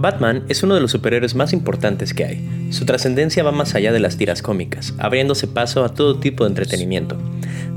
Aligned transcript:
Batman 0.00 0.44
es 0.48 0.62
uno 0.62 0.74
de 0.74 0.80
los 0.80 0.92
superhéroes 0.92 1.34
más 1.34 1.52
importantes 1.52 2.14
que 2.14 2.24
hay. 2.24 2.68
Su 2.70 2.86
trascendencia 2.86 3.42
va 3.42 3.52
más 3.52 3.74
allá 3.74 3.92
de 3.92 4.00
las 4.00 4.16
tiras 4.16 4.40
cómicas, 4.40 4.94
abriéndose 4.98 5.46
paso 5.46 5.84
a 5.84 5.92
todo 5.94 6.18
tipo 6.20 6.44
de 6.44 6.50
entretenimiento, 6.50 7.18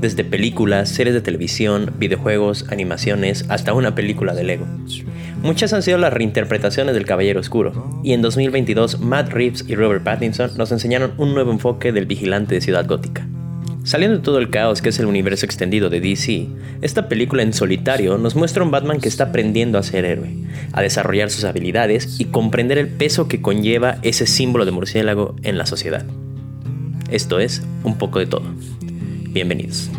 desde 0.00 0.24
películas, 0.24 0.88
series 0.88 1.14
de 1.14 1.20
televisión, 1.20 1.92
videojuegos, 1.98 2.66
animaciones, 2.70 3.44
hasta 3.48 3.74
una 3.74 3.94
película 3.94 4.34
de 4.34 4.44
Lego. 4.44 4.66
Muchas 5.42 5.74
han 5.74 5.82
sido 5.82 5.98
las 5.98 6.12
reinterpretaciones 6.12 6.94
del 6.94 7.04
Caballero 7.04 7.40
Oscuro, 7.40 8.00
y 8.02 8.12
en 8.12 8.22
2022 8.22 9.00
Matt 9.00 9.30
Reeves 9.30 9.64
y 9.68 9.74
Robert 9.74 10.02
Pattinson 10.02 10.52
nos 10.56 10.72
enseñaron 10.72 11.12
un 11.18 11.34
nuevo 11.34 11.52
enfoque 11.52 11.92
del 11.92 12.06
vigilante 12.06 12.54
de 12.54 12.60
Ciudad 12.62 12.86
Gótica. 12.86 13.26
Saliendo 13.84 14.16
de 14.16 14.22
todo 14.22 14.38
el 14.38 14.48
caos 14.48 14.80
que 14.80 14.88
es 14.88 14.98
el 14.98 15.04
universo 15.04 15.44
extendido 15.44 15.90
de 15.90 16.00
DC, 16.00 16.48
esta 16.80 17.06
película 17.06 17.42
en 17.42 17.52
solitario 17.52 18.16
nos 18.16 18.34
muestra 18.34 18.64
un 18.64 18.70
Batman 18.70 18.98
que 18.98 19.08
está 19.08 19.24
aprendiendo 19.24 19.78
a 19.78 19.82
ser 19.82 20.06
héroe, 20.06 20.34
a 20.72 20.80
desarrollar 20.80 21.30
sus 21.30 21.44
habilidades 21.44 22.18
y 22.18 22.24
comprender 22.24 22.78
el 22.78 22.88
peso 22.88 23.28
que 23.28 23.42
conlleva 23.42 23.98
ese 24.00 24.26
símbolo 24.26 24.64
de 24.64 24.70
murciélago 24.70 25.36
en 25.42 25.58
la 25.58 25.66
sociedad. 25.66 26.06
Esto 27.10 27.38
es 27.40 27.62
un 27.82 27.98
poco 27.98 28.20
de 28.20 28.26
todo. 28.26 28.44
Bienvenidos. 29.28 29.90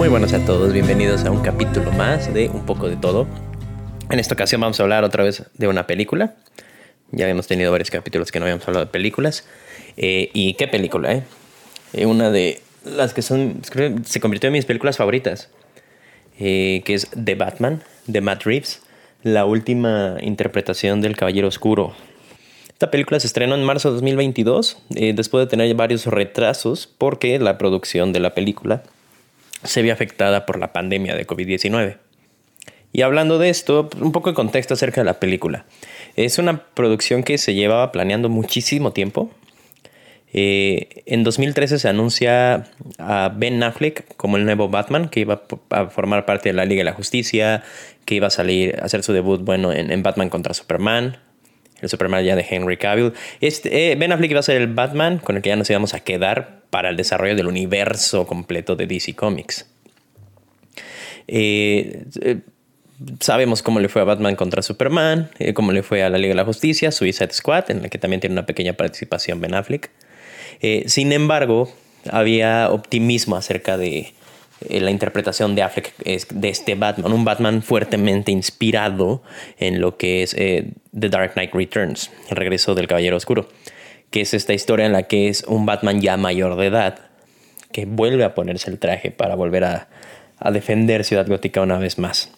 Muy 0.00 0.08
buenos 0.08 0.32
a 0.32 0.42
todos, 0.46 0.72
bienvenidos 0.72 1.26
a 1.26 1.30
un 1.30 1.42
capítulo 1.42 1.92
más 1.92 2.32
de 2.32 2.48
Un 2.48 2.64
poco 2.64 2.88
de 2.88 2.96
todo. 2.96 3.26
En 4.08 4.18
esta 4.18 4.32
ocasión 4.32 4.58
vamos 4.58 4.80
a 4.80 4.82
hablar 4.82 5.04
otra 5.04 5.22
vez 5.22 5.42
de 5.58 5.68
una 5.68 5.86
película. 5.86 6.36
Ya 7.10 7.28
hemos 7.28 7.46
tenido 7.46 7.70
varios 7.70 7.90
capítulos 7.90 8.32
que 8.32 8.40
no 8.40 8.46
habíamos 8.46 8.66
hablado 8.66 8.86
de 8.86 8.90
películas. 8.90 9.46
Eh, 9.98 10.30
¿Y 10.32 10.54
qué 10.54 10.68
película, 10.68 11.12
eh? 11.12 11.22
eh? 11.92 12.06
Una 12.06 12.30
de 12.30 12.62
las 12.86 13.12
que 13.12 13.20
son, 13.20 13.60
se 14.06 14.20
convirtió 14.20 14.46
en 14.46 14.54
mis 14.54 14.64
películas 14.64 14.96
favoritas, 14.96 15.50
eh, 16.38 16.80
que 16.86 16.94
es 16.94 17.10
The 17.22 17.34
Batman, 17.34 17.84
de 18.06 18.22
Matt 18.22 18.44
Reeves, 18.44 18.80
la 19.22 19.44
última 19.44 20.16
interpretación 20.22 21.02
del 21.02 21.14
Caballero 21.14 21.48
Oscuro. 21.48 21.92
Esta 22.70 22.90
película 22.90 23.20
se 23.20 23.26
estrenó 23.26 23.54
en 23.54 23.64
marzo 23.64 23.90
de 23.90 23.96
2022, 23.96 24.78
después 24.88 25.44
de 25.44 25.50
tener 25.50 25.74
varios 25.74 26.06
retrasos, 26.06 26.88
porque 26.96 27.38
la 27.38 27.58
producción 27.58 28.14
de 28.14 28.20
la 28.20 28.32
película 28.32 28.82
se 29.64 29.82
vio 29.82 29.92
afectada 29.92 30.46
por 30.46 30.58
la 30.58 30.72
pandemia 30.72 31.14
de 31.14 31.26
COVID-19. 31.26 31.98
Y 32.92 33.02
hablando 33.02 33.38
de 33.38 33.50
esto, 33.50 33.88
un 34.00 34.12
poco 34.12 34.30
de 34.30 34.34
contexto 34.34 34.74
acerca 34.74 35.00
de 35.00 35.04
la 35.04 35.20
película. 35.20 35.64
Es 36.16 36.38
una 36.38 36.64
producción 36.64 37.22
que 37.22 37.38
se 37.38 37.54
llevaba 37.54 37.92
planeando 37.92 38.28
muchísimo 38.28 38.92
tiempo. 38.92 39.30
Eh, 40.32 41.02
en 41.06 41.24
2013 41.24 41.78
se 41.78 41.88
anuncia 41.88 42.66
a 42.98 43.32
Ben 43.34 43.62
Affleck 43.62 44.16
como 44.16 44.36
el 44.36 44.44
nuevo 44.44 44.68
Batman, 44.68 45.08
que 45.08 45.20
iba 45.20 45.42
a 45.70 45.86
formar 45.86 46.24
parte 46.24 46.48
de 46.48 46.52
la 46.52 46.64
Liga 46.64 46.80
de 46.80 46.84
la 46.84 46.92
Justicia, 46.92 47.62
que 48.04 48.16
iba 48.16 48.28
a 48.28 48.30
salir 48.30 48.76
a 48.80 48.84
hacer 48.84 49.02
su 49.02 49.12
debut 49.12 49.40
bueno, 49.42 49.72
en, 49.72 50.02
Batman 50.02 50.28
contra 50.28 50.54
Superman, 50.54 51.18
el 51.82 51.88
Superman 51.88 52.24
ya 52.24 52.36
de 52.36 52.46
Henry 52.48 52.76
Cavill. 52.76 53.12
Este, 53.40 53.92
eh, 53.92 53.96
ben 53.96 54.12
Affleck 54.12 54.30
iba 54.30 54.40
a 54.40 54.42
ser 54.42 54.60
el 54.60 54.68
Batman 54.68 55.18
con 55.18 55.36
el 55.36 55.42
que 55.42 55.50
ya 55.50 55.56
nos 55.56 55.68
íbamos 55.70 55.94
a 55.94 56.00
quedar 56.00 56.60
para 56.70 56.90
el 56.90 56.96
desarrollo 56.96 57.36
del 57.36 57.46
universo 57.46 58.26
completo 58.26 58.76
de 58.76 58.86
DC 58.86 59.14
Comics. 59.14 59.66
Eh, 61.26 62.04
eh, 62.22 62.40
sabemos 63.20 63.62
cómo 63.62 63.80
le 63.80 63.88
fue 63.88 64.02
a 64.02 64.04
Batman 64.04 64.36
contra 64.36 64.62
Superman, 64.62 65.30
cómo 65.54 65.72
le 65.72 65.82
fue 65.82 66.02
a 66.02 66.10
la 66.10 66.18
Liga 66.18 66.32
de 66.32 66.36
la 66.36 66.44
Justicia, 66.44 66.92
Suicide 66.92 67.32
Squad, 67.32 67.70
en 67.70 67.82
la 67.82 67.88
que 67.88 67.98
también 67.98 68.20
tiene 68.20 68.34
una 68.34 68.46
pequeña 68.46 68.74
participación 68.74 69.40
Ben 69.40 69.54
Affleck. 69.54 69.90
sin 70.86 71.12
embargo, 71.12 71.72
había 72.10 72.70
optimismo 72.70 73.36
acerca 73.36 73.76
de 73.76 74.12
la 74.68 74.90
interpretación 74.90 75.54
de 75.54 75.62
Affleck 75.62 75.96
de 75.96 76.48
este 76.48 76.74
Batman, 76.74 77.12
un 77.12 77.24
Batman 77.24 77.62
fuertemente 77.62 78.30
inspirado 78.30 79.22
en 79.58 79.80
lo 79.80 79.96
que 79.96 80.22
es 80.22 80.30
The 80.34 81.08
Dark 81.08 81.32
Knight 81.32 81.54
Returns, 81.54 82.10
el 82.28 82.36
regreso 82.36 82.74
del 82.74 82.86
Caballero 82.86 83.16
Oscuro 83.16 83.48
que 84.10 84.20
es 84.20 84.34
esta 84.34 84.52
historia 84.52 84.86
en 84.86 84.92
la 84.92 85.04
que 85.04 85.28
es 85.28 85.44
un 85.44 85.66
Batman 85.66 86.00
ya 86.00 86.16
mayor 86.16 86.56
de 86.56 86.66
edad, 86.66 86.98
que 87.72 87.86
vuelve 87.86 88.24
a 88.24 88.34
ponerse 88.34 88.70
el 88.70 88.78
traje 88.78 89.10
para 89.10 89.36
volver 89.36 89.64
a, 89.64 89.88
defender 90.52 91.04
Ciudad 91.04 91.26
Gótica 91.26 91.60
una 91.60 91.78
vez 91.78 91.98
más. 91.98 92.32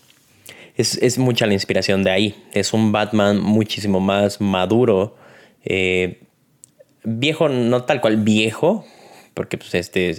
Es, 0.76 1.18
mucha 1.18 1.46
la 1.46 1.52
inspiración 1.52 2.02
de 2.02 2.10
ahí. 2.10 2.44
Es 2.52 2.72
un 2.72 2.90
Batman 2.90 3.40
muchísimo 3.40 4.00
más 4.00 4.40
maduro. 4.40 5.16
Eh, 5.64 6.20
viejo, 7.04 7.48
no 7.48 7.84
tal 7.84 8.00
cual 8.00 8.16
viejo, 8.16 8.84
porque 9.34 9.58
pues 9.58 9.74
este, 9.74 10.14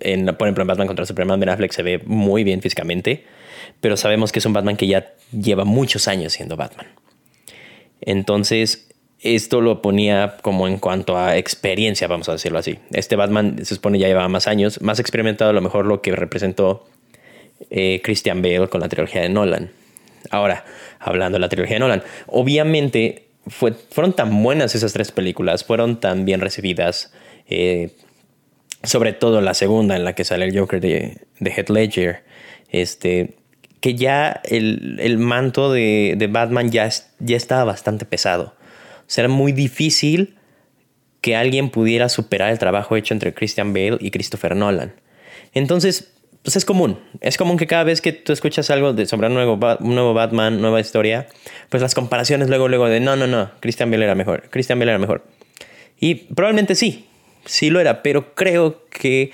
en, 0.00 0.26
por 0.26 0.46
ejemplo 0.46 0.62
en 0.62 0.68
Batman 0.68 0.86
contra 0.86 1.06
Superman, 1.06 1.40
Ben 1.40 1.48
Affleck 1.48 1.72
se 1.72 1.82
ve 1.82 2.00
muy 2.04 2.44
bien 2.44 2.62
físicamente, 2.62 3.24
pero 3.80 3.96
sabemos 3.96 4.32
que 4.32 4.38
es 4.38 4.46
un 4.46 4.52
Batman 4.52 4.76
que 4.76 4.86
ya 4.86 5.12
lleva 5.32 5.64
muchos 5.64 6.08
años 6.08 6.32
siendo 6.32 6.56
Batman. 6.56 6.86
Entonces, 8.00 8.90
esto 9.20 9.60
lo 9.60 9.82
ponía 9.82 10.38
como 10.42 10.66
en 10.66 10.78
cuanto 10.78 11.16
a 11.16 11.36
experiencia, 11.36 12.08
vamos 12.08 12.28
a 12.28 12.32
decirlo 12.32 12.58
así. 12.58 12.78
Este 12.92 13.16
Batman 13.16 13.64
se 13.64 13.74
supone 13.74 13.98
ya 13.98 14.08
llevaba 14.08 14.28
más 14.28 14.46
años, 14.46 14.80
más 14.80 14.98
experimentado 14.98 15.50
a 15.50 15.54
lo 15.54 15.60
mejor 15.60 15.86
lo 15.86 16.00
que 16.00 16.12
representó 16.12 16.86
eh, 17.68 18.00
Christian 18.02 18.40
Bale 18.40 18.68
con 18.68 18.80
la 18.80 18.88
trilogía 18.88 19.20
de 19.20 19.28
Nolan. 19.28 19.70
Ahora, 20.30 20.64
hablando 20.98 21.36
de 21.36 21.40
la 21.40 21.48
trilogía 21.48 21.76
de 21.76 21.80
Nolan, 21.80 22.02
obviamente 22.26 23.26
fue, 23.46 23.72
fueron 23.72 24.14
tan 24.14 24.42
buenas 24.42 24.74
esas 24.74 24.92
tres 24.92 25.12
películas, 25.12 25.64
fueron 25.64 26.00
tan 26.00 26.24
bien 26.24 26.40
recibidas, 26.40 27.12
eh, 27.48 27.90
sobre 28.82 29.12
todo 29.12 29.40
la 29.40 29.54
segunda 29.54 29.96
en 29.96 30.04
la 30.04 30.14
que 30.14 30.24
sale 30.24 30.46
el 30.46 30.58
Joker 30.58 30.80
de, 30.80 31.18
de 31.38 31.50
Heath 31.50 31.70
Ledger, 31.70 32.24
este, 32.70 33.36
que 33.80 33.94
ya 33.94 34.40
el, 34.44 35.18
manto 35.18 35.72
de, 35.72 36.14
de 36.16 36.26
Batman 36.26 36.70
ya, 36.70 36.88
ya 37.18 37.36
estaba 37.36 37.64
bastante 37.64 38.04
pesado 38.04 38.54
será 39.10 39.26
muy 39.26 39.50
difícil 39.50 40.36
que 41.20 41.34
alguien 41.34 41.70
pudiera 41.70 42.08
superar 42.08 42.52
el 42.52 42.60
trabajo 42.60 42.94
hecho 42.94 43.12
entre 43.12 43.34
Christian 43.34 43.72
Bale 43.72 43.98
y 43.98 44.12
Christopher 44.12 44.54
Nolan. 44.54 44.94
Entonces, 45.52 46.12
pues 46.44 46.54
es 46.54 46.64
común. 46.64 46.96
Es 47.20 47.36
común 47.36 47.56
que 47.56 47.66
cada 47.66 47.82
vez 47.82 48.00
que 48.00 48.12
tú 48.12 48.32
escuchas 48.32 48.70
algo 48.70 48.92
de, 48.92 49.06
sobre 49.06 49.26
un 49.26 49.34
nuevo, 49.34 49.58
un 49.80 49.94
nuevo 49.96 50.14
Batman, 50.14 50.60
nueva 50.60 50.78
historia, 50.78 51.26
pues 51.70 51.82
las 51.82 51.96
comparaciones 51.96 52.48
luego, 52.48 52.68
luego 52.68 52.86
de 52.86 53.00
no, 53.00 53.16
no, 53.16 53.26
no, 53.26 53.50
Christian 53.58 53.90
Bale 53.90 54.04
era 54.04 54.14
mejor, 54.14 54.48
Christian 54.48 54.78
Bale 54.78 54.92
era 54.92 55.00
mejor. 55.00 55.26
Y 55.98 56.14
probablemente 56.14 56.76
sí, 56.76 57.08
sí 57.44 57.70
lo 57.70 57.80
era, 57.80 58.02
pero 58.02 58.34
creo 58.34 58.84
que 58.90 59.32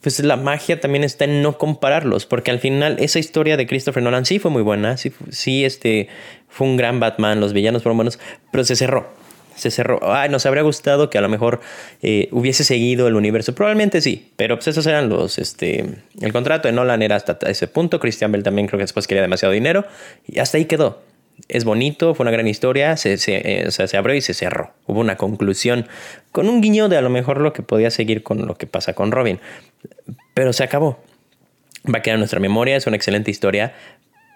pues 0.00 0.18
la 0.20 0.36
magia 0.36 0.80
también 0.80 1.04
está 1.04 1.24
en 1.24 1.42
no 1.42 1.58
compararlos, 1.58 2.26
porque 2.26 2.50
al 2.50 2.58
final 2.58 2.96
esa 3.00 3.18
historia 3.18 3.56
de 3.56 3.66
Christopher 3.66 4.02
Nolan 4.02 4.24
sí 4.24 4.38
fue 4.38 4.50
muy 4.50 4.62
buena, 4.62 4.96
sí, 4.96 5.12
sí 5.30 5.64
este, 5.64 6.08
fue 6.48 6.66
un 6.66 6.76
gran 6.76 7.00
Batman, 7.00 7.40
los 7.40 7.52
villanos 7.52 7.82
fueron 7.82 7.98
buenos, 7.98 8.18
pero 8.50 8.64
se 8.64 8.76
cerró. 8.76 9.08
Se 9.56 9.70
cerró. 9.70 10.00
Ay, 10.02 10.30
nos 10.30 10.46
habría 10.46 10.62
gustado 10.62 11.10
que 11.10 11.18
a 11.18 11.20
lo 11.20 11.28
mejor 11.28 11.60
eh, 12.00 12.28
hubiese 12.32 12.64
seguido 12.64 13.06
el 13.08 13.14
universo. 13.14 13.54
Probablemente 13.54 14.00
sí, 14.00 14.30
pero 14.36 14.56
pues 14.56 14.68
esos 14.68 14.86
eran 14.86 15.10
los. 15.10 15.38
Este, 15.38 15.84
el 16.18 16.32
contrato 16.32 16.66
de 16.66 16.72
Nolan 16.72 17.02
era 17.02 17.16
hasta 17.16 17.36
ese 17.46 17.66
punto. 17.66 18.00
Christian 18.00 18.32
Bell 18.32 18.42
también 18.42 18.68
creo 18.68 18.78
que 18.78 18.84
después 18.84 19.06
quería 19.06 19.20
demasiado 19.20 19.52
dinero 19.52 19.84
y 20.26 20.38
hasta 20.38 20.56
ahí 20.56 20.64
quedó. 20.64 21.02
Es 21.48 21.64
bonito, 21.64 22.14
fue 22.14 22.24
una 22.24 22.30
gran 22.30 22.46
historia, 22.46 22.96
se, 22.96 23.16
se, 23.18 23.66
eh, 23.66 23.70
se 23.70 23.96
abrió 23.96 24.14
y 24.14 24.20
se 24.20 24.34
cerró. 24.34 24.72
Hubo 24.86 25.00
una 25.00 25.16
conclusión 25.16 25.86
con 26.32 26.48
un 26.48 26.60
guiño 26.60 26.88
de 26.88 26.96
a 26.96 27.02
lo 27.02 27.10
mejor 27.10 27.40
lo 27.40 27.52
que 27.52 27.62
podía 27.62 27.90
seguir 27.90 28.22
con 28.22 28.46
lo 28.46 28.56
que 28.56 28.66
pasa 28.66 28.94
con 28.94 29.12
Robin. 29.12 29.40
Pero 30.34 30.52
se 30.52 30.64
acabó. 30.64 31.02
Va 31.92 31.98
a 31.98 32.02
quedar 32.02 32.16
en 32.16 32.20
nuestra 32.20 32.40
memoria, 32.40 32.76
es 32.76 32.86
una 32.86 32.96
excelente 32.96 33.30
historia, 33.30 33.72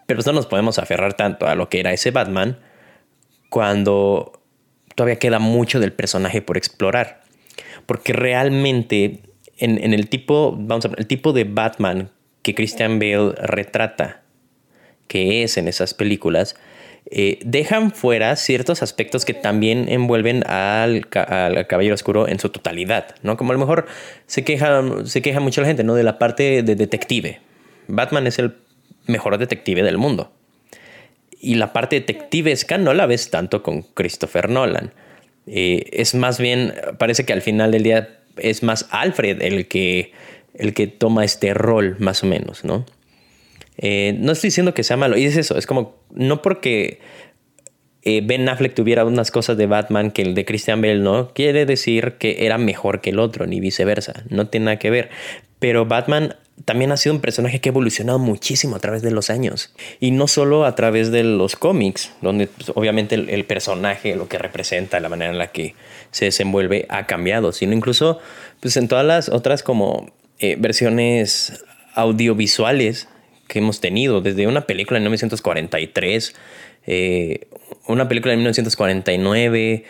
pero 0.06 0.20
no 0.24 0.32
nos 0.32 0.46
podemos 0.46 0.78
aferrar 0.78 1.14
tanto 1.14 1.46
a 1.46 1.54
lo 1.54 1.68
que 1.68 1.80
era 1.80 1.92
ese 1.92 2.10
Batman 2.10 2.58
cuando 3.50 4.40
todavía 4.94 5.18
queda 5.18 5.38
mucho 5.38 5.80
del 5.80 5.92
personaje 5.92 6.42
por 6.42 6.56
explorar. 6.56 7.22
Porque 7.86 8.12
realmente 8.12 9.20
en, 9.58 9.92
el 9.92 10.08
tipo, 10.08 10.56
vamos 10.58 10.86
a 10.86 10.90
el 10.96 11.06
tipo 11.06 11.32
de 11.32 11.44
Batman 11.44 12.10
que 12.42 12.54
Christian 12.54 12.98
Bale 12.98 13.32
retrata, 13.32 14.22
que 15.08 15.42
es 15.42 15.56
en 15.56 15.68
esas 15.68 15.94
películas, 15.94 16.56
eh, 17.10 17.38
dejan 17.44 17.92
fuera 17.92 18.34
ciertos 18.36 18.82
aspectos 18.82 19.24
que 19.24 19.34
también 19.34 19.88
envuelven 19.88 20.42
al, 20.46 21.06
Caballero 21.08 21.94
Oscuro 21.94 22.28
en 22.28 22.38
su 22.38 22.48
totalidad, 22.48 23.14
¿no? 23.22 23.36
Como 23.36 23.52
a 23.52 23.54
lo 23.54 23.60
mejor 23.60 23.86
se 24.26 24.42
queja, 24.42 24.82
se 25.04 25.20
queja 25.20 25.40
mucho 25.40 25.60
la 25.60 25.66
gente, 25.66 25.84
¿no? 25.84 25.94
De 25.94 26.02
la 26.02 26.18
parte 26.18 26.62
de 26.62 26.74
detective. 26.74 27.40
Batman 27.88 28.26
es 28.26 28.38
el 28.38 28.54
mejor 29.06 29.36
detective 29.36 29.82
del 29.82 29.98
mundo. 29.98 30.32
Y 31.40 31.56
la 31.56 31.74
parte 31.74 31.96
detectivesca 31.96 32.78
no 32.78 32.94
la 32.94 33.04
ves 33.04 33.28
tanto 33.30 33.62
con 33.62 33.82
Christopher 33.82 34.48
Nolan. 34.48 34.92
Eh, 35.46 35.84
es 35.92 36.14
más 36.14 36.38
bien, 36.40 36.72
parece 36.96 37.26
que 37.26 37.34
al 37.34 37.42
final 37.42 37.70
del 37.70 37.82
día 37.82 38.18
es 38.38 38.62
más 38.62 38.86
Alfred 38.90 39.42
el 39.42 39.68
que, 39.68 40.12
el 40.54 40.72
que 40.72 40.86
toma 40.86 41.24
este 41.24 41.52
rol, 41.52 41.96
más 41.98 42.22
o 42.22 42.26
menos, 42.26 42.64
¿no? 42.64 42.86
Eh, 43.78 44.16
no 44.18 44.32
estoy 44.32 44.48
diciendo 44.48 44.74
que 44.74 44.84
sea 44.84 44.96
malo, 44.96 45.16
y 45.16 45.24
es 45.24 45.36
eso, 45.36 45.56
es 45.58 45.66
como, 45.66 45.96
no 46.12 46.42
porque 46.42 47.00
eh, 48.02 48.20
Ben 48.22 48.48
Affleck 48.48 48.74
tuviera 48.74 49.04
unas 49.04 49.30
cosas 49.30 49.56
de 49.56 49.66
Batman 49.66 50.10
que 50.10 50.22
el 50.22 50.34
de 50.34 50.44
Christian 50.44 50.80
Bale 50.80 50.98
no, 50.98 51.32
quiere 51.32 51.66
decir 51.66 52.14
que 52.18 52.44
era 52.46 52.58
mejor 52.58 53.00
que 53.00 53.10
el 53.10 53.18
otro, 53.18 53.46
ni 53.46 53.60
viceversa, 53.60 54.24
no 54.28 54.46
tiene 54.48 54.66
nada 54.66 54.78
que 54.78 54.90
ver. 54.90 55.10
Pero 55.58 55.86
Batman 55.86 56.36
también 56.64 56.92
ha 56.92 56.96
sido 56.96 57.14
un 57.14 57.20
personaje 57.20 57.60
que 57.60 57.70
ha 57.70 57.72
evolucionado 57.72 58.18
muchísimo 58.18 58.76
a 58.76 58.78
través 58.78 59.02
de 59.02 59.10
los 59.10 59.30
años. 59.30 59.72
Y 60.00 60.10
no 60.10 60.28
solo 60.28 60.66
a 60.66 60.74
través 60.74 61.10
de 61.10 61.24
los 61.24 61.56
cómics, 61.56 62.12
donde 62.20 62.46
pues, 62.46 62.70
obviamente 62.74 63.14
el, 63.14 63.44
personaje, 63.44 64.14
lo 64.14 64.28
que 64.28 64.38
representa, 64.38 65.00
la 65.00 65.08
manera 65.08 65.32
en 65.32 65.38
la 65.38 65.48
que 65.48 65.74
se 66.10 66.26
desenvuelve 66.26 66.86
ha 66.90 67.06
cambiado, 67.06 67.52
sino 67.52 67.72
incluso 67.72 68.18
pues, 68.60 68.76
en 68.76 68.88
todas 68.88 69.04
las 69.04 69.28
otras 69.30 69.62
como 69.62 70.12
eh, 70.38 70.56
versiones 70.58 71.64
audiovisuales 71.94 73.08
que 73.48 73.58
hemos 73.58 73.80
tenido, 73.80 74.20
desde 74.20 74.46
una 74.46 74.66
película 74.66 74.98
en 74.98 75.04
1943, 75.04 76.34
eh, 76.86 77.46
una 77.86 78.08
película 78.08 78.32
de 78.32 78.36
1949 78.38 79.84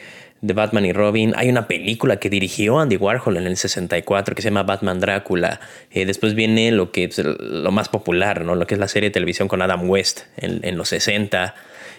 de 0.44 0.52
Batman 0.52 0.84
y 0.84 0.92
Robin. 0.92 1.32
Hay 1.36 1.48
una 1.48 1.66
película 1.66 2.18
que 2.18 2.28
dirigió 2.28 2.78
Andy 2.78 2.96
Warhol 2.96 3.38
en 3.38 3.46
el 3.46 3.56
64 3.56 4.34
que 4.34 4.42
se 4.42 4.48
llama 4.48 4.62
Batman 4.62 5.00
Drácula. 5.00 5.60
Eh, 5.90 6.04
después 6.04 6.34
viene 6.34 6.70
lo 6.70 6.92
que 6.92 7.04
es 7.04 7.18
lo 7.18 7.70
más 7.72 7.88
popular, 7.88 8.44
¿no? 8.44 8.54
lo 8.54 8.66
que 8.66 8.74
es 8.74 8.80
la 8.80 8.88
serie 8.88 9.08
de 9.08 9.14
televisión 9.14 9.48
con 9.48 9.62
Adam 9.62 9.88
West 9.88 10.22
en, 10.36 10.76
los 10.76 10.90
60. 10.90 11.54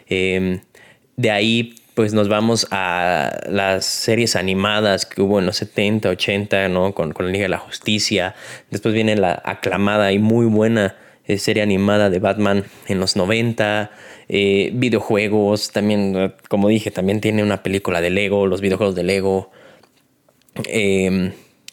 Em, 0.08 0.62
de 1.18 1.32
ahí 1.32 1.76
pues 1.96 2.14
nos 2.14 2.28
vamos 2.28 2.68
a 2.72 3.40
las 3.50 3.86
series 3.86 4.36
animadas 4.36 5.06
que 5.06 5.22
hubo 5.22 5.40
en 5.40 5.46
los 5.46 5.56
70, 5.56 6.10
80, 6.10 6.68
¿no? 6.68 6.94
Con, 6.94 7.14
con 7.14 7.26
la 7.26 7.32
Liga 7.32 7.44
de 7.44 7.50
la 7.50 7.58
Justicia. 7.58 8.36
Después 8.70 8.94
viene 8.94 9.16
la 9.16 9.42
aclamada 9.46 10.12
y 10.12 10.20
muy 10.20 10.46
buena 10.46 10.96
eh, 11.28 11.38
serie 11.38 11.64
animada 11.64 12.10
de 12.10 12.20
Batman 12.20 12.66
en 12.88 13.00
los 13.00 13.16
90. 13.16 13.92
Eh, 14.28 14.72
videojuegos, 14.74 15.72
también, 15.72 16.34
como 16.50 16.68
dije, 16.68 16.92
también 16.92 17.22
tiene 17.22 17.44
una 17.44 17.64
película 17.64 18.02
de 18.02 18.10
Lego, 18.10 18.48
los 18.48 18.62
videojuegos 18.62 18.96
de 18.96 19.04
Lego, 19.04 19.52
em, 20.66 21.32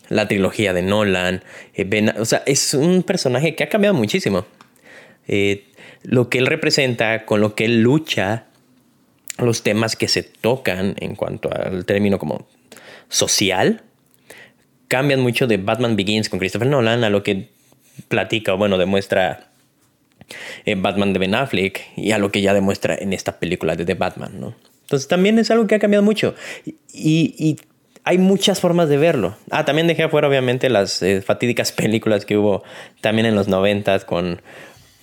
la 0.09 0.29
trilogía 0.29 0.73
de 0.73 0.83
Nolan. 0.83 1.43
Eh, 1.75 2.13
o 2.19 2.25
sea, 2.25 2.43
es 2.47 2.75
un 2.75 3.03
personaje 3.03 3.55
que 3.55 3.65
ha 3.65 3.69
cambiado 3.69 3.95
muchísimo. 3.95 4.47
lo 6.05 6.29
que 6.29 6.39
él 6.39 6.47
representa, 6.47 7.25
con 7.25 7.41
lo 7.41 7.55
que 7.55 7.65
él 7.65 7.81
lucha, 7.83 8.47
los 9.39 9.63
temas 9.63 9.95
que 9.95 10.09
se 10.09 10.25
tocan 10.25 10.97
en 10.99 11.15
cuanto 11.15 11.49
al 11.53 11.85
término 11.87 12.19
como 12.19 12.49
social, 13.09 13.83
cambian 14.89 15.21
mucho 15.21 15.47
de 15.47 15.59
Batman 15.59 15.95
Begins 15.97 16.29
con 16.29 16.41
Christopher 16.41 16.69
Nolan 16.69 17.05
a 17.05 17.09
lo 17.09 17.23
que 17.23 17.51
platica 18.09 18.55
o 18.55 18.57
bueno, 18.57 18.79
demuestra 18.79 19.49
Batman 20.77 21.13
de 21.13 21.19
Ben 21.19 21.35
Affleck 21.35 21.81
y 21.97 22.13
a 22.13 22.19
lo 22.19 22.31
que 22.31 22.41
ya 22.41 22.55
demuestra 22.55 22.95
en 22.95 23.13
esta 23.13 23.39
película 23.39 23.77
de 23.77 23.85
The 23.85 23.95
Batman, 23.95 24.41
¿no? 24.41 24.55
Entonces 24.83 25.09
también 25.09 25.39
es 25.39 25.51
algo 25.51 25.67
que 25.67 25.75
ha 25.75 25.79
cambiado 25.79 26.03
mucho 26.03 26.35
y, 26.93 27.57
hay 28.05 28.19
muchas 28.19 28.59
formas 28.59 28.89
de 28.89 28.97
verlo. 28.97 29.37
Ah, 29.51 29.65
también 29.65 29.87
dejé 29.87 30.03
afuera 30.03 30.27
obviamente 30.27 30.69
las 30.69 31.03
eh, 31.03 31.23
fatídicas 31.23 31.71
películas 31.73 32.27
que 32.27 32.37
hubo 32.37 32.65
también 33.01 33.27
en 33.27 33.37
los 33.37 33.47
noventas 33.47 34.05
con, 34.05 34.43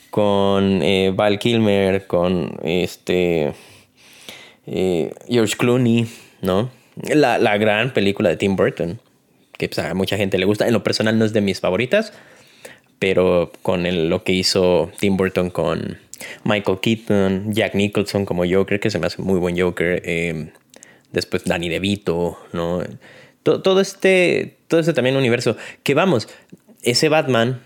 con 0.09 0.81
eh, 0.83 1.13
Val 1.15 1.39
Kilmer, 1.39 2.07
con 2.07 2.59
este 2.61 3.53
eh, 4.67 5.13
George 5.29 5.55
Clooney, 5.57 6.07
¿no? 6.41 6.69
La, 7.03 7.37
la, 7.37 7.57
gran 7.57 7.93
película 7.93 8.29
de 8.29 8.35
Tim 8.35 8.57
Burton, 8.57 8.99
que 9.57 9.69
pues, 9.69 9.79
a 9.79 9.93
mucha 9.93 10.17
gente 10.17 10.37
le 10.37 10.45
gusta. 10.45 10.67
En 10.67 10.73
lo 10.73 10.83
personal 10.83 11.17
no 11.17 11.23
es 11.23 11.31
de 11.31 11.39
mis 11.39 11.61
favoritas, 11.61 12.11
pero 12.99 13.51
con 13.61 14.09
lo 14.09 14.23
que 14.23 14.33
hizo 14.33 14.91
Tim 14.99 15.17
Burton 15.17 15.49
con 15.49 15.97
Michael 16.43 16.79
Keaton, 16.81 17.53
Jack 17.53 17.75
Nicholson 17.75 18.25
como 18.25 18.43
Joker, 18.49 18.79
que 18.79 18.89
se 18.89 18.99
me 18.99 19.07
hace 19.07 19.21
muy 19.21 19.39
buen 19.39 19.59
Joker, 19.59 20.01
eh, 20.05 20.51
después 21.11 21.45
Danny 21.45 21.69
DeVito, 21.69 22.37
¿no? 22.53 22.83
Todo, 23.43 23.61
todo, 23.61 23.79
este, 23.79 24.57
todo 24.67 24.79
este 24.81 24.93
también 24.93 25.15
universo, 25.15 25.55
que 25.83 25.93
vamos, 25.93 26.27
ese 26.83 27.09
Batman 27.09 27.61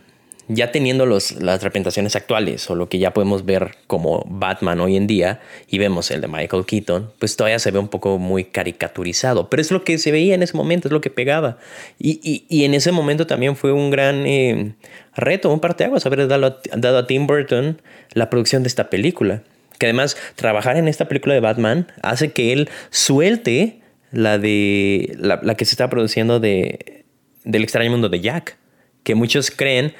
ya 0.47 0.71
teniendo 0.71 1.05
los, 1.05 1.41
las 1.41 1.63
representaciones 1.63 2.15
actuales 2.15 2.69
o 2.69 2.75
lo 2.75 2.89
que 2.89 2.99
ya 2.99 3.13
podemos 3.13 3.45
ver 3.45 3.75
como 3.87 4.25
Batman 4.27 4.79
hoy 4.81 4.97
en 4.97 5.07
día 5.07 5.39
y 5.67 5.77
vemos 5.77 6.11
el 6.11 6.21
de 6.21 6.27
Michael 6.27 6.65
Keaton, 6.65 7.11
pues 7.19 7.35
todavía 7.35 7.59
se 7.59 7.71
ve 7.71 7.79
un 7.79 7.87
poco 7.87 8.17
muy 8.17 8.45
caricaturizado, 8.45 9.49
pero 9.49 9.61
es 9.61 9.71
lo 9.71 9.83
que 9.83 9.97
se 9.97 10.11
veía 10.11 10.35
en 10.35 10.43
ese 10.43 10.57
momento, 10.57 10.87
es 10.87 10.91
lo 10.91 11.01
que 11.01 11.09
pegaba. 11.09 11.57
Y, 11.97 12.45
y, 12.49 12.65
en 12.65 12.73
ese 12.73 12.91
momento 12.91 13.27
también 13.27 13.55
fue 13.55 13.71
un 13.71 13.89
gran 13.89 14.25
eh, 14.25 14.73
reto, 15.15 15.51
un 15.51 15.59
parteaguas, 15.59 16.05
haber 16.05 16.27
dado, 16.27 16.59
dado 16.75 16.97
a 16.97 17.07
Tim 17.07 17.27
Burton 17.27 17.81
la 18.13 18.29
producción 18.29 18.63
de 18.63 18.67
esta 18.67 18.89
película. 18.89 19.43
Que 19.79 19.87
además 19.87 20.15
trabajar 20.35 20.77
en 20.77 20.87
esta 20.87 21.07
película 21.07 21.33
de 21.33 21.39
Batman 21.39 21.87
hace 22.01 22.31
que 22.31 22.53
él 22.53 22.69
suelte 22.89 23.81
la 24.11 24.37
de 24.37 25.15
la, 25.17 25.39
la 25.41 25.55
que 25.55 25.65
se 25.65 25.71
está 25.71 25.89
produciendo 25.89 26.39
de 26.39 27.03
del 27.43 27.63
extraño 27.63 27.91
mundo 27.91 28.09
de 28.09 28.21
Jack, 28.21 28.57
que 29.03 29.15
muchos 29.15 29.51
creen 29.51 29.93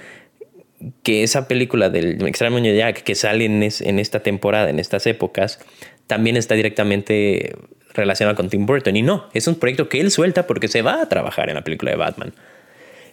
que 1.03 1.23
esa 1.23 1.47
película 1.47 1.89
del 1.89 2.25
extraño 2.27 2.59
Jack 2.71 3.03
que 3.03 3.15
sale 3.15 3.45
en, 3.45 3.63
en 3.63 3.99
esta 3.99 4.21
temporada, 4.21 4.69
en 4.69 4.79
estas 4.79 5.07
épocas, 5.07 5.59
también 6.07 6.37
está 6.37 6.55
directamente 6.55 7.55
relacionada 7.93 8.35
con 8.35 8.49
Tim 8.49 8.65
Burton. 8.65 8.95
Y 8.95 9.01
no, 9.01 9.29
es 9.33 9.47
un 9.47 9.55
proyecto 9.55 9.89
que 9.89 10.01
él 10.01 10.11
suelta 10.11 10.47
porque 10.47 10.67
se 10.67 10.81
va 10.81 11.01
a 11.01 11.09
trabajar 11.09 11.49
en 11.49 11.55
la 11.55 11.63
película 11.63 11.91
de 11.91 11.97
Batman. 11.97 12.33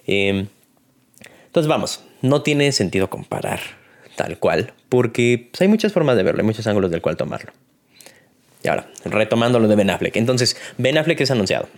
Eh, 0.06 0.46
entonces 1.46 1.68
vamos, 1.68 2.04
no 2.22 2.42
tiene 2.42 2.70
sentido 2.72 3.10
comparar 3.10 3.60
tal 4.16 4.38
cual, 4.38 4.72
porque 4.88 5.48
pues, 5.50 5.62
hay 5.62 5.68
muchas 5.68 5.92
formas 5.92 6.16
de 6.16 6.22
verlo, 6.22 6.40
hay 6.40 6.46
muchos 6.46 6.66
ángulos 6.66 6.90
del 6.90 7.00
cual 7.00 7.16
tomarlo. 7.16 7.52
Y 8.62 8.68
ahora, 8.68 8.86
retomando 9.04 9.58
lo 9.58 9.68
de 9.68 9.76
Ben 9.76 9.88
Affleck. 9.88 10.16
Entonces, 10.16 10.56
Ben 10.76 10.98
Affleck 10.98 11.20
es 11.20 11.30
anunciado. 11.30 11.68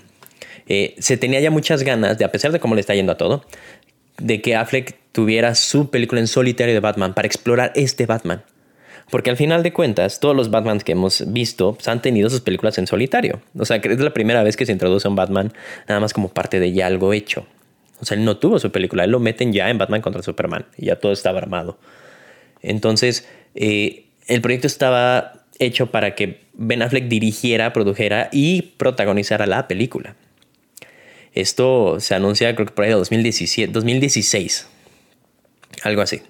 Eh, 0.68 0.94
se 0.98 1.16
tenía 1.16 1.40
ya 1.40 1.50
muchas 1.50 1.82
ganas, 1.84 2.18
de 2.18 2.24
a 2.24 2.32
pesar 2.32 2.52
de 2.52 2.58
cómo 2.58 2.74
le 2.74 2.80
está 2.80 2.94
yendo 2.94 3.12
a 3.12 3.16
todo, 3.16 3.44
de 4.18 4.40
que 4.40 4.56
Affleck 4.56 4.96
tuviera 5.12 5.54
su 5.54 5.90
película 5.90 6.20
en 6.20 6.26
solitario 6.26 6.74
de 6.74 6.80
Batman 6.80 7.14
para 7.14 7.26
explorar 7.26 7.72
este 7.74 8.06
Batman. 8.06 8.42
Porque 9.10 9.30
al 9.30 9.36
final 9.36 9.62
de 9.62 9.72
cuentas, 9.72 10.20
todos 10.20 10.34
los 10.34 10.50
Batmans 10.50 10.84
que 10.84 10.92
hemos 10.92 11.32
visto 11.32 11.74
pues, 11.74 11.86
han 11.88 12.00
tenido 12.00 12.30
sus 12.30 12.40
películas 12.40 12.78
en 12.78 12.86
solitario. 12.86 13.42
O 13.58 13.64
sea, 13.64 13.80
que 13.80 13.92
es 13.92 14.00
la 14.00 14.14
primera 14.14 14.42
vez 14.42 14.56
que 14.56 14.64
se 14.64 14.72
introduce 14.72 15.06
un 15.06 15.16
Batman 15.16 15.52
nada 15.86 16.00
más 16.00 16.14
como 16.14 16.28
parte 16.28 16.60
de 16.60 16.72
ya 16.72 16.86
algo 16.86 17.12
hecho. 17.12 17.46
O 18.00 18.04
sea, 18.04 18.16
él 18.16 18.24
no 18.24 18.38
tuvo 18.38 18.58
su 18.58 18.72
película, 18.72 19.04
él 19.04 19.10
lo 19.10 19.20
meten 19.20 19.52
ya 19.52 19.70
en 19.70 19.78
Batman 19.78 20.00
contra 20.00 20.22
Superman 20.22 20.66
y 20.76 20.86
ya 20.86 20.96
todo 20.96 21.12
estaba 21.12 21.38
armado. 21.38 21.78
Entonces, 22.62 23.28
eh, 23.54 24.06
el 24.28 24.40
proyecto 24.40 24.66
estaba 24.66 25.44
hecho 25.58 25.90
para 25.90 26.14
que 26.14 26.40
Ben 26.54 26.82
Affleck 26.82 27.08
dirigiera, 27.08 27.72
produjera 27.72 28.28
y 28.32 28.62
protagonizara 28.62 29.46
la 29.46 29.68
película. 29.68 30.16
Esto 31.34 31.98
se 32.00 32.14
anuncia 32.14 32.54
creo 32.54 32.66
que 32.66 32.72
por 32.72 32.84
ahí 32.84 32.90
de 32.90 32.96
2017, 32.96 33.72
2016, 33.72 34.68
algo 35.82 36.02
así. 36.02 36.22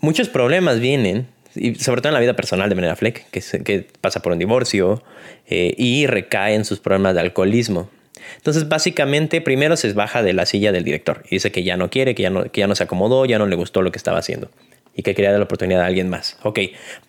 Muchos 0.00 0.28
problemas 0.28 0.80
vienen, 0.80 1.28
y 1.54 1.76
sobre 1.76 2.00
todo 2.00 2.10
en 2.10 2.14
la 2.14 2.20
vida 2.20 2.34
personal 2.34 2.68
de 2.68 2.74
Ben 2.74 2.84
Affleck, 2.86 3.30
que, 3.30 3.86
pasa 4.00 4.20
por 4.20 4.32
un 4.32 4.38
divorcio 4.38 5.02
eh, 5.46 5.74
y 5.76 6.06
recae 6.06 6.54
en 6.54 6.64
sus 6.64 6.80
problemas 6.80 7.14
de 7.14 7.20
alcoholismo. 7.20 7.90
Entonces, 8.36 8.68
básicamente, 8.68 9.40
primero 9.40 9.76
se 9.76 9.92
baja 9.92 10.22
de 10.22 10.32
la 10.32 10.46
silla 10.46 10.72
del 10.72 10.84
director 10.84 11.22
y 11.26 11.36
dice 11.36 11.52
que 11.52 11.62
ya 11.62 11.76
no 11.76 11.90
quiere, 11.90 12.14
que 12.14 12.22
ya 12.22 12.30
no, 12.30 12.44
que 12.50 12.60
ya 12.60 12.66
no 12.66 12.74
se 12.74 12.84
acomodó, 12.84 13.24
ya 13.24 13.38
no 13.38 13.46
le 13.46 13.56
gustó 13.56 13.82
lo 13.82 13.92
que 13.92 13.98
estaba 13.98 14.18
haciendo 14.18 14.50
y 14.94 15.02
que 15.02 15.14
quería 15.14 15.30
dar 15.30 15.38
la 15.38 15.44
oportunidad 15.44 15.82
a 15.82 15.86
alguien 15.86 16.10
más. 16.10 16.36
Ok, 16.42 16.58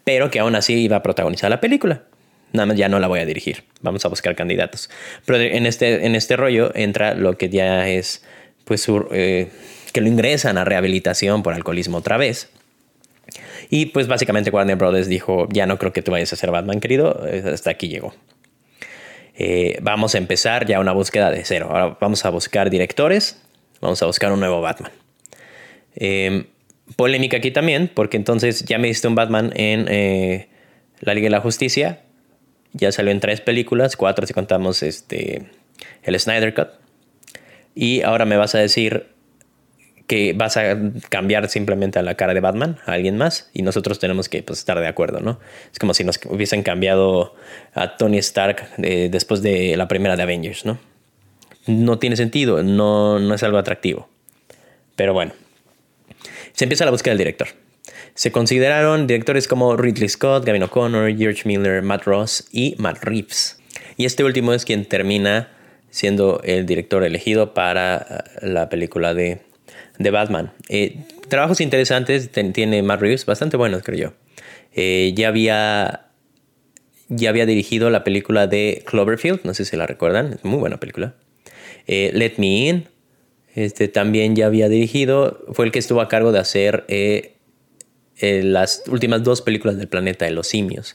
pero 0.04 0.30
que 0.30 0.40
aún 0.40 0.56
así 0.56 0.76
iba 0.76 0.98
a 0.98 1.04
protagonizar 1.04 1.50
la 1.50 1.60
película. 1.60 2.04
Nada 2.52 2.66
más 2.66 2.78
ya 2.78 2.90
no 2.90 3.00
la 3.00 3.08
voy 3.08 3.20
a 3.20 3.26
dirigir. 3.26 3.64
Vamos 3.82 4.06
a 4.06 4.10
buscar 4.10 4.36
candidatos. 4.36 4.90
Pero 5.26 5.40
en 5.40 5.66
este, 5.66 6.06
en 6.06 6.16
este 6.16 6.36
rollo 6.36 6.72
entra 6.76 7.14
lo 7.14 7.38
que 7.38 7.50
ya 7.50 7.88
es, 7.88 8.24
pues, 8.66 8.88
eh, 9.12 9.50
que 9.94 10.02
lo 10.02 10.08
ingresan 10.08 10.58
a 10.58 10.66
rehabilitación 10.66 11.44
por 11.44 11.54
alcoholismo 11.54 11.98
otra 11.98 12.18
vez. 12.18 12.50
Y 13.70 13.88
pues 13.88 14.08
básicamente 14.08 14.50
Warner 14.50 14.78
Brothers 14.78 15.08
dijo, 15.08 15.48
ya 15.52 15.68
no 15.68 15.78
creo 15.78 15.94
que 15.94 16.02
tú 16.02 16.12
vayas 16.12 16.34
a 16.34 16.36
ser 16.36 16.50
Batman, 16.50 16.80
querido, 16.80 17.24
eh, 17.28 17.44
hasta 17.54 17.70
aquí 17.70 17.88
llegó. 17.88 18.16
Eh, 19.36 19.78
vamos 19.84 20.16
a 20.16 20.18
empezar 20.18 20.66
ya 20.66 20.80
una 20.80 20.92
búsqueda 20.92 21.30
de 21.30 21.44
cero. 21.46 21.68
Ahora 21.70 21.98
vamos 22.02 22.26
a 22.26 22.32
buscar 22.32 22.72
directores, 22.72 23.40
vamos 23.80 24.02
a 24.02 24.08
buscar 24.08 24.32
un 24.32 24.40
nuevo 24.40 24.60
Batman. 24.60 24.92
Em, 25.96 26.46
polémica 26.96 27.38
aquí 27.38 27.52
también, 27.52 27.92
porque 27.94 28.18
entonces 28.18 28.66
ya 28.66 28.80
me 28.80 28.88
diste 28.88 29.08
un 29.08 29.14
Batman 29.14 29.52
en 29.56 30.48
La 31.02 31.14
Liga 31.14 31.26
de 31.26 31.30
la 31.30 31.42
Justicia. 31.42 32.02
Ya 32.74 32.92
salió 32.92 33.12
en 33.12 33.20
tres 33.20 33.42
películas, 33.42 33.96
cuatro 33.96 34.26
si 34.28 34.34
contamos 34.34 34.84
este, 34.84 35.50
el 36.04 36.20
Snyder 36.20 36.54
Cut. 36.54 36.70
Y 37.76 38.02
ahora 38.02 38.26
me 38.26 38.38
vas 38.38 38.56
a 38.56 38.60
decir 38.60 39.08
que 40.10 40.34
vas 40.34 40.58
a 40.58 40.76
cambiar 41.10 41.50
simplemente 41.50 42.00
a 42.00 42.02
la 42.02 42.16
cara 42.16 42.34
de 42.34 42.40
Batman, 42.40 42.80
a 42.88 42.94
alguien 42.94 43.16
más, 43.16 43.52
y 43.54 43.62
nosotros 43.62 44.00
tenemos 44.00 44.28
que 44.28 44.42
pues, 44.42 44.58
estar 44.58 44.80
de 44.80 44.88
acuerdo, 44.88 45.20
¿no? 45.20 45.40
Es 45.72 45.78
como 45.78 45.94
si 45.94 46.04
nos 46.04 46.20
hubiesen 46.26 46.64
cambiado 46.64 47.36
a 47.76 47.96
Tony 47.96 48.18
Stark 48.18 48.68
eh, 48.80 49.10
después 49.12 49.44
de 49.44 49.78
la 49.78 49.88
primera 49.88 50.16
de 50.16 50.24
Avengers, 50.24 50.66
¿no? 50.66 50.80
No 51.68 52.00
tiene 52.00 52.16
sentido, 52.16 52.64
no, 52.64 53.20
no 53.20 53.36
es 53.36 53.44
algo 53.44 53.60
atractivo. 53.60 54.10
Pero 54.96 55.14
bueno, 55.14 55.34
se 56.54 56.66
empieza 56.66 56.86
la 56.86 56.92
búsqueda 56.92 57.12
del 57.12 57.20
director. 57.20 57.50
Se 58.14 58.32
consideraron 58.32 59.08
directores 59.08 59.48
como 59.48 59.78
Ridley 59.78 60.10
Scott, 60.10 60.46
Gavin 60.46 60.64
O'Connor, 60.64 61.16
George 61.18 61.44
Miller, 61.46 61.82
Matt 61.82 62.04
Ross 62.04 62.48
y 62.52 62.76
Matt 62.78 63.04
Reeves. 63.04 63.60
Y 63.98 64.06
este 64.06 64.24
último 64.24 64.54
es 64.54 64.66
quien 64.66 64.86
termina 64.86 65.50
siendo 65.90 66.42
el 66.44 66.66
director 66.66 67.04
elegido 67.04 67.54
para 67.54 67.98
eh, 68.42 68.48
la 68.48 68.70
película 68.70 69.14
de, 69.14 69.40
de 69.98 70.12
Batman. 70.12 70.54
Eh, 70.70 70.98
trabajos 71.28 71.62
interesantes 71.62 72.30
tiene 72.32 72.82
Matt 72.84 73.02
Reeves, 73.02 73.26
bastante 73.26 73.58
buenos 73.58 73.84
creo 73.84 73.98
yo. 73.98 74.14
Eh, 74.74 75.14
ya 75.16 75.28
había 75.28 76.06
ya 77.12 77.30
había 77.30 77.48
dirigido 77.48 77.90
la 77.90 78.04
película 78.04 78.46
de 78.46 78.84
Cloverfield, 78.86 79.42
no 79.44 79.56
sé 79.56 79.66
si 79.66 79.76
la 79.76 79.88
recuerdan, 79.88 80.34
es 80.34 80.46
muy 80.46 80.60
buena 80.60 80.80
película. 80.80 81.16
Let 81.88 82.34
Me 82.38 82.68
In, 82.68 82.88
este, 83.56 83.88
también 83.88 84.36
ya 84.36 84.46
había 84.46 84.70
dirigido, 84.70 85.44
fue 85.54 85.66
el 85.66 85.72
que 85.72 85.80
estuvo 85.80 86.02
a 86.02 86.08
cargo 86.08 86.32
de 86.32 86.38
hacer 86.38 86.86
las 88.22 88.84
últimas 88.88 89.24
dos 89.24 89.42
películas 89.42 89.78
del 89.78 89.88
planeta 89.88 90.26
de 90.26 90.32
los 90.32 90.48
simios. 90.48 90.94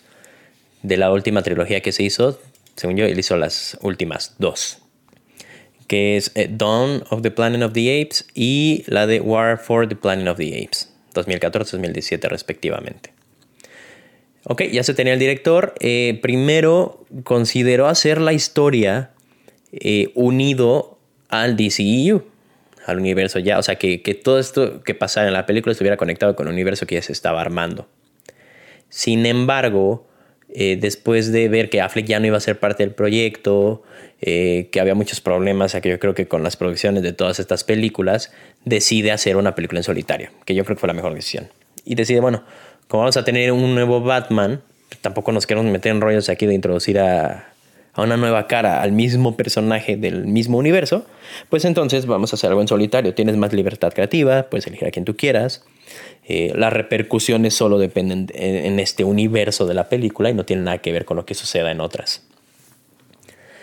De 0.83 0.97
la 0.97 1.11
última 1.13 1.43
trilogía 1.43 1.81
que 1.81 1.93
se 1.93 2.03
hizo, 2.03 2.39
según 2.77 2.97
yo, 2.97 3.07
él 3.07 3.19
hizo 3.19 3.37
las 3.37 3.79
últimas 3.81 4.35
dos 4.39 4.79
que 5.87 6.17
es 6.17 6.33
eh, 6.35 6.49
Dawn 6.51 7.05
of 7.11 7.23
the 7.23 7.31
Planet 7.31 7.63
of 7.63 7.73
the 7.73 8.01
Apes 8.01 8.27
y 8.35 8.85
la 8.87 9.07
de 9.07 9.21
War 9.21 9.59
for 9.59 9.89
the 9.89 9.97
Planet 9.97 10.29
of 10.29 10.39
the 10.39 10.65
Apes, 10.65 10.91
2014-2017 11.15 12.29
respectivamente. 12.29 13.13
Ok, 14.45 14.63
ya 14.71 14.83
se 14.83 14.95
tenía 14.95 15.15
el 15.15 15.19
director. 15.19 15.75
Eh, 15.81 16.19
primero 16.21 17.05
consideró 17.25 17.87
hacer 17.87 18.21
la 18.21 18.33
historia 18.33 19.11
eh, 19.73 20.11
unido 20.15 20.99
al 21.29 21.57
DCEU, 21.57 22.27
al 22.87 22.99
universo 22.99 23.39
ya. 23.39 23.59
O 23.59 23.63
sea, 23.63 23.77
que, 23.77 24.03
que, 24.03 24.15
todo 24.15 24.39
esto 24.39 24.83
que 24.83 24.95
pasara 24.95 25.27
en 25.27 25.33
la 25.33 25.47
película 25.47 25.73
estuviera 25.73 25.97
conectado 25.97 26.37
con 26.37 26.47
el 26.47 26.53
universo 26.53 26.87
que 26.87 26.97
ya 26.97 27.03
se 27.03 27.13
estaba 27.13 27.41
armando. 27.41 27.89
Sin 28.89 29.27
embargo, 29.27 30.07
después 30.49 31.33
de 31.33 31.49
ver 31.49 31.69
que 31.69 31.81
Affleck 31.81 32.07
ya 32.07 32.21
no 32.21 32.27
iba 32.27 32.37
a 32.37 32.41
ser 32.41 32.61
parte 32.61 32.85
del 32.85 32.95
proyecto, 32.95 33.83
eh, 34.27 34.69
que 34.73 34.81
había 34.81 34.95
muchos 34.95 35.21
problemas, 35.21 35.75
que 35.83 35.91
yo 35.91 35.99
creo 35.99 36.15
que 36.15 36.27
con 36.27 36.43
las 36.43 36.57
producciones 36.57 37.03
de 37.03 37.13
todas 37.13 37.41
estas 37.41 37.63
películas, 37.63 38.33
decide 38.65 39.13
hacer 39.13 39.37
una 39.37 39.55
película 39.55 39.81
en 39.81 39.85
solitario, 39.85 40.31
que 40.47 40.55
yo 40.55 40.65
creo 40.65 40.77
que 40.77 40.81
fue 40.81 40.87
la 40.87 40.95
mejor 40.95 41.13
decisión. 41.13 41.51
Y 41.85 41.95
decide, 41.95 42.21
bueno, 42.21 42.43
como 42.89 43.03
vamos 43.03 43.19
a 43.19 43.25
tener 43.25 43.53
un 43.53 43.75
nuevo 43.75 44.01
Batman, 44.01 44.63
tampoco 45.03 45.33
nos 45.33 45.47
queremos 45.47 45.71
meter 45.71 45.93
en 45.93 46.01
rollos 46.01 46.31
aquí 46.31 46.47
de 46.47 46.55
introducir 46.55 47.01
a, 47.01 47.54
a 47.95 48.03
una 48.03 48.17
nueva 48.17 48.47
cara 48.49 48.83
al 48.83 48.93
mismo 48.93 49.37
personaje 49.37 49.97
del 49.97 50.27
mismo 50.27 50.59
universo, 50.59 51.07
pues 51.49 51.65
entonces 51.65 52.07
vamos 52.07 52.33
a 52.33 52.37
hacer 52.37 52.51
algo 52.51 52.61
en 52.61 52.69
solitario. 52.69 53.15
Tienes 53.15 53.37
más 53.37 53.53
libertad 53.53 53.93
creativa, 53.93 54.45
puedes 54.45 54.67
elegir 54.67 54.89
a 54.89 54.91
quien 54.91 55.05
tú 55.05 55.17
quieras. 55.17 55.65
Eh, 56.27 56.53
las 56.57 56.73
repercusiones 56.73 57.55
solo 57.55 57.79
dependen 57.79 58.27
en, 58.35 58.81
este 58.81 59.05
universo 59.05 59.67
de 59.67 59.75
la 59.75 59.89
película 59.89 60.31
y 60.31 60.35
no 60.35 60.45
tienen 60.45 60.65
nada 60.65 60.79
que 60.79 60.91
ver 60.91 61.05
con 61.05 61.17
lo 61.17 61.25
que 61.25 61.35
suceda 61.35 61.71
en 61.71 61.81
otras. 61.81 62.27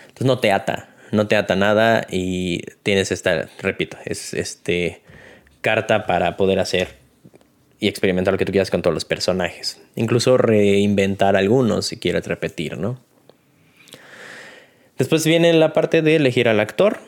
Entonces 0.08 0.26
no 0.26 0.38
te 0.38 0.50
ata, 0.50 0.88
no 1.10 1.26
te 1.26 1.36
ata 1.36 1.54
nada 1.54 2.06
y 2.10 2.62
tienes 2.82 3.12
esta, 3.12 3.48
repito, 3.60 3.98
es 4.06 4.32
este 4.32 5.02
carta 5.60 6.06
para 6.06 6.36
poder 6.36 6.58
hacer 6.58 6.88
y 7.78 7.88
experimentar 7.88 8.32
lo 8.32 8.38
que 8.38 8.44
tú 8.44 8.52
quieras 8.52 8.70
con 8.70 8.80
todos 8.80 8.94
los 8.94 9.04
personajes. 9.04 9.80
Incluso 9.94 10.38
reinventar 10.38 11.36
algunos 11.36 11.86
si 11.86 11.98
quieres 11.98 12.26
repetir, 12.26 12.78
¿no? 12.78 12.98
Después 15.02 15.26
viene 15.26 15.52
la 15.52 15.72
parte 15.72 16.00
de 16.00 16.14
elegir 16.14 16.48
al 16.48 16.60
actor. 16.60 17.00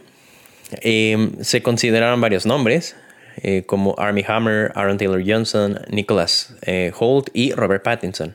Em, 0.80 1.30
se 1.40 1.62
consideraron 1.62 2.20
varios 2.20 2.44
nombres, 2.44 2.96
eh, 3.40 3.62
como 3.66 3.94
Armie 3.98 4.24
Hammer, 4.26 4.72
Aaron 4.74 4.98
Taylor 4.98 5.22
Johnson, 5.24 5.78
Nicholas 5.90 6.56
eh, 6.62 6.90
Holt 6.98 7.28
y 7.32 7.52
Robert 7.52 7.84
Pattinson. 7.84 8.34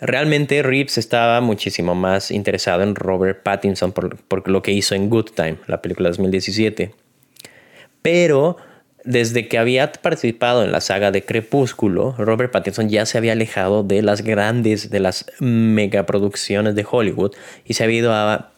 Realmente 0.00 0.62
Reeves 0.62 0.96
estaba 0.96 1.42
muchísimo 1.42 1.94
más 1.94 2.30
interesado 2.30 2.82
en 2.82 2.94
Robert 2.94 3.42
Pattinson 3.42 3.92
por, 3.92 4.48
lo 4.48 4.62
que 4.62 4.72
hizo 4.72 4.94
en 4.94 5.10
Good 5.10 5.32
Time, 5.34 5.58
la 5.66 5.82
película 5.82 6.08
de 6.08 6.12
2017. 6.12 6.94
Pero 8.00 8.56
desde 9.04 9.48
que 9.48 9.58
había 9.58 9.92
participado 9.92 10.64
en 10.64 10.72
la 10.72 10.80
saga 10.80 11.10
de 11.10 11.26
Crepúsculo, 11.26 12.14
Robert 12.16 12.50
Pattinson 12.50 12.88
ya 12.88 13.04
se 13.04 13.18
había 13.18 13.32
alejado 13.32 13.82
de 13.82 14.00
las 14.00 14.22
grandes, 14.22 14.88
de 14.88 15.00
las 15.00 15.26
megaproducciones 15.40 16.74
de 16.74 16.86
Hollywood 16.90 17.32
y 17.66 17.74
se 17.74 17.84
había 17.84 17.98
ido 17.98 18.14
a 18.14 18.52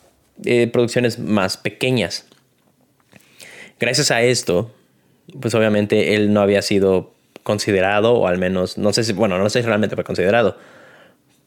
eh, 0.44 0.68
producciones 0.68 1.18
más 1.18 1.56
pequeñas. 1.56 2.26
Gracias 3.78 4.10
a 4.10 4.22
esto, 4.22 4.70
pues 5.40 5.54
obviamente 5.54 6.14
él 6.14 6.32
no 6.32 6.40
había 6.40 6.62
sido 6.62 7.12
considerado, 7.42 8.14
o 8.14 8.26
al 8.26 8.38
menos, 8.38 8.78
no 8.78 8.92
sé 8.92 9.04
si, 9.04 9.12
bueno, 9.12 9.38
no 9.38 9.48
sé 9.48 9.62
realmente 9.62 9.96
fue 9.96 10.04
considerado, 10.04 10.56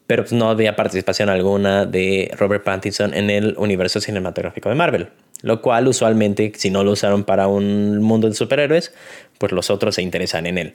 pero 0.06 0.22
pues, 0.22 0.32
no 0.32 0.50
había 0.50 0.76
participación 0.76 1.28
alguna 1.28 1.86
de 1.86 2.30
Robert 2.36 2.64
Pattinson 2.64 3.14
en 3.14 3.30
el 3.30 3.54
universo 3.56 4.00
cinematográfico 4.00 4.68
de 4.68 4.74
Marvel. 4.74 5.08
Lo 5.42 5.60
cual 5.60 5.88
usualmente, 5.88 6.52
si 6.56 6.70
no 6.70 6.84
lo 6.84 6.92
usaron 6.92 7.24
para 7.24 7.48
un 7.48 8.02
mundo 8.02 8.28
de 8.28 8.34
superhéroes, 8.34 8.94
pues 9.38 9.52
los 9.52 9.70
otros 9.70 9.94
se 9.94 10.02
interesan 10.02 10.46
en 10.46 10.58
él. 10.58 10.74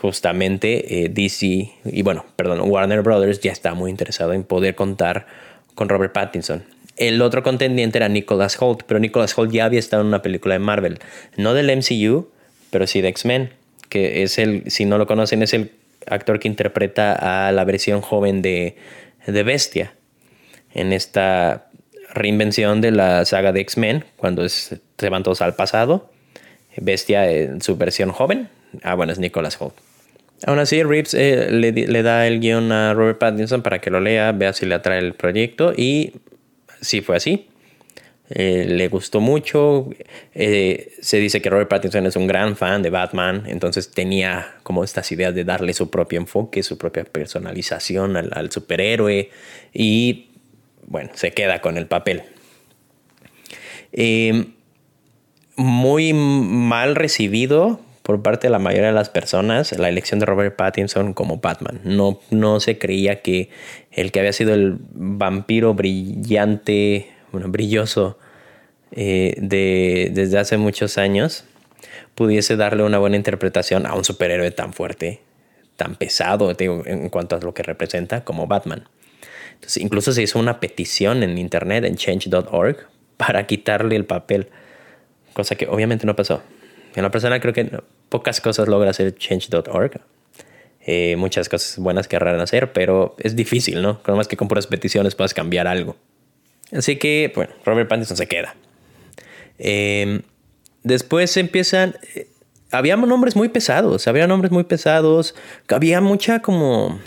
Justamente 0.00 1.04
eh, 1.04 1.08
DC, 1.08 1.46
y 1.84 2.02
bueno, 2.02 2.24
perdón, 2.36 2.60
Warner 2.64 3.02
Brothers 3.02 3.40
ya 3.40 3.52
está 3.52 3.74
muy 3.74 3.90
interesado 3.90 4.32
en 4.32 4.44
poder 4.44 4.74
contar 4.74 5.26
con 5.74 5.88
Robert 5.88 6.12
Pattinson. 6.12 6.64
El 6.98 7.22
otro 7.22 7.42
contendiente 7.42 7.98
era 7.98 8.08
Nicholas 8.08 8.60
Holt, 8.60 8.82
pero 8.86 8.98
Nicholas 8.98 9.36
Holt 9.38 9.52
ya 9.52 9.64
había 9.64 9.78
estado 9.78 10.02
en 10.02 10.08
una 10.08 10.20
película 10.20 10.54
de 10.54 10.58
Marvel, 10.58 10.98
no 11.36 11.54
del 11.54 11.74
MCU, 11.76 12.28
pero 12.70 12.86
sí 12.86 13.00
de 13.00 13.08
X-Men, 13.08 13.50
que 13.88 14.24
es 14.24 14.38
el, 14.38 14.68
si 14.70 14.84
no 14.84 14.98
lo 14.98 15.06
conocen, 15.06 15.42
es 15.42 15.54
el 15.54 15.70
actor 16.06 16.40
que 16.40 16.48
interpreta 16.48 17.46
a 17.46 17.52
la 17.52 17.64
versión 17.64 18.00
joven 18.00 18.42
de, 18.42 18.76
de 19.26 19.42
Bestia 19.44 19.94
en 20.74 20.92
esta 20.92 21.68
reinvención 22.14 22.80
de 22.80 22.90
la 22.90 23.24
saga 23.24 23.52
de 23.52 23.60
X-Men, 23.60 24.04
cuando 24.16 24.48
se 24.48 25.08
van 25.08 25.22
todos 25.22 25.40
al 25.40 25.54
pasado. 25.54 26.10
Bestia 26.76 27.30
en 27.30 27.60
su 27.60 27.76
versión 27.76 28.10
joven. 28.10 28.48
Ah, 28.82 28.94
bueno, 28.94 29.12
es 29.12 29.18
Nicholas 29.18 29.60
Holt. 29.60 29.74
Aún 30.46 30.58
así, 30.60 30.82
Reeves 30.82 31.14
eh, 31.14 31.48
le, 31.50 31.72
le, 31.72 32.02
da 32.02 32.26
el 32.26 32.38
guion 32.38 32.70
a 32.70 32.94
Robert 32.94 33.18
Pattinson 33.18 33.62
para 33.62 33.80
que 33.80 33.90
lo 33.90 34.00
lea, 34.00 34.30
vea 34.32 34.52
si 34.52 34.66
le 34.66 34.76
atrae 34.76 34.98
el 34.98 35.14
proyecto 35.14 35.72
y 35.76 36.12
sí 36.80 37.00
fue 37.00 37.16
así. 37.16 37.48
Eh, 38.30 38.66
le 38.68 38.88
gustó 38.88 39.20
mucho. 39.20 39.88
Eh, 40.34 40.92
se 41.00 41.18
dice 41.18 41.40
que 41.40 41.48
Robert 41.48 41.68
Pattinson 41.68 42.06
es 42.06 42.16
un 42.16 42.26
gran 42.26 42.56
fan 42.56 42.82
de 42.82 42.90
Batman, 42.90 43.44
entonces 43.46 43.90
tenía 43.90 44.56
como 44.62 44.84
estas 44.84 45.10
ideas 45.12 45.34
de 45.34 45.44
darle 45.44 45.72
su 45.72 45.90
propio 45.90 46.20
enfoque, 46.20 46.62
su 46.62 46.76
propia 46.76 47.04
personalización 47.04 48.16
al, 48.16 48.50
superhéroe 48.50 49.30
y 49.72 50.26
bueno, 50.86 51.10
se 51.14 51.32
queda 51.32 51.60
con 51.60 51.78
el 51.78 51.86
papel. 51.86 52.22
Eh, 53.92 54.44
muy 55.56 56.12
mal 56.12 56.94
recibido 56.94 57.80
por 58.08 58.22
parte 58.22 58.46
de 58.46 58.50
la 58.50 58.58
mayoría 58.58 58.86
de 58.86 58.94
las 58.94 59.10
personas 59.10 59.70
la 59.78 59.90
elección 59.90 60.18
de 60.18 60.24
Robert 60.24 60.56
Pattinson 60.56 61.12
como 61.12 61.40
Batman. 61.40 61.82
No, 61.84 62.20
no 62.30 62.58
se 62.58 62.78
creía 62.78 63.20
que 63.20 63.50
el 63.92 64.12
que 64.12 64.20
había 64.20 64.32
sido 64.32 64.54
el 64.54 64.78
vampiro 64.94 65.74
brillante 65.74 67.10
bueno, 67.32 67.48
brilloso 67.48 68.18
eh, 68.92 69.34
de, 69.36 70.10
desde 70.14 70.38
hace 70.38 70.56
muchos 70.56 70.96
años, 70.96 71.44
pudiese 72.14 72.56
darle 72.56 72.82
una 72.82 72.96
buena 72.96 73.16
interpretación 73.16 73.84
a 73.84 73.92
un 73.92 74.04
superhéroe 74.04 74.52
tan 74.52 74.72
fuerte, 74.72 75.20
tan 75.76 75.94
pesado 75.94 76.50
en 76.58 77.10
cuanto 77.10 77.36
a 77.36 77.40
lo 77.40 77.52
que 77.52 77.62
representa 77.62 78.24
como 78.24 78.46
Batman. 78.46 78.88
Entonces, 79.52 79.82
incluso 79.82 80.12
se 80.12 80.22
hizo 80.22 80.38
una 80.38 80.60
petición 80.60 81.22
en 81.22 81.36
internet, 81.36 81.84
en 81.84 81.96
change.org, 81.96 82.88
para 83.18 83.46
quitarle 83.46 83.96
el 83.96 84.06
papel, 84.06 84.48
cosa 85.34 85.56
que 85.56 85.66
obviamente 85.66 86.06
no 86.06 86.16
pasó. 86.16 86.42
En 86.94 87.02
la 87.02 87.10
persona 87.10 87.40
creo 87.40 87.52
que 87.52 87.70
pocas 88.08 88.40
cosas 88.40 88.68
logra 88.68 88.90
hacer 88.90 89.16
change.org. 89.16 90.00
Eh, 90.90 91.16
muchas 91.16 91.48
cosas 91.48 91.78
buenas 91.78 92.08
querrán 92.08 92.40
hacer, 92.40 92.72
pero 92.72 93.14
es 93.18 93.36
difícil, 93.36 93.82
¿no? 93.82 94.02
Con 94.02 94.16
más 94.16 94.26
que 94.26 94.36
con 94.36 94.48
puras 94.48 94.66
peticiones 94.66 95.14
puedas 95.14 95.34
cambiar 95.34 95.66
algo. 95.66 95.96
Así 96.72 96.96
que, 96.96 97.32
bueno, 97.34 97.52
Robert 97.64 97.88
Pattinson 97.88 98.16
se 98.16 98.26
queda. 98.26 98.54
Em, 99.58 100.22
después 100.82 101.36
empiezan... 101.36 101.94
Eh, 102.14 102.28
había 102.70 102.96
nombres 102.96 103.36
muy 103.36 103.48
pesados, 103.48 104.08
había 104.08 104.26
nombres 104.26 104.50
muy 104.50 104.64
pesados, 104.64 105.34
había 105.68 106.00
mucha 106.00 106.40
como... 106.40 106.98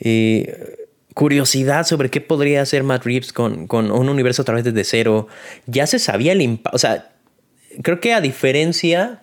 Eh, 0.00 0.78
curiosidad 1.14 1.86
sobre 1.86 2.10
qué 2.10 2.20
podría 2.20 2.62
hacer 2.62 2.84
Matt 2.84 3.04
Reeves 3.04 3.32
con, 3.32 3.66
con, 3.66 3.90
un 3.90 4.08
universo 4.08 4.42
a 4.42 4.44
través 4.44 4.64
de 4.64 4.84
cero. 4.84 5.28
Ya 5.66 5.86
se 5.86 5.98
sabía 5.98 6.32
el 6.32 6.40
impacto. 6.40 6.74
O 6.74 6.78
sea, 6.78 7.11
creo 7.82 8.00
que 8.00 8.12
a 8.12 8.20
diferencia 8.20 9.22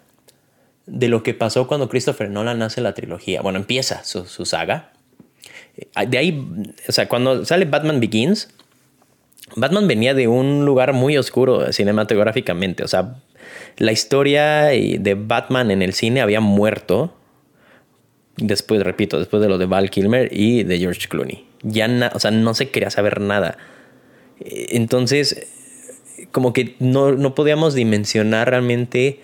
de 0.86 1.08
lo 1.08 1.22
que 1.24 1.34
pasó 1.34 1.68
cuando 1.68 1.89
Christopher 1.89 2.29
Nolan 2.29 2.62
hace 2.62 2.82
la 2.82 2.94
trilogía, 2.94 3.41
bueno, 3.41 3.60
empieza 3.60 4.03
su, 4.03 4.25
su 4.25 4.46
saga. 4.46 4.91
Eh, 5.77 6.08
de 6.08 6.18
ahí, 6.18 6.48
o 6.88 6.91
sea, 6.91 7.08
cuando 7.08 7.46
sale 7.46 7.65
Batman 7.65 8.00
Begins, 8.00 8.50
Batman 9.56 9.88
venía 9.88 10.13
de 10.13 10.27
un 10.27 10.65
lugar 10.65 10.94
muy 10.94 11.18
oscuro 11.18 11.72
cinematográficamente. 11.74 12.84
O 12.84 12.88
sea, 12.88 13.15
la 13.77 13.91
historia 13.91 14.65
de 14.65 15.15
Batman 15.18 15.72
en 15.72 15.82
el 15.82 15.94
cine 15.94 16.22
había 16.22 16.39
muerto 16.39 17.15
Después, 18.41 18.82
repito, 18.84 19.20
después 19.20 19.41
de 19.41 19.50
lo 19.50 19.58
de 19.58 19.65
Val 19.65 19.89
Kilmer 19.89 20.29
y 20.32 20.63
de 20.63 20.79
George 20.79 21.08
Clooney. 21.10 21.46
Ya, 21.62 22.12
o 22.13 22.20
sea, 22.20 22.32
no 22.32 22.53
se 22.53 22.70
quería 22.70 22.89
saber 22.89 23.20
nada. 23.20 23.58
Eh, 24.39 24.68
entonces, 24.72 25.48
como 26.32 26.54
que 26.54 26.76
no, 26.80 27.12
no 27.14 27.36
podíamos 27.36 27.74
dimensionar 27.74 28.50
realmente 28.50 29.22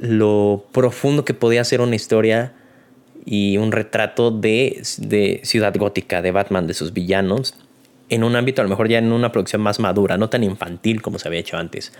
lo 0.00 0.66
profundo 0.72 1.24
que 1.24 1.34
podía 1.34 1.64
ser 1.64 1.80
una 1.80 1.96
historia 1.96 2.54
y 3.24 3.56
un 3.56 3.72
retrato 3.72 4.30
de, 4.30 4.82
de, 4.98 5.40
Ciudad 5.42 5.74
Gótica, 5.76 6.22
de 6.22 6.30
Batman, 6.30 6.66
de 6.66 6.74
sus 6.74 6.92
villanos, 6.92 7.54
en 8.08 8.22
un 8.22 8.36
ámbito 8.36 8.62
a 8.62 8.64
lo 8.64 8.70
mejor 8.70 8.88
ya 8.88 8.98
en 8.98 9.12
una 9.12 9.32
producción 9.32 9.62
más 9.62 9.80
madura, 9.80 10.16
no 10.16 10.28
tan 10.28 10.44
infantil 10.44 11.02
como 11.02 11.18
se 11.18 11.28
había 11.28 11.40
hecho 11.40 11.56
antes, 11.56 11.92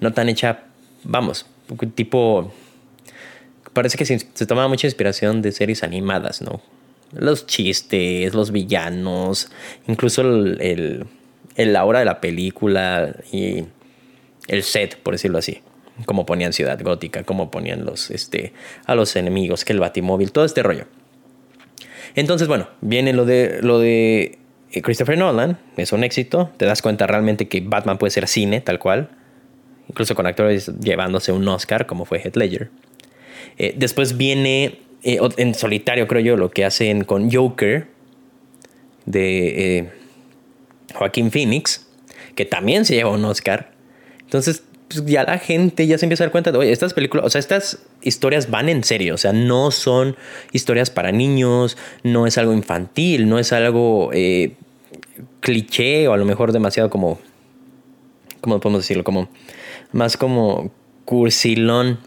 no 0.00 0.12
tan 0.12 0.28
hecha, 0.28 0.64
vamos, 1.04 1.46
tipo, 1.94 2.52
parece 3.72 3.96
que 3.96 4.04
se, 4.04 4.46
tomaba 4.46 4.68
mucha 4.68 4.86
inspiración 4.86 5.42
de 5.42 5.52
series 5.52 5.82
animadas, 5.82 6.42
¿no? 6.42 6.60
Los 7.12 7.46
chistes, 7.46 8.34
los 8.34 8.50
villanos, 8.50 9.50
incluso 9.86 10.22
el, 10.22 11.06
el 11.56 11.72
la 11.72 11.84
hora 11.84 11.98
de 11.98 12.04
la 12.04 12.20
película 12.20 13.16
y 13.32 13.64
el 14.48 14.62
set, 14.62 14.98
por 14.98 15.14
decirlo 15.14 15.38
así 15.38 15.62
cómo 16.04 16.26
ponían 16.26 16.52
Ciudad 16.52 16.78
Gótica, 16.82 17.22
cómo 17.24 17.50
ponían 17.50 17.84
los, 17.84 18.10
este, 18.10 18.52
a 18.84 18.94
los 18.94 19.16
enemigos, 19.16 19.64
que 19.64 19.72
el 19.72 19.80
Batimóvil, 19.80 20.32
todo 20.32 20.44
este 20.44 20.62
rollo. 20.62 20.84
Entonces, 22.14 22.48
bueno, 22.48 22.68
viene 22.80 23.12
lo 23.12 23.24
de, 23.24 23.60
lo 23.62 23.78
de 23.78 24.38
eh, 24.72 24.82
Christopher 24.82 25.16
Nolan, 25.16 25.58
es 25.76 25.92
un 25.92 26.04
éxito, 26.04 26.50
te 26.56 26.66
das 26.66 26.82
cuenta 26.82 27.06
realmente 27.06 27.48
que 27.48 27.60
Batman 27.60 27.98
puede 27.98 28.10
ser 28.10 28.28
cine, 28.28 28.60
tal 28.60 28.78
cual, 28.78 29.10
incluso 29.88 30.14
con 30.14 30.26
actores 30.26 30.70
llevándose 30.80 31.32
un 31.32 31.46
Oscar, 31.48 31.86
como 31.86 32.04
fue 32.04 32.20
Heath 32.20 32.36
Ledger. 32.36 32.70
Eh, 33.58 33.74
después 33.76 34.16
viene 34.16 34.80
eh, 35.02 35.18
en 35.36 35.54
solitario, 35.54 36.06
creo 36.06 36.20
yo, 36.20 36.36
lo 36.36 36.50
que 36.50 36.64
hacen 36.64 37.04
con 37.04 37.30
Joker 37.30 37.86
de 39.06 39.90
Joaquín 40.96 41.30
Phoenix, 41.30 41.86
que 42.34 42.44
también 42.44 42.84
se 42.84 42.94
lleva 42.94 43.10
un 43.10 43.24
Oscar. 43.24 43.72
Entonces, 44.20 44.62
pues 44.88 45.04
ya 45.04 45.24
la 45.24 45.38
gente 45.38 45.86
ya 45.86 45.98
se 45.98 46.06
empieza 46.06 46.24
a 46.24 46.26
dar 46.26 46.32
cuenta 46.32 46.52
de, 46.52 46.58
oye, 46.58 46.72
estas 46.72 46.94
películas, 46.94 47.26
o 47.26 47.30
sea, 47.30 47.38
estas 47.38 47.80
historias 48.02 48.50
van 48.50 48.68
en 48.68 48.84
serio, 48.84 49.14
o 49.14 49.18
sea, 49.18 49.32
no 49.32 49.70
son 49.70 50.16
historias 50.52 50.90
para 50.90 51.12
niños, 51.12 51.76
no 52.02 52.26
es 52.26 52.38
algo 52.38 52.52
infantil, 52.52 53.28
no 53.28 53.38
es 53.38 53.52
algo 53.52 54.10
eh, 54.12 54.54
cliché 55.40 56.06
o 56.08 56.12
a 56.12 56.16
lo 56.16 56.24
mejor 56.24 56.52
demasiado 56.52 56.88
como, 56.90 57.18
¿cómo 58.40 58.60
podemos 58.60 58.82
decirlo? 58.82 59.02
Como 59.02 59.28
más 59.92 60.16
como 60.16 60.70
cursilón. 61.04 61.98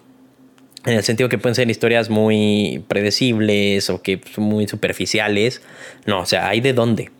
En 0.86 0.94
el 0.94 1.04
sentido 1.04 1.28
que 1.28 1.38
pueden 1.38 1.56
ser 1.56 1.70
historias 1.70 2.10
muy 2.10 2.84
predecibles 2.88 3.90
o 3.90 4.02
que 4.02 4.22
son 4.34 4.46
muy 4.46 4.66
superficiales. 4.68 5.62
No, 6.06 6.22
o 6.22 6.26
sea, 6.26 6.48
hay 6.48 6.62
de 6.62 6.72
dónde. 6.72 7.12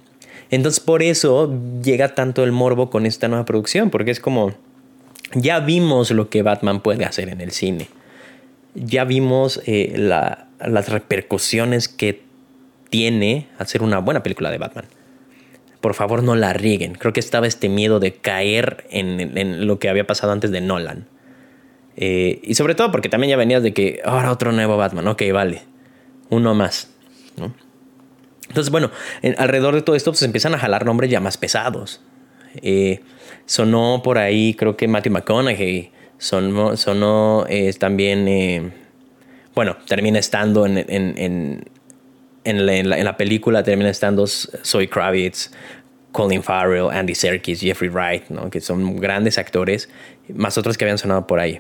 Entonces 0.52 0.80
por 0.80 1.04
eso 1.04 1.54
llega 1.84 2.16
tanto 2.16 2.44
el 2.44 2.52
morbo 2.52 2.90
con 2.90 3.06
esta 3.06 3.28
nueva 3.28 3.46
producción, 3.46 3.90
porque 3.90 4.12
es 4.12 4.20
como 4.20 4.54
ya 5.34 5.60
vimos 5.60 6.12
lo 6.12 6.30
que 6.30 6.42
Batman 6.42 6.82
puede 6.82 7.06
hacer 7.06 7.30
en 7.30 7.42
el 7.42 7.52
cine. 7.52 7.88
Ya 8.74 9.04
vimos 9.04 9.62
eh, 9.66 9.94
las 9.98 10.90
repercusiones 10.90 11.88
que 11.88 12.24
tiene 12.90 13.48
hacer 13.58 13.84
una 13.84 14.00
buena 14.00 14.24
película 14.24 14.50
de 14.50 14.58
Batman. 14.58 14.86
Por 15.82 15.94
favor, 15.94 16.24
no 16.24 16.36
la 16.36 16.54
rieguen. 16.54 16.96
Creo 16.96 17.14
que 17.14 17.20
estaba 17.20 17.48
este 17.48 17.70
miedo 17.70 18.00
de 18.00 18.14
caer 18.14 18.86
en, 18.90 19.66
lo 19.66 19.80
que 19.80 19.90
había 19.90 20.06
pasado 20.06 20.34
antes 20.34 20.52
de 20.52 20.62
Nolan. 20.62 21.08
Eh, 21.96 22.40
y 22.44 22.56
sobre 22.56 22.76
todo 22.76 22.92
porque 22.92 23.10
también 23.10 23.30
ya 23.30 23.38
venías 23.38 23.64
de 23.64 23.74
que 23.74 24.02
ahora 24.04 24.32
otro 24.32 24.52
nuevo 24.52 24.78
Batman. 24.78 25.08
Ok, 25.08 25.24
vale. 25.32 25.62
Uno 26.30 26.54
más. 26.54 26.90
Entonces, 28.50 28.72
bueno, 28.72 28.92
alrededor 29.38 29.76
de 29.76 29.82
todo 29.82 29.96
esto 29.96 30.12
pues, 30.12 30.20
se 30.20 30.26
empiezan 30.26 30.54
a 30.56 30.60
jalar 30.60 30.86
nombres 30.86 31.10
ya 31.10 31.20
más 31.20 31.38
pesados. 31.38 32.02
Eh, 32.56 33.02
sonó 33.46 34.02
por 34.04 34.18
ahí, 34.18 34.56
creo 34.56 34.76
que 34.76 34.88
Matthew 34.88 35.14
McConaughey, 35.14 35.92
sonó, 36.18 36.76
sonó 36.76 37.46
eh, 37.48 37.72
también, 37.74 38.28
eh, 38.28 38.72
bueno, 39.56 39.78
termina 39.88 40.20
estando 40.20 40.66
en, 40.66 40.78
en, 40.78 41.64
en, 42.44 42.66
la, 42.66 42.76
en, 42.76 43.06
la, 43.06 43.18
película, 43.18 43.64
termina 43.64 43.90
estando 43.90 44.26
Zoe 44.28 44.90
Kravitz, 44.90 45.52
Colin 46.12 46.42
Farrell, 46.42 46.90
Andy 46.92 47.14
Serkis, 47.14 47.62
Jeffrey 47.62 47.90
Wright, 47.90 48.30
¿no? 48.30 48.50
que 48.50 48.62
son 48.62 48.96
grandes 49.00 49.38
actores, 49.38 49.90
más 50.34 50.58
otros 50.58 50.76
que 50.76 50.86
habían 50.86 50.98
sonado 50.98 51.28
por 51.28 51.40
ahí. 51.40 51.60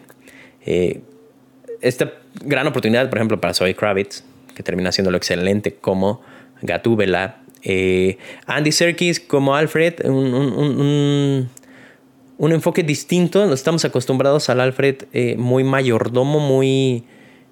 esta 1.82 2.13
gran 2.43 2.65
oportunidad, 2.65 3.10
por 3.10 3.19
ejemplo, 3.19 3.39
para 3.39 3.54
Zoe 3.54 3.75
Kravitz, 3.75 4.23
que 4.56 4.63
termina 4.63 4.91
siendo 4.91 5.12
lo 5.12 5.17
excelente 5.17 5.75
como 5.75 6.21
Gatúbela, 6.62 7.38
eh, 7.63 8.17
Andy 8.45 8.72
Serkis 8.72 9.19
como 9.19 9.56
Alfred, 9.56 10.06
un, 10.06 11.50
enfoque 12.39 12.84
distinto. 12.84 13.52
Estamos 13.54 13.86
acostumbrados 13.86 14.50
al 14.50 14.62
Alfred 14.62 15.04
eh, 15.13 15.36
muy 15.38 15.63
mayordomo, 15.63 16.39
muy 16.39 17.04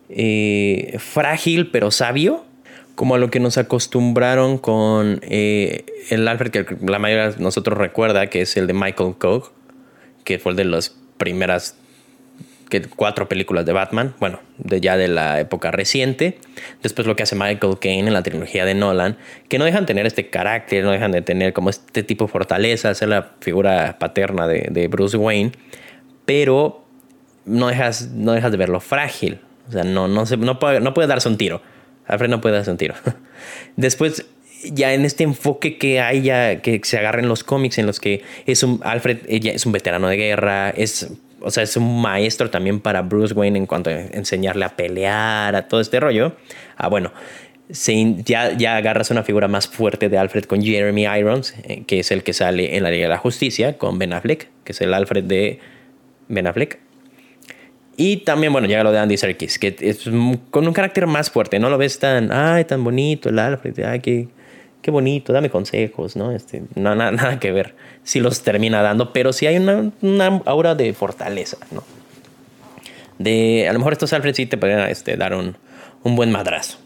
eh, 0.09 0.95
frágil 0.99 1.69
pero 1.71 1.91
sabio, 1.91 2.45
como 2.95 3.15
a 3.15 3.17
lo 3.17 3.29
que 3.29 3.39
nos 3.39 3.57
acostumbraron 3.57 4.57
con 4.57 5.21
el 5.21 6.27
Alfred 6.27 6.51
que 6.51 6.65
la 6.85 6.99
mayoría 6.99 7.31
de 7.31 7.43
nosotros 7.43 7.77
recuerda, 7.77 8.27
que 8.27 8.41
es 8.41 8.57
el 8.57 8.67
de 8.67 8.73
Michael 8.73 9.15
Koch, 9.17 9.51
que 10.23 10.39
fue 10.39 10.53
el 10.53 10.55
de 10.55 10.65
las 10.65 10.95
primeras 11.17 11.75
que 12.69 12.81
cuatro 12.81 13.29
películas 13.29 13.65
de 13.65 13.73
Batman, 13.73 14.13
bueno, 14.19 14.39
de 14.57 14.81
ya 14.81 14.97
de 14.97 15.07
la 15.07 15.39
época 15.39 15.71
reciente. 15.71 16.37
Después 16.83 17.07
lo 17.07 17.15
que 17.15 17.23
hace 17.23 17.35
Michael 17.35 17.77
Caine 17.79 18.07
en 18.07 18.13
la 18.13 18.23
trilogía 18.23 18.65
de 18.65 18.73
Nolan, 18.73 19.17
que 19.47 19.57
no 19.57 19.65
dejan 19.65 19.85
tener 19.85 20.05
este 20.05 20.29
carácter, 20.29 20.83
no 20.83 20.91
dejan 20.91 21.11
de 21.11 21.21
tener 21.21 21.53
como 21.53 21.69
este 21.69 22.03
tipo 22.03 22.25
de 22.25 22.31
fortaleza, 22.31 22.93
ser 22.93 23.09
la 23.09 23.31
figura 23.39 23.97
paterna 23.99 24.47
de, 24.47 24.87
Bruce 24.87 25.17
Wayne, 25.17 25.51
pero 26.25 26.85
no 27.45 27.67
dejas, 27.67 28.09
no 28.09 28.33
dejas 28.33 28.51
de 28.51 28.57
verlo 28.57 28.79
frágil. 28.79 29.39
O 29.69 29.71
sea, 29.71 29.83
no, 29.83 30.07
no, 30.07 30.25
se, 30.25 30.37
no, 30.37 30.59
puede, 30.59 30.79
no 30.79 30.93
puede 30.93 31.07
darse 31.07 31.29
un 31.29 31.37
tiro. 31.37 31.61
Alfred 32.05 32.29
no 32.29 32.41
puede 32.41 32.55
darse 32.55 32.71
un 32.71 32.77
tiro. 32.77 32.95
Después, 33.75 34.25
ya 34.63 34.93
en 34.93 35.05
este 35.05 35.23
enfoque 35.23 35.77
que 35.77 35.99
hay, 35.99 36.21
ya 36.21 36.61
que 36.61 36.79
se 36.83 36.97
agarren 36.97 37.27
los 37.27 37.43
cómics 37.43 37.77
en 37.77 37.85
los 37.85 37.99
que 37.99 38.23
es 38.45 38.63
un 38.63 38.81
Alfred 38.83 39.19
es 39.27 39.65
un 39.65 39.71
veterano 39.71 40.07
de 40.07 40.17
guerra, 40.17 40.69
es 40.69 41.09
o 41.41 41.51
sea, 41.51 41.63
es 41.63 41.77
un 41.77 42.01
maestro 42.01 42.49
también 42.49 42.79
para 42.79 43.01
Bruce 43.01 43.33
Wayne 43.33 43.59
en 43.59 43.65
cuanto 43.65 43.89
a 43.89 43.93
enseñarle 43.93 44.65
a 44.65 44.75
pelear, 44.75 45.55
a 45.55 45.67
todo 45.67 45.81
este 45.81 45.99
rollo. 45.99 46.35
Ah, 46.75 46.87
bueno, 46.87 47.11
ya, 47.69 48.53
ya 48.57 48.77
agarras 48.77 49.11
una 49.11 49.23
figura 49.23 49.47
más 49.47 49.67
fuerte 49.67 50.09
de 50.09 50.17
Alfred 50.17 50.45
con 50.45 50.61
Jeremy 50.61 51.03
Irons, 51.03 51.53
eh, 51.63 51.83
que 51.85 51.99
es 51.99 52.11
el 52.11 52.23
que 52.23 52.33
sale 52.33 52.77
en 52.77 52.83
la 52.83 52.91
Liga 52.91 53.03
de 53.03 53.09
la 53.09 53.17
Justicia, 53.17 53.77
con 53.77 53.99
Ben 53.99 54.13
Affleck, 54.13 54.49
que 54.63 54.71
es 54.71 54.81
el 54.81 54.93
Alfred 54.93 55.23
de 55.23 55.59
Ben 56.27 56.47
Affleck. 56.47 56.79
Y 57.97 58.17
también, 58.17 58.53
bueno, 58.53 58.67
llega 58.67 58.83
lo 58.83 58.91
de 58.91 58.99
Andy 58.99 59.17
Serkis, 59.17 59.57
que 59.57 59.75
es 59.79 60.03
con 60.51 60.67
un 60.67 60.73
carácter 60.73 61.07
más 61.07 61.31
fuerte, 61.31 61.57
no 61.57 61.69
lo 61.69 61.79
ves 61.79 61.97
tan, 61.97 62.31
ay, 62.31 62.63
tan 62.65 62.83
bonito 62.83 63.29
el 63.29 63.39
Alfred, 63.39 63.79
ay, 63.79 63.99
qué, 64.01 64.27
qué 64.81 64.91
bonito, 64.91 65.33
dame 65.33 65.49
consejos, 65.49 66.15
¿no? 66.15 66.31
Este, 66.31 66.63
no 66.75 66.95
nada, 66.95 67.11
nada 67.11 67.39
que 67.39 67.51
ver 67.51 67.75
si 68.03 68.19
los 68.19 68.41
termina 68.41 68.81
dando, 68.81 69.13
pero 69.13 69.33
sí 69.33 69.45
hay 69.45 69.57
una, 69.57 69.91
una, 70.01 70.41
aura 70.45 70.75
de 70.75 70.93
fortaleza, 70.93 71.57
¿no? 71.71 71.83
De, 73.19 73.67
a 73.67 73.73
lo 73.73 73.79
mejor 73.79 73.93
estos 73.93 74.13
Alfred 74.13 74.35
sí 74.35 74.45
te 74.45 74.57
pueden 74.57 74.79
este, 74.89 75.17
dar 75.17 75.33
un, 75.33 75.57
un, 76.03 76.15
buen 76.15 76.31
madrazo. 76.31 76.77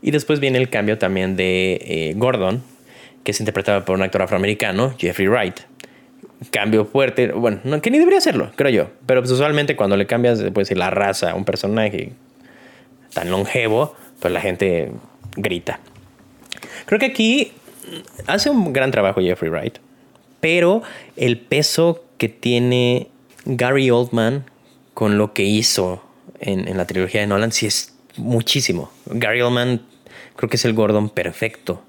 Y 0.00 0.10
después 0.10 0.40
viene 0.40 0.58
el 0.58 0.70
cambio 0.70 0.98
también 0.98 1.36
de 1.36 1.74
eh, 1.82 2.14
Gordon, 2.16 2.62
que 3.24 3.32
es 3.32 3.40
interpretado 3.40 3.84
por 3.84 3.96
un 3.96 4.02
actor 4.02 4.22
afroamericano, 4.22 4.94
Jeffrey 4.96 5.28
Wright. 5.28 5.60
Cambio 6.50 6.84
fuerte, 6.84 7.32
bueno, 7.32 7.60
no, 7.64 7.80
que 7.80 7.90
ni 7.90 7.98
debería 7.98 8.18
hacerlo, 8.18 8.50
creo 8.56 8.70
yo. 8.70 8.90
Pero 9.06 9.20
pues, 9.20 9.30
usualmente 9.30 9.76
cuando 9.76 9.96
le 9.96 10.06
cambias 10.06 10.42
pues, 10.54 10.70
la 10.74 10.90
raza 10.90 11.32
a 11.32 11.34
un 11.34 11.44
personaje 11.44 12.12
tan 13.12 13.30
longevo, 13.30 13.94
pues 14.20 14.32
la 14.32 14.40
gente 14.40 14.90
grita. 15.36 15.80
Creo 16.86 16.98
que 16.98 17.06
aquí 17.06 17.52
hace 18.26 18.50
un 18.50 18.72
gran 18.72 18.90
trabajo 18.90 19.20
Jeffrey 19.20 19.50
Wright, 19.50 19.78
pero 20.40 20.82
el 21.16 21.38
peso 21.38 22.04
que 22.18 22.28
tiene 22.28 23.08
Gary 23.44 23.90
Oldman 23.90 24.44
con 24.94 25.18
lo 25.18 25.34
que 25.34 25.44
hizo 25.44 26.02
en, 26.40 26.76
la 26.76 26.86
trilogía 26.86 27.20
de 27.20 27.26
Nolan 27.26 27.52
sí 27.52 27.66
es 27.66 27.94
muchísimo. 28.16 28.90
Gary 29.06 29.40
Oldman 29.40 29.82
creo 30.36 30.48
que 30.48 30.56
es 30.56 30.64
el 30.64 30.72
Gordon 30.72 31.10
perfecto. 31.10 31.82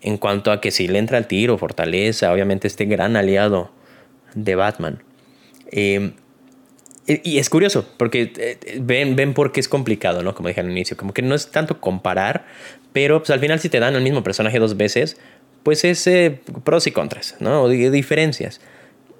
En 0.00 0.16
cuanto 0.16 0.52
a 0.52 0.60
que 0.60 0.70
si 0.70 0.88
le 0.88 0.98
entra 0.98 1.18
al 1.18 1.26
tiro, 1.26 1.58
fortaleza, 1.58 2.32
obviamente 2.32 2.68
este 2.68 2.84
gran 2.84 3.16
aliado 3.16 3.70
de 4.34 4.54
Batman. 4.54 5.02
Eh, 5.70 6.12
y 7.08 7.38
es 7.38 7.48
curioso, 7.48 7.88
porque 7.96 8.32
eh, 8.36 8.78
ven, 8.80 9.16
ven 9.16 9.32
por 9.32 9.50
qué 9.50 9.60
es 9.60 9.68
complicado, 9.68 10.22
¿no? 10.22 10.34
Como 10.34 10.48
dije 10.48 10.60
al 10.60 10.70
inicio, 10.70 10.96
como 10.96 11.14
que 11.14 11.22
no 11.22 11.34
es 11.34 11.50
tanto 11.50 11.80
comparar, 11.80 12.44
pero 12.92 13.18
pues, 13.18 13.30
al 13.30 13.40
final 13.40 13.60
si 13.60 13.68
te 13.68 13.80
dan 13.80 13.94
el 13.94 14.02
mismo 14.02 14.22
personaje 14.22 14.58
dos 14.58 14.76
veces, 14.76 15.18
pues 15.62 15.84
es 15.84 16.06
eh, 16.06 16.40
pros 16.64 16.86
y 16.86 16.92
contras, 16.92 17.36
¿no? 17.40 17.68
Diferencias. 17.68 18.60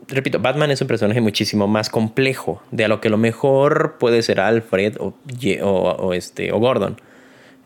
Repito, 0.09 0.39
Batman 0.39 0.71
es 0.71 0.81
un 0.81 0.89
personaje 0.89 1.21
muchísimo 1.21 1.67
más 1.67 1.91
complejo 1.91 2.63
de 2.71 2.87
a 2.87 2.89
lo 2.89 3.01
que 3.01 3.11
lo 3.11 3.19
mejor 3.19 3.97
puede 3.99 4.23
ser 4.23 4.41
Alfred 4.41 4.97
o, 4.99 5.15
o, 5.63 6.15
este, 6.15 6.53
o 6.53 6.59
Gordon. 6.59 6.99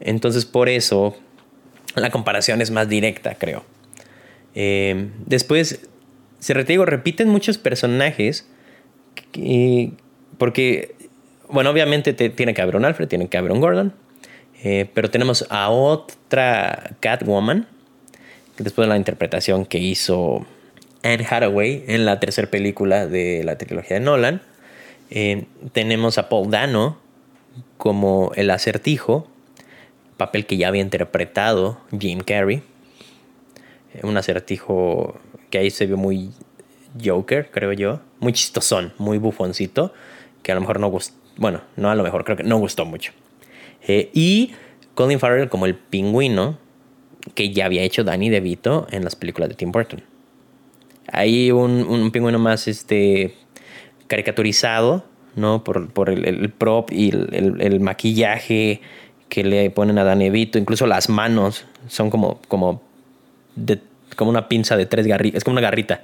Entonces 0.01 0.45
por 0.45 0.69
eso 0.69 1.17
la 1.95 2.11
comparación 2.11 2.61
es 2.61 2.71
más 2.71 2.88
directa, 2.88 3.37
creo. 3.37 3.65
Eh, 4.55 5.11
después, 5.27 5.88
se 6.41 6.55
retigo, 6.55 6.85
repiten 6.85 7.29
muchos 7.29 7.59
personajes 7.59 8.49
porque, 10.38 10.95
bueno, 11.49 11.71
obviamente 11.71 12.12
tiene 12.12 12.55
que 12.55 12.62
haber 12.62 12.77
un 12.77 12.85
Alfred, 12.85 13.09
tiene 13.09 13.29
que 13.29 13.38
haber 13.38 13.53
un 13.53 13.61
Gordon, 13.61 13.95
eh, 14.62 14.88
pero 14.94 15.11
tenemos 15.11 15.44
a 15.51 15.70
otra 15.70 16.96
Catwoman, 17.01 17.66
después 18.59 18.87
de 18.87 18.90
la 18.90 18.96
interpretación 18.96 19.66
que 19.66 19.79
hizo 19.79 20.46
Anne 21.03 21.27
Hathaway 21.29 21.85
en 21.88 22.05
la 22.05 22.20
tercera 22.20 22.48
película 22.48 23.07
de 23.07 23.42
la 23.44 23.59
trilogía 23.59 23.98
de 23.98 24.05
Nolan. 24.05 24.42
Eh, 25.11 25.46
tenemos 25.72 26.16
a 26.16 26.29
Paul 26.29 26.51
Dano 26.51 26.98
como 27.77 28.33
el 28.37 28.51
acertijo, 28.51 29.27
papel 30.16 30.46
que 30.46 30.57
ya 30.57 30.68
había 30.68 30.83
interpretado 30.83 31.81
Jim 31.98 32.20
Carrey. 32.20 32.62
Eh, 33.94 34.01
un 34.05 34.16
acertijo 34.16 35.20
que 35.51 35.59
ahí 35.59 35.70
se 35.70 35.87
vio 35.87 35.96
muy 35.96 36.31
Joker, 37.05 37.51
creo 37.51 37.72
yo. 37.72 38.01
Muy 38.20 38.33
chistosón, 38.33 38.92
muy 38.98 39.18
bufoncito, 39.18 39.92
que 40.44 40.53
a 40.53 40.55
lo 40.55 40.61
mejor 40.61 40.79
no 40.79 40.88
gustó, 40.88 41.16
bueno, 41.37 41.62
no 41.77 41.90
a 41.90 41.96
lo 41.96 42.05
mejor, 42.05 42.25
creo 42.25 42.37
que 42.37 42.44
no 42.44 42.59
gustó 42.59 42.85
mucho. 42.85 43.12
Eh, 43.87 44.11
y 44.12 44.53
Colin 44.95 45.18
Farrell 45.18 45.49
como 45.49 45.66
el 45.66 45.75
pingüino, 45.75 46.59
que 47.35 47.53
ya 47.53 47.66
había 47.66 47.83
hecho 47.83 48.05
Danny 48.05 48.31
DeVito 48.31 48.87
en 48.90 49.05
las 49.05 49.16
películas 49.16 49.49
de 49.49 49.55
Tim 49.55 49.73
Burton. 49.73 50.03
Hay 51.11 51.51
un, 51.51 51.83
un 51.83 52.11
pingüino 52.11 52.38
más 52.38 52.68
este, 52.68 53.35
caricaturizado, 54.07 55.05
¿no? 55.37 55.64
Por, 55.64 55.88
por 55.90 56.11
el, 56.11 56.51
prop 56.51 56.92
y 56.92 57.11
el, 57.11 57.61
el, 57.61 57.81
maquillaje 57.81 58.81
que 59.29 59.45
le 59.45 59.71
ponen 59.71 59.99
a 59.99 60.05
Danny 60.05 60.25
DeVito. 60.25 60.59
Incluso 60.59 60.87
las 60.87 61.09
manos 61.09 61.64
son 61.88 62.11
como, 62.11 62.40
como, 62.49 62.83
de, 63.57 63.81
como 64.16 64.31
una 64.31 64.49
pinza 64.49 64.77
de 64.77 64.87
tres 64.87 65.07
garritas. 65.07 65.38
Es 65.38 65.45
como 65.45 65.55
una 65.55 65.62
garrita 65.62 66.03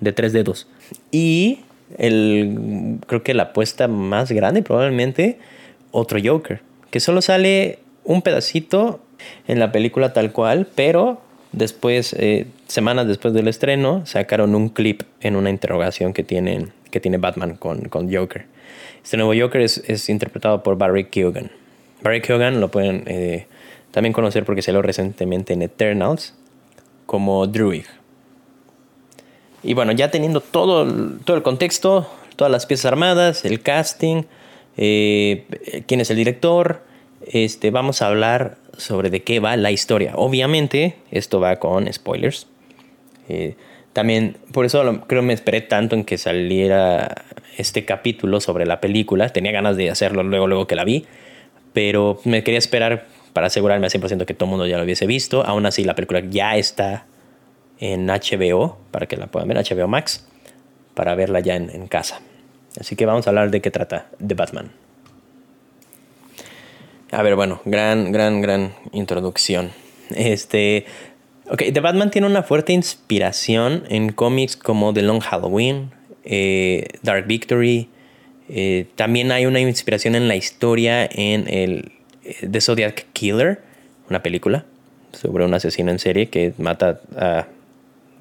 de 0.00 0.12
tres 0.12 0.32
dedos. 0.32 0.66
Y 1.10 1.60
el, 1.98 2.98
creo 3.06 3.22
que 3.22 3.34
la 3.34 3.44
apuesta 3.44 3.88
más 3.88 4.30
grande 4.32 4.62
probablemente, 4.62 5.38
otro 5.90 6.18
Joker. 6.22 6.60
Que 6.92 7.00
solo 7.00 7.22
sale 7.22 7.78
un 8.04 8.20
pedacito 8.20 9.00
en 9.48 9.58
la 9.58 9.72
película 9.72 10.12
tal 10.12 10.30
cual, 10.30 10.68
pero 10.74 11.22
después, 11.52 12.14
eh, 12.18 12.46
semanas 12.68 13.08
después 13.08 13.32
del 13.32 13.48
estreno, 13.48 14.04
sacaron 14.04 14.54
un 14.54 14.68
clip 14.68 15.02
en 15.22 15.34
una 15.34 15.48
interrogación 15.48 16.12
que, 16.12 16.22
tienen, 16.22 16.72
que 16.90 17.00
tiene 17.00 17.16
Batman 17.16 17.56
con, 17.56 17.88
con 17.88 18.14
Joker. 18.14 18.44
Este 19.02 19.16
nuevo 19.16 19.32
Joker 19.34 19.62
es, 19.62 19.78
es, 19.86 20.10
interpretado 20.10 20.62
por 20.62 20.76
Barry 20.76 21.06
Keoghan. 21.06 21.50
Barry 22.02 22.20
Keoghan 22.20 22.60
lo 22.60 22.70
pueden 22.70 23.04
eh, 23.06 23.46
también 23.90 24.12
conocer 24.12 24.44
porque 24.44 24.60
salió 24.60 24.82
recientemente 24.82 25.54
en 25.54 25.62
Eternals 25.62 26.34
como 27.06 27.46
Druid. 27.46 27.86
Y 29.62 29.72
bueno, 29.72 29.92
ya 29.92 30.10
teniendo 30.10 30.42
todo, 30.42 30.86
todo 31.24 31.38
el 31.38 31.42
contexto, 31.42 32.06
todas 32.36 32.50
las 32.50 32.66
piezas 32.66 32.84
armadas, 32.84 33.46
el 33.46 33.62
casting, 33.62 34.24
eh, 34.76 35.44
quién 35.86 36.00
es 36.00 36.10
el 36.10 36.16
director, 36.16 36.82
este, 37.26 37.70
vamos 37.70 38.02
a 38.02 38.08
hablar 38.08 38.56
sobre 38.76 39.10
de 39.10 39.22
qué 39.22 39.40
va 39.40 39.56
la 39.56 39.70
historia. 39.70 40.12
Obviamente, 40.16 40.96
esto 41.10 41.40
va 41.40 41.56
con 41.56 41.92
spoilers. 41.92 42.46
Eh, 43.28 43.54
también, 43.92 44.38
por 44.52 44.64
eso 44.64 45.02
creo 45.06 45.22
me 45.22 45.32
esperé 45.32 45.60
tanto 45.60 45.94
en 45.94 46.04
que 46.04 46.18
saliera 46.18 47.24
este 47.58 47.84
capítulo 47.84 48.40
sobre 48.40 48.66
la 48.66 48.80
película. 48.80 49.28
Tenía 49.28 49.52
ganas 49.52 49.76
de 49.76 49.90
hacerlo 49.90 50.22
luego, 50.22 50.46
luego 50.46 50.66
que 50.66 50.74
la 50.74 50.84
vi. 50.84 51.06
Pero 51.72 52.20
me 52.24 52.42
quería 52.42 52.58
esperar 52.58 53.06
para 53.32 53.46
asegurarme 53.46 53.86
al 53.86 53.92
100% 53.92 54.24
que 54.24 54.34
todo 54.34 54.46
el 54.46 54.50
mundo 54.50 54.66
ya 54.66 54.78
lo 54.78 54.84
hubiese 54.84 55.06
visto. 55.06 55.44
Aún 55.44 55.66
así, 55.66 55.84
la 55.84 55.94
película 55.94 56.20
ya 56.20 56.56
está 56.56 57.06
en 57.78 58.06
HBO, 58.06 58.78
para 58.90 59.06
que 59.06 59.16
la 59.16 59.26
puedan 59.26 59.48
ver, 59.48 59.58
HBO 59.58 59.88
Max, 59.88 60.26
para 60.94 61.14
verla 61.14 61.40
ya 61.40 61.56
en 61.56 61.86
casa. 61.88 62.20
Así 62.80 62.96
que 62.96 63.06
vamos 63.06 63.26
a 63.26 63.30
hablar 63.30 63.50
de 63.50 63.60
qué 63.60 63.70
trata 63.70 64.06
de 64.18 64.34
Batman. 64.34 64.70
A 67.10 67.22
ver, 67.22 67.36
bueno, 67.36 67.60
gran, 67.66 68.10
gran, 68.10 68.40
gran 68.40 68.72
introducción. 68.92 69.70
Este. 70.10 70.86
Ok, 71.50 71.64
The 71.72 71.80
Batman 71.80 72.10
tiene 72.10 72.26
una 72.26 72.42
fuerte 72.42 72.72
inspiración 72.72 73.84
en 73.88 74.12
cómics 74.12 74.56
como 74.56 74.94
The 74.94 75.02
Long 75.02 75.20
Halloween, 75.20 75.90
eh, 76.24 76.86
Dark 77.02 77.26
Victory. 77.26 77.90
Eh, 78.48 78.86
también 78.96 79.32
hay 79.32 79.44
una 79.44 79.60
inspiración 79.60 80.14
en 80.14 80.28
la 80.28 80.36
historia 80.36 81.04
en 81.04 81.46
el 81.48 81.92
eh, 82.24 82.48
The 82.50 82.60
Zodiac 82.60 83.06
Killer, 83.12 83.60
una 84.08 84.22
película 84.22 84.64
sobre 85.12 85.44
un 85.44 85.52
asesino 85.52 85.90
en 85.90 85.98
serie 85.98 86.30
que 86.30 86.54
mata 86.56 87.00
a, 87.16 87.46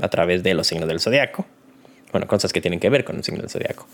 a 0.01 0.09
través 0.09 0.43
de 0.43 0.53
los 0.53 0.67
signos 0.67 0.89
del 0.89 0.99
zodiaco. 0.99 1.45
Bueno, 2.11 2.27
cosas 2.27 2.51
que 2.51 2.59
tienen 2.59 2.81
que 2.81 2.89
ver 2.89 3.05
con 3.05 3.15
el 3.15 3.23
signo 3.23 3.39
del 3.39 3.49
zodiaco. 3.49 3.87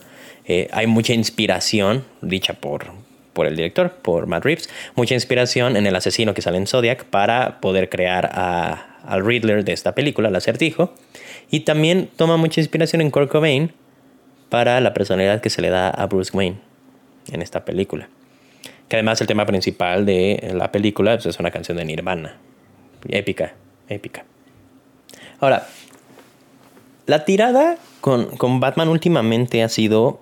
Hay 0.72 0.88
mucha 0.88 1.14
inspiración 1.14 2.06
dicha 2.22 2.54
por, 2.54 2.88
por 3.34 3.48
el 3.48 3.56
director, 3.56 3.92
por 3.92 4.28
Matt 4.28 4.46
Reeves, 4.46 4.70
mucha 4.96 5.14
inspiración 5.14 5.76
en 5.78 5.86
el 5.86 5.96
asesino 5.96 6.34
que 6.34 6.42
sale 6.42 6.58
en 6.58 6.68
Zodiac 6.68 7.06
para 7.06 7.60
poder 7.60 7.90
crear 7.90 8.30
a, 8.34 8.98
al 9.06 9.26
Riddler 9.26 9.64
de 9.64 9.74
esta 9.74 9.96
película, 9.96 10.30
el 10.30 10.36
acertijo. 10.36 10.94
Y 11.50 11.62
también 11.62 12.10
toma 12.16 12.38
mucha 12.38 12.62
inspiración 12.62 13.02
en 13.02 13.10
Kurt 13.10 13.32
Cobain 13.32 13.72
para 14.50 14.80
la 14.82 14.94
personalidad 14.94 15.42
que 15.42 15.50
se 15.50 15.62
le 15.62 15.70
da 15.70 15.90
a 15.90 16.06
Bruce 16.06 16.36
Wayne 16.36 16.58
en 17.32 17.42
esta 17.42 17.66
película. 17.66 18.10
Que 18.90 18.98
además 18.98 19.20
el 19.22 19.28
tema 19.28 19.46
principal 19.46 20.06
de 20.06 20.52
la 20.54 20.72
película 20.72 21.16
pues, 21.16 21.26
es 21.26 21.40
una 21.40 21.52
canción 21.52 21.78
de 21.78 21.86
Nirvana. 21.86 22.38
Épica, 23.10 23.54
épica. 23.90 24.26
Ahora, 25.40 25.68
la 27.06 27.26
tirada 27.26 27.78
con, 28.02 28.36
con 28.38 28.60
Batman 28.60 28.90
últimamente 28.90 29.64
ha 29.64 29.70
sido, 29.70 30.22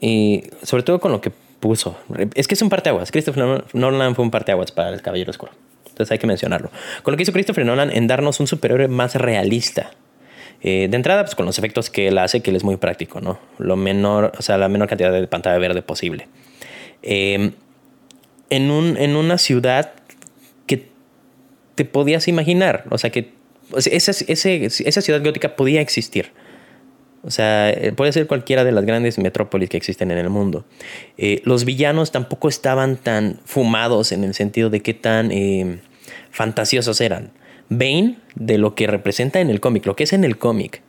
eh, 0.00 0.50
sobre 0.62 0.82
todo 0.82 1.00
con 1.00 1.12
lo 1.12 1.20
que 1.20 1.30
puso. 1.60 1.96
Es 2.34 2.48
que 2.48 2.54
es 2.54 2.62
un 2.62 2.68
parteaguas. 2.68 3.10
Christopher 3.10 3.64
Nolan 3.72 4.14
fue 4.14 4.24
un 4.24 4.30
parteaguas 4.30 4.72
para 4.72 4.90
el 4.90 5.02
Caballero 5.02 5.30
Oscuro. 5.30 5.52
Entonces 5.88 6.12
hay 6.12 6.18
que 6.18 6.26
mencionarlo. 6.26 6.70
Con 7.02 7.12
lo 7.12 7.16
que 7.16 7.22
hizo 7.22 7.32
Christopher 7.32 7.64
Nolan 7.64 7.90
en 7.90 8.06
darnos 8.06 8.40
un 8.40 8.46
superhéroe 8.46 8.88
más 8.88 9.14
realista. 9.14 9.92
Eh, 10.62 10.88
de 10.90 10.96
entrada, 10.96 11.24
pues 11.24 11.34
con 11.34 11.46
los 11.46 11.58
efectos 11.58 11.90
que 11.90 12.08
él 12.08 12.18
hace, 12.18 12.40
que 12.40 12.50
él 12.50 12.56
es 12.56 12.64
muy 12.64 12.76
práctico, 12.76 13.20
¿no? 13.20 13.38
Lo 13.58 13.76
menor, 13.76 14.32
o 14.38 14.42
sea, 14.42 14.58
la 14.58 14.68
menor 14.68 14.88
cantidad 14.88 15.12
de 15.12 15.26
pantalla 15.26 15.58
verde 15.58 15.82
posible. 15.82 16.28
Eh, 17.02 17.52
en, 18.50 18.70
un, 18.70 18.96
en 18.96 19.16
una 19.16 19.38
ciudad 19.38 19.92
que 20.66 20.88
te 21.74 21.84
podías 21.84 22.28
imaginar, 22.28 22.84
o 22.90 22.98
sea, 22.98 23.10
que 23.10 23.32
esa, 23.76 24.12
esa 24.12 25.00
ciudad 25.00 25.22
gótica 25.22 25.56
podía 25.56 25.80
existir. 25.80 26.32
O 27.22 27.30
sea, 27.30 27.70
eh, 27.70 27.92
puede 27.92 28.12
ser 28.12 28.26
cualquiera 28.26 28.64
de 28.64 28.72
las 28.72 28.84
grandes 28.84 29.18
metrópolis 29.18 29.68
que 29.68 29.76
existen 29.76 30.10
en 30.10 30.18
el 30.18 30.30
mundo. 30.30 30.64
Eh, 31.18 31.42
los 31.44 31.64
villanos 31.64 32.12
tampoco 32.12 32.48
estaban 32.48 32.96
tan 32.96 33.40
fumados 33.44 34.12
en 34.12 34.22
el 34.22 34.34
sentido 34.34 34.70
de 34.70 34.80
qué 34.80 34.94
tan 34.94 35.32
eh, 35.32 35.80
fantasiosos 36.30 37.00
eran. 37.00 37.32
Bane, 37.68 38.18
de 38.36 38.58
lo 38.58 38.76
que 38.76 38.86
representa 38.86 39.40
en 39.40 39.50
el 39.50 39.60
cómic, 39.60 39.86
lo 39.86 39.96
que 39.96 40.04
es 40.04 40.12
en 40.12 40.22
el 40.22 40.38
cómic, 40.38 40.82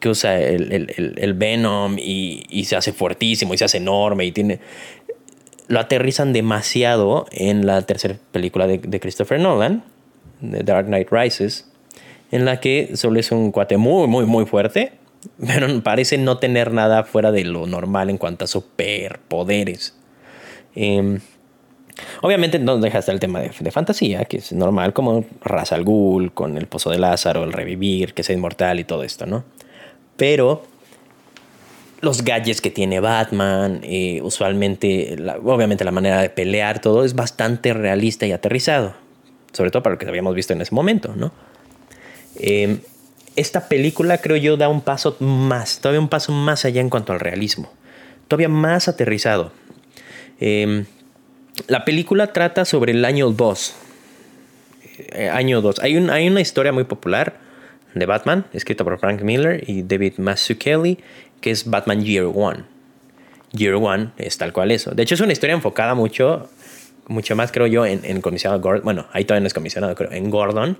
que 0.00 0.08
usa 0.08 0.40
el, 0.40 1.34
Venom 1.34 1.98
y, 1.98 2.64
se 2.64 2.76
hace 2.76 2.92
fuertísimo 2.92 3.52
y 3.52 3.58
se 3.58 3.64
hace 3.64 3.78
enorme 3.78 4.24
y 4.24 4.32
tiene... 4.32 4.60
Lo 5.66 5.80
aterrizan 5.80 6.34
demasiado 6.34 7.26
en 7.30 7.66
la 7.66 7.80
tercera 7.82 8.16
película 8.32 8.66
de, 8.66 8.78
de 8.78 9.00
Christopher 9.00 9.40
Nolan, 9.40 9.82
The 10.40 10.62
Dark 10.62 10.86
Knight 10.86 11.08
Rises, 11.10 11.70
en 12.30 12.44
la 12.44 12.60
que 12.60 12.96
solo 12.96 13.18
es 13.18 13.32
un 13.32 13.50
cuate 13.50 13.76
muy, 13.76 14.06
muy, 14.06 14.26
muy 14.26 14.44
fuerte 14.44 14.92
pero 15.44 15.66
parece 15.82 16.18
no 16.18 16.38
tener 16.38 16.72
nada 16.72 17.04
fuera 17.04 17.32
de 17.32 17.44
lo 17.44 17.66
normal 17.66 18.10
en 18.10 18.18
cuanto 18.18 18.44
a 18.44 18.48
superpoderes. 18.48 19.94
Em, 20.74 21.20
obviamente 22.22 22.58
no 22.58 22.78
deja 22.78 22.98
estar 22.98 23.14
el 23.14 23.20
tema 23.20 23.40
de, 23.40 23.70
fantasía, 23.70 24.24
que 24.24 24.38
es 24.38 24.52
normal, 24.52 24.92
como 24.92 25.24
Ra's 25.42 25.72
al 25.72 25.84
Ghul, 25.84 26.32
con 26.32 26.56
el 26.56 26.66
Pozo 26.66 26.90
de 26.90 26.98
Lázaro, 26.98 27.44
el 27.44 27.52
revivir, 27.52 28.14
que 28.14 28.22
sea 28.22 28.34
inmortal 28.34 28.80
y 28.80 28.84
todo 28.84 29.02
esto, 29.04 29.26
¿no? 29.26 29.44
Pero 30.16 30.64
los 32.00 32.22
gadgets 32.22 32.60
que 32.60 32.70
tiene 32.70 33.00
Batman, 33.00 33.80
eh, 33.82 34.20
usualmente, 34.22 35.16
obviamente 35.42 35.84
la 35.84 35.90
manera 35.90 36.20
de 36.20 36.30
pelear, 36.30 36.80
todo 36.80 37.04
es 37.04 37.14
bastante 37.14 37.72
realista 37.72 38.26
y 38.26 38.32
aterrizado. 38.32 38.94
Sobre 39.52 39.70
todo 39.70 39.82
para 39.82 39.94
lo 39.94 39.98
que 39.98 40.06
habíamos 40.06 40.34
visto 40.34 40.52
en 40.52 40.60
ese 40.60 40.74
momento, 40.74 41.14
¿no? 41.16 41.32
Eh, 42.36 42.78
esta 43.36 43.68
película 43.68 44.18
creo 44.18 44.36
yo 44.36 44.56
da 44.56 44.68
un 44.68 44.80
paso 44.80 45.16
más, 45.20 45.80
todavía 45.80 46.00
un 46.00 46.08
paso 46.08 46.32
más 46.32 46.64
allá 46.64 46.80
en 46.80 46.90
cuanto 46.90 47.12
al 47.12 47.20
realismo, 47.20 47.72
todavía 48.28 48.48
más 48.48 48.88
aterrizado. 48.88 49.52
Em, 50.40 50.86
la 51.68 51.84
película 51.84 52.32
trata 52.32 52.64
sobre 52.64 52.92
el 52.92 53.04
año 53.04 53.30
2. 53.30 53.74
Eh, 55.12 55.28
año 55.28 55.60
2. 55.60 55.80
Hay, 55.80 55.96
un, 55.96 56.10
hay 56.10 56.28
una 56.28 56.40
historia 56.40 56.72
muy 56.72 56.84
popular 56.84 57.38
de 57.94 58.06
Batman, 58.06 58.46
escrita 58.52 58.84
por 58.84 58.98
Frank 58.98 59.22
Miller 59.22 59.62
y 59.68 59.82
David 59.82 60.14
Mazzucchelli, 60.18 60.98
que 61.40 61.50
es 61.50 61.68
Batman 61.68 62.04
Year 62.04 62.26
One. 62.32 62.64
Year 63.52 63.74
One 63.74 64.10
es 64.16 64.36
tal 64.36 64.52
cual 64.52 64.72
eso. 64.72 64.92
De 64.92 65.02
hecho, 65.04 65.14
es 65.14 65.20
una 65.20 65.32
historia 65.32 65.54
enfocada 65.54 65.94
mucho 65.94 66.48
mucho 67.06 67.36
más 67.36 67.52
creo 67.52 67.66
yo 67.66 67.84
en, 67.86 68.04
en 68.04 68.20
comisionado 68.20 68.60
Gordon, 68.60 68.84
bueno, 68.84 69.06
ahí 69.12 69.24
todavía 69.24 69.42
no 69.42 69.46
es 69.46 69.54
comisionado, 69.54 69.94
creo, 69.94 70.10
en 70.12 70.30
Gordon, 70.30 70.78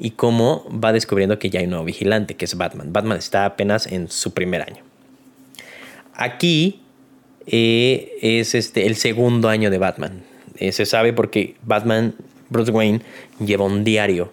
y 0.00 0.12
cómo 0.12 0.66
va 0.72 0.92
descubriendo 0.92 1.38
que 1.38 1.50
ya 1.50 1.60
hay 1.60 1.64
un 1.64 1.70
nuevo 1.70 1.84
vigilante, 1.84 2.34
que 2.34 2.44
es 2.44 2.56
Batman. 2.56 2.92
Batman 2.92 3.18
está 3.18 3.44
apenas 3.44 3.86
en 3.86 4.08
su 4.08 4.32
primer 4.34 4.62
año. 4.62 4.82
Aquí 6.14 6.80
eh, 7.46 8.12
es 8.20 8.54
este, 8.54 8.86
el 8.86 8.96
segundo 8.96 9.48
año 9.48 9.70
de 9.70 9.78
Batman. 9.78 10.22
Eh, 10.56 10.72
se 10.72 10.86
sabe 10.86 11.12
porque 11.12 11.54
Batman, 11.62 12.14
Bruce 12.50 12.70
Wayne, 12.70 13.02
lleva 13.38 13.64
un 13.64 13.84
diario 13.84 14.32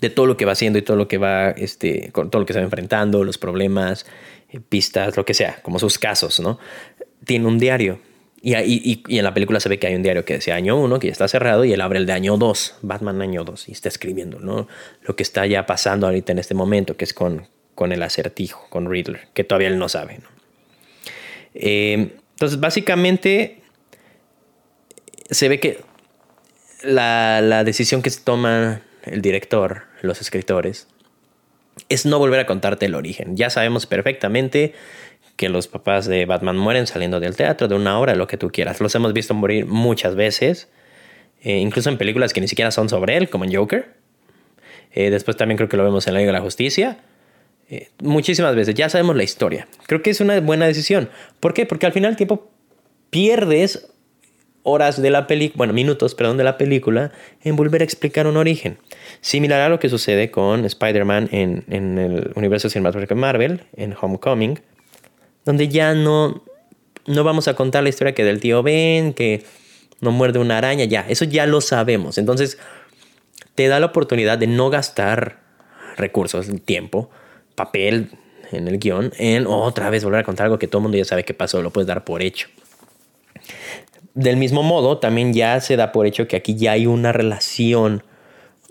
de 0.00 0.10
todo 0.10 0.26
lo 0.26 0.36
que 0.36 0.44
va 0.44 0.52
haciendo 0.52 0.78
y 0.78 0.82
todo 0.82 0.96
lo 0.96 1.08
que 1.08 1.18
va, 1.18 1.50
este, 1.50 2.10
con 2.12 2.30
todo 2.30 2.40
lo 2.40 2.46
que 2.46 2.52
se 2.52 2.58
va 2.58 2.64
enfrentando, 2.64 3.24
los 3.24 3.38
problemas, 3.38 4.06
eh, 4.50 4.60
pistas, 4.60 5.16
lo 5.16 5.24
que 5.24 5.34
sea, 5.34 5.60
como 5.62 5.78
sus 5.78 5.98
casos, 5.98 6.40
¿no? 6.40 6.58
Tiene 7.24 7.46
un 7.46 7.58
diario. 7.58 7.98
Y, 8.42 8.54
y, 8.54 9.18
en 9.18 9.24
la 9.24 9.34
película 9.34 9.60
se 9.60 9.68
ve 9.68 9.78
que 9.78 9.86
hay 9.86 9.94
un 9.94 10.02
diario 10.02 10.24
que 10.24 10.34
decía 10.34 10.54
año 10.54 10.78
1, 10.78 10.98
que 10.98 11.08
ya 11.08 11.12
está 11.12 11.26
cerrado, 11.26 11.64
y 11.64 11.72
él 11.72 11.80
abre 11.80 11.98
el 11.98 12.06
de 12.06 12.12
año 12.12 12.36
2, 12.36 12.78
Batman 12.82 13.22
año 13.22 13.44
2, 13.44 13.68
y 13.68 13.72
está 13.72 13.88
escribiendo, 13.88 14.38
¿no? 14.38 14.68
Lo 15.02 15.16
que 15.16 15.22
está 15.22 15.46
ya 15.46 15.66
pasando 15.66 16.06
ahorita 16.06 16.32
en 16.32 16.38
este 16.38 16.54
momento, 16.54 16.96
que 16.96 17.04
es 17.04 17.14
con, 17.14 17.48
con 17.74 17.92
el 17.92 18.02
acertijo, 18.02 18.66
con 18.68 18.90
Riddler, 18.90 19.28
que 19.34 19.42
todavía 19.42 19.68
él 19.68 19.78
no 19.78 19.88
sabe. 19.88 20.20
Eh, 21.54 22.14
entonces, 22.32 22.60
básicamente, 22.60 23.62
se 25.30 25.48
ve 25.48 25.58
que 25.58 25.80
la, 26.82 27.40
la 27.40 27.64
decisión 27.64 28.02
que 28.02 28.10
se 28.10 28.20
toma 28.20 28.82
el 29.04 29.22
director, 29.22 29.84
los 30.02 30.20
escritores, 30.20 30.88
es 31.88 32.06
no 32.06 32.18
volver 32.18 32.40
a 32.40 32.46
contarte 32.46 32.86
el 32.86 32.94
origen. 32.94 33.36
Ya 33.36 33.50
sabemos 33.50 33.86
perfectamente 33.86 34.74
que 35.36 35.48
los 35.48 35.68
papás 35.68 36.06
de 36.06 36.24
Batman 36.26 36.56
mueren 36.56 36.86
saliendo 36.86 37.20
del 37.20 37.36
teatro 37.36 37.68
de 37.68 37.74
una 37.74 37.98
hora, 37.98 38.14
lo 38.14 38.26
que 38.26 38.36
tú 38.36 38.50
quieras. 38.50 38.80
Los 38.80 38.94
hemos 38.94 39.12
visto 39.12 39.34
morir 39.34 39.66
muchas 39.66 40.14
veces, 40.14 40.68
eh, 41.42 41.58
incluso 41.58 41.90
en 41.90 41.98
películas 41.98 42.32
que 42.32 42.40
ni 42.40 42.48
siquiera 42.48 42.70
son 42.70 42.88
sobre 42.88 43.16
él, 43.16 43.28
como 43.28 43.44
en 43.44 43.54
Joker. 43.54 43.94
Eh, 44.92 45.10
después 45.10 45.36
también 45.36 45.56
creo 45.58 45.68
que 45.68 45.76
lo 45.76 45.84
vemos 45.84 46.06
en 46.06 46.14
la 46.14 46.20
Liga 46.20 46.32
de 46.32 46.38
la 46.38 46.44
Justicia. 46.44 46.98
Eh, 47.68 47.90
muchísimas 48.02 48.54
veces, 48.54 48.74
ya 48.74 48.88
sabemos 48.88 49.16
la 49.16 49.24
historia. 49.24 49.68
Creo 49.86 50.02
que 50.02 50.10
es 50.10 50.20
una 50.20 50.40
buena 50.40 50.66
decisión. 50.66 51.10
¿Por 51.40 51.52
qué? 51.52 51.66
Porque 51.66 51.86
al 51.86 51.92
final 51.92 52.12
del 52.12 52.16
tiempo 52.16 52.48
pierdes 53.10 53.90
horas 54.62 55.00
de 55.00 55.10
la 55.10 55.26
película, 55.26 55.58
bueno, 55.58 55.72
minutos, 55.72 56.14
perdón, 56.14 56.38
de 56.38 56.44
la 56.44 56.58
película 56.58 57.12
en 57.44 57.54
volver 57.54 57.82
a 57.82 57.84
explicar 57.84 58.26
un 58.26 58.36
origen. 58.36 58.78
Similar 59.20 59.60
a 59.60 59.68
lo 59.68 59.78
que 59.78 59.88
sucede 59.88 60.30
con 60.30 60.64
Spider-Man 60.64 61.28
en, 61.30 61.64
en, 61.68 61.98
el 61.98 62.32
universo 62.34 62.68
cinematográfico 62.68 63.14
de 63.14 63.20
Marvel, 63.20 63.62
en 63.76 63.94
Homecoming, 64.00 64.58
donde 65.46 65.68
ya 65.68 65.94
no, 65.94 66.42
no 67.06 67.24
vamos 67.24 67.48
a 67.48 67.54
contar 67.54 67.82
la 67.84 67.88
historia 67.88 68.14
que 68.14 68.24
del 68.24 68.40
tío 68.40 68.62
Ben, 68.62 69.14
que 69.14 69.44
no 70.00 70.10
muerde 70.10 70.38
una 70.38 70.58
araña, 70.58 70.84
ya, 70.84 71.06
eso 71.08 71.24
ya 71.24 71.46
lo 71.46 71.62
sabemos. 71.62 72.18
Entonces, 72.18 72.58
te 73.54 73.68
da 73.68 73.80
la 73.80 73.86
oportunidad 73.86 74.36
de 74.36 74.48
no 74.48 74.68
gastar 74.68 75.40
recursos, 75.96 76.48
tiempo, 76.64 77.08
papel 77.54 78.10
en 78.52 78.68
el 78.68 78.78
guion, 78.78 79.12
en 79.18 79.46
otra 79.46 79.88
vez 79.88 80.04
volver 80.04 80.20
a 80.20 80.24
contar 80.24 80.44
algo 80.44 80.58
que 80.58 80.68
todo 80.68 80.80
el 80.80 80.82
mundo 80.82 80.98
ya 80.98 81.04
sabe 81.04 81.24
que 81.24 81.32
pasó, 81.32 81.62
lo 81.62 81.70
puedes 81.70 81.86
dar 81.86 82.04
por 82.04 82.22
hecho. 82.22 82.48
Del 84.14 84.36
mismo 84.36 84.62
modo, 84.62 84.98
también 84.98 85.32
ya 85.32 85.60
se 85.60 85.76
da 85.76 85.92
por 85.92 86.06
hecho 86.06 86.26
que 86.26 86.36
aquí 86.36 86.56
ya 86.56 86.72
hay 86.72 86.86
una 86.86 87.12
relación 87.12 88.02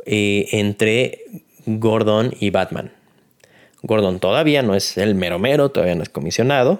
eh, 0.06 0.48
entre 0.52 1.24
Gordon 1.66 2.34
y 2.40 2.50
Batman. 2.50 2.95
Gordon 3.86 4.20
todavía 4.20 4.64
no 4.64 4.76
es 4.76 4.98
el 4.98 5.14
mero 5.14 5.38
mero, 5.38 5.70
todavía 5.70 5.96
no 5.96 6.04
es 6.04 6.10
comisionado. 6.10 6.80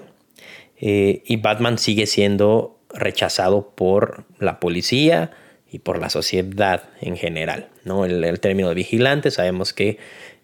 Eh, 0.78 1.22
y 1.24 1.36
Batman 1.36 1.78
sigue 1.78 2.06
siendo 2.06 2.76
rechazado 2.92 3.72
por 3.74 4.24
la 4.38 4.60
policía 4.60 5.30
y 5.70 5.78
por 5.78 6.00
la 6.00 6.10
sociedad 6.10 6.84
en 7.00 7.16
general. 7.16 7.68
¿no? 7.84 8.04
El, 8.04 8.40
término 8.40 8.68
de 8.68 8.74
vigilante 8.74 9.30
sabemos 9.30 9.72
que 9.72 9.98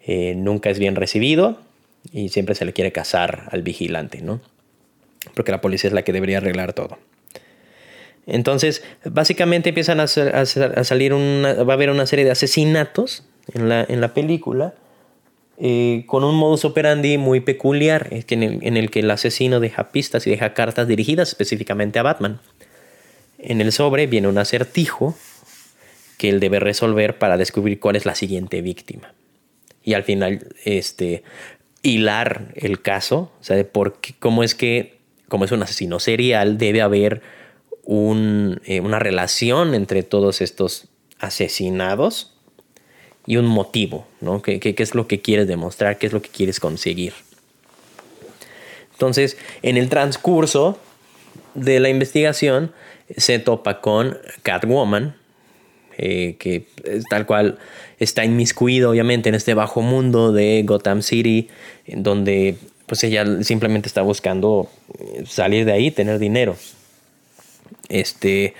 eh, 0.05 0.35
nunca 0.35 0.69
es 0.69 0.79
bien 0.79 0.95
recibido 0.95 1.59
y 2.11 2.29
siempre 2.29 2.55
se 2.55 2.65
le 2.65 2.73
quiere 2.73 2.91
cazar 2.91 3.49
al 3.51 3.61
vigilante, 3.61 4.21
¿no? 4.21 4.41
porque 5.35 5.51
la 5.51 5.61
policía 5.61 5.89
es 5.89 5.93
la 5.93 6.03
que 6.03 6.13
debería 6.13 6.37
arreglar 6.37 6.73
todo. 6.73 6.97
Entonces, 8.25 8.83
básicamente 9.03 9.69
empiezan 9.69 9.99
a, 9.99 10.07
salir 10.07 11.13
una, 11.13 11.53
va 11.63 11.73
a 11.73 11.75
haber 11.75 11.89
una 11.89 12.05
serie 12.05 12.23
de 12.23 12.31
asesinatos 12.31 13.25
en 13.53 13.67
la, 13.67 13.85
en 13.87 13.99
la 13.99 14.13
película 14.13 14.73
eh, 15.57 16.03
con 16.07 16.23
un 16.23 16.35
modus 16.35 16.65
operandi 16.65 17.17
muy 17.17 17.39
peculiar 17.39 18.09
en 18.11 18.77
el, 18.77 18.89
que 18.89 18.99
el 19.01 19.11
asesino 19.11 19.59
deja 19.59 19.91
pistas 19.91 20.25
y 20.25 20.31
deja 20.31 20.53
cartas 20.53 20.87
dirigidas 20.87 21.29
específicamente 21.29 21.99
a 21.99 22.03
Batman. 22.03 22.39
En 23.37 23.61
el 23.61 23.71
sobre 23.71 24.07
viene 24.07 24.27
un 24.27 24.37
acertijo 24.37 25.15
que 26.17 26.29
él 26.29 26.39
debe 26.39 26.59
resolver 26.59 27.19
para 27.19 27.37
descubrir 27.37 27.79
cuál 27.79 27.95
es 27.95 28.05
la 28.05 28.15
siguiente 28.15 28.61
víctima. 28.61 29.13
Y 29.83 29.93
al 29.93 30.03
final, 30.03 30.47
este, 30.63 31.23
hilar 31.83 32.53
el 32.55 32.81
caso, 32.81 33.31
o 33.39 33.43
sea, 33.43 33.55
de 33.55 33.65
por 33.65 33.99
qué, 33.99 34.15
cómo 34.17 34.43
es 34.43 34.55
que, 34.55 34.97
como 35.27 35.45
es 35.45 35.51
un 35.51 35.61
asesino 35.61 35.99
serial, 35.99 36.57
debe 36.57 36.81
haber 36.81 37.21
eh, 37.85 38.79
una 38.81 38.99
relación 38.99 39.75
entre 39.75 40.03
todos 40.03 40.41
estos 40.41 40.87
asesinados 41.19 42.32
y 43.25 43.37
un 43.37 43.45
motivo, 43.45 44.05
¿no? 44.21 44.41
¿Qué, 44.41 44.59
¿Qué, 44.59 44.75
es 44.77 44.95
lo 44.95 45.07
que 45.07 45.21
quieres 45.21 45.47
demostrar? 45.47 45.97
¿Qué 45.97 46.07
es 46.07 46.13
lo 46.13 46.21
que 46.21 46.29
quieres 46.29 46.59
conseguir? 46.59 47.13
Entonces, 48.91 49.37
en 49.61 49.77
el 49.77 49.89
transcurso 49.89 50.77
de 51.55 51.79
la 51.79 51.89
investigación, 51.89 52.71
se 53.15 53.39
topa 53.39 53.81
con 53.81 54.17
Catwoman, 54.43 55.15
eh, 55.97 56.35
que 56.39 56.65
tal 57.09 57.25
cual 57.25 57.59
está 57.99 58.25
inmiscuido 58.25 58.89
obviamente 58.89 59.29
en 59.29 59.35
este 59.35 59.53
bajo 59.53 59.81
mundo 59.81 60.31
de 60.31 60.63
Gotham 60.65 61.01
City, 61.01 61.49
donde 61.87 62.57
pues 62.87 63.03
ella 63.03 63.43
simplemente 63.43 63.87
está 63.87 64.01
buscando 64.01 64.69
eh, 64.99 65.23
salir 65.27 65.65
de 65.65 65.71
ahí, 65.71 65.91
tener 65.91 66.19
dinero. 66.19 66.55
Este, 67.89 68.53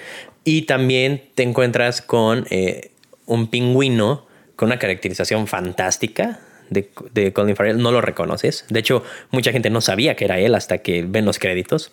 y 0.43 0.63
también 0.63 1.23
te 1.36 1.43
encuentras 1.43 2.02
con 2.02 2.45
eh, 2.49 2.91
un 3.26 3.47
pingüino 3.47 4.26
una 4.65 4.80
caracterización 4.80 5.47
fantástica 5.47 6.39
de, 6.69 7.34
Colin 7.34 7.56
Farrell. 7.56 7.82
No 7.82 7.91
lo 7.91 8.02
reconoces. 8.02 8.65
De 8.69 8.80
hecho, 8.80 9.04
mucha 9.32 9.52
gente 9.52 9.69
no 9.69 9.82
sabía 9.82 10.15
que 10.15 10.26
era 10.26 10.39
él 10.39 10.56
hasta 10.56 10.80
que 10.80 11.04
ven 11.08 11.26
los 11.26 11.39
créditos. 11.39 11.91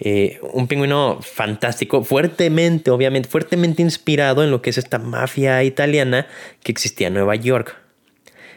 Eh, 0.00 0.40
un 0.52 0.66
pingüino 0.66 1.20
fantástico, 1.22 2.02
fuertemente, 2.02 2.90
obviamente, 2.90 3.28
fuertemente 3.28 3.80
inspirado 3.80 4.42
en 4.42 4.50
lo 4.50 4.60
que 4.60 4.70
es 4.70 4.78
esta 4.78 4.98
mafia 4.98 5.62
italiana 5.62 6.26
que 6.62 6.72
existía 6.72 7.08
en 7.08 7.14
Nueva 7.14 7.36
York. 7.36 7.76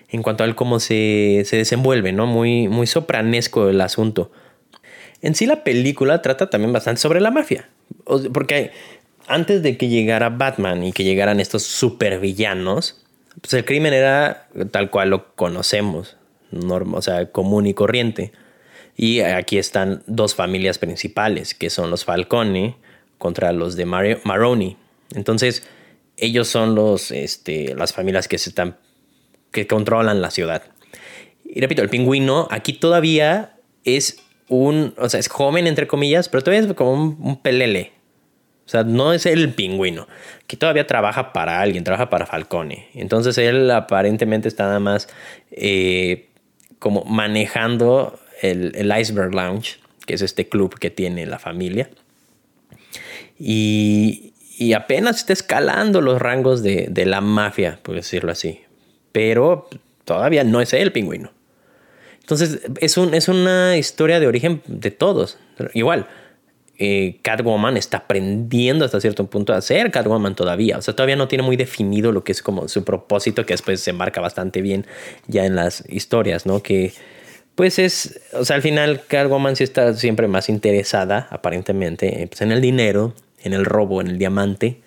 En 0.10 0.23
cuanto 0.23 0.43
a 0.43 0.56
cómo 0.56 0.80
se, 0.80 1.43
se 1.45 1.58
desenvuelve, 1.58 2.13
¿no? 2.13 2.26
Muy, 2.26 2.67
muy 2.67 2.88
sopranesco 2.88 3.69
el 3.69 3.82
asunto. 3.82 4.32
En 5.21 5.36
sí 5.36 5.45
la 5.45 5.63
película 5.63 6.21
trata 6.21 6.50
también 6.50 6.73
bastante 6.73 7.02
sobre 7.02 7.19
la 7.19 7.32
mafia. 7.32 7.69
Porque 8.34 8.71
antes 9.28 9.62
de 9.62 9.78
que 9.78 9.89
llegara 9.89 10.30
Batman 10.30 10.84
y 10.84 10.93
que 10.93 11.04
llegaran 11.04 11.39
estos 11.39 11.63
supervillanos, 11.63 13.04
pues 13.41 13.54
el 13.54 13.65
crimen 13.65 13.93
era 13.93 14.50
tal 14.71 14.89
cual 14.89 15.10
lo 15.10 15.36
conocemos, 15.36 16.17
o 16.52 17.02
sea, 17.02 17.32
común 17.32 17.67
y 17.67 17.73
corriente. 17.73 18.32
Y 18.95 19.19
aquí 19.19 19.60
están 19.60 20.04
dos 20.08 20.34
familias 20.34 20.80
principales, 20.80 21.54
que 21.54 21.69
son 21.69 21.91
los 21.91 22.04
Falcone 22.04 22.78
contra 23.17 23.52
los 23.52 23.76
de 23.76 23.86
Maroni. 23.86 24.78
Entonces, 25.13 25.63
ellos 26.17 26.47
son 26.47 26.76
los, 26.76 27.12
este, 27.12 27.76
las 27.76 27.93
familias 27.93 28.28
que, 28.28 28.38
se 28.39 28.50
están, 28.50 28.78
que 29.52 29.67
controlan 29.67 30.21
la 30.21 30.32
ciudad. 30.32 30.63
Y 31.45 31.62
repito, 31.62 31.82
el 31.82 31.89
pingüino 31.89 32.47
aquí 32.52 32.73
todavía 32.73 33.58
es 33.84 34.19
un, 34.50 34.93
o 34.97 35.10
sea, 35.10 35.19
es 35.19 35.30
joven 35.30 35.67
entre 35.67 35.88
comillas, 35.88 36.28
pero 36.30 36.43
todavía 36.43 36.67
es 36.67 36.73
como 36.73 36.93
un, 36.93 37.41
pelele. 37.41 37.93
O 38.65 38.69
sea, 38.69 38.84
no 38.84 39.13
es 39.13 39.26
el 39.26 39.54
pingüino, 39.54 40.08
que 40.47 40.57
todavía 40.57 40.88
trabaja 40.88 41.33
para 41.33 41.62
alguien, 41.62 41.83
trabaja 41.83 42.10
para 42.10 42.25
Falcone. 42.25 42.88
Entonces 42.93 43.38
él 43.38 43.69
aparentemente 43.69 44.47
está 44.47 44.65
nada 44.65 44.79
más 44.79 45.10
eh, 45.51 46.29
como 46.79 47.03
manejando 47.03 48.17
el, 48.41 48.91
Iceberg 48.97 49.33
Lounge, 49.33 49.79
que 50.05 50.13
es 50.13 50.21
este 50.21 50.47
club 50.47 50.79
que 50.79 50.89
tiene 50.89 51.25
la 51.25 51.38
familia. 51.38 51.89
Y, 53.38 54.33
y 54.57 54.73
apenas 54.73 55.17
está 55.17 55.33
escalando 55.33 56.01
los 56.01 56.19
rangos 56.19 56.63
de, 56.63 56.88
de 56.89 57.05
la 57.05 57.21
mafia, 57.21 57.79
por 57.83 57.95
decirlo 57.95 58.31
así. 58.31 58.62
Pero 59.12 59.67
todavía 60.05 60.43
no 60.43 60.62
es 60.62 60.73
el 60.73 60.91
pingüino. 60.93 61.31
Entonces, 62.21 62.60
es, 62.81 62.97
un, 62.97 63.13
es 63.13 63.29
una 63.29 63.77
historia 63.77 64.19
de 64.19 64.27
origen 64.27 64.62
de 64.67 64.91
todos. 64.91 65.38
Igual, 65.73 66.07
eh, 66.80 67.18
Catwoman 67.24 67.76
está 67.76 67.98
aprendiendo 67.98 68.86
hasta 68.86 69.02
cierto 69.02 69.26
punto 69.26 69.54
a 69.54 69.62
ser 69.62 69.90
Catwoman 69.90 70.36
todavía. 70.36 70.78
O 70.78 70.82
sea, 70.82 70.96
todavía 70.96 71.16
no 71.16 71.28
tiene 71.28 71.44
muy 71.44 71.56
definido 71.56 72.12
lo 72.12 72.24
que 72.24 72.32
es 72.32 72.42
como 72.42 72.68
su 72.68 72.84
propósito, 72.84 73.46
que 73.46 73.54
después 73.54 73.80
se 73.80 73.94
marca 73.94 74.22
bastante 74.22 74.62
bien 74.62 74.86
ya 75.28 75.46
en 75.46 75.56
las 75.56 75.84
historias, 75.90 76.46
¿no? 76.46 76.62
Que 76.62 76.94
pues 77.56 77.80
es, 77.80 78.22
o 78.34 78.46
sea, 78.46 78.56
al 78.56 78.62
final 78.62 79.02
Catwoman 79.08 79.56
sí 79.56 79.63
está 79.63 79.96
siempre 79.96 80.28
más 80.28 80.48
interesada, 80.48 81.28
aparentemente, 81.32 82.28
pues 82.30 82.42
en 82.42 82.52
el 82.52 82.62
dinero, 82.62 83.16
en 83.44 83.54
el 83.54 83.66
robo, 83.66 84.00
en 84.00 84.08
el 84.08 84.20
diamante, 84.20 84.82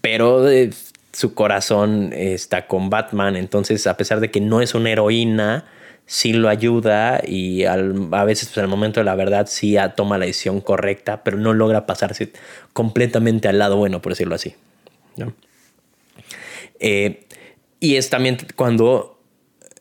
pero 0.00 0.50
eh, 0.50 0.70
su 1.12 1.34
corazón 1.34 2.12
está 2.12 2.66
con 2.66 2.90
Batman, 2.90 3.36
entonces 3.36 3.86
a 3.86 3.96
pesar 3.96 4.18
de 4.18 4.32
que 4.32 4.40
no 4.40 4.60
es 4.60 4.74
una 4.74 4.90
heroína, 4.90 5.66
sí 6.06 6.32
lo 6.32 6.48
ayuda 6.48 7.22
y 7.26 7.64
a 7.64 7.76
veces 8.24 8.48
pues, 8.48 8.58
en 8.58 8.64
el 8.64 8.70
momento 8.70 9.00
de 9.00 9.04
la 9.04 9.14
verdad 9.14 9.46
sí 9.48 9.76
toma 9.96 10.18
la 10.18 10.26
decisión 10.26 10.60
correcta, 10.60 11.24
pero 11.24 11.38
no 11.38 11.54
logra 11.54 11.86
pasarse 11.86 12.32
completamente 12.72 13.48
al 13.48 13.58
lado 13.58 13.76
bueno, 13.76 14.02
por 14.02 14.12
decirlo 14.12 14.34
así. 14.34 14.54
Eh, 16.80 17.24
y 17.80 17.96
es 17.96 18.10
también 18.10 18.38
cuando 18.56 19.18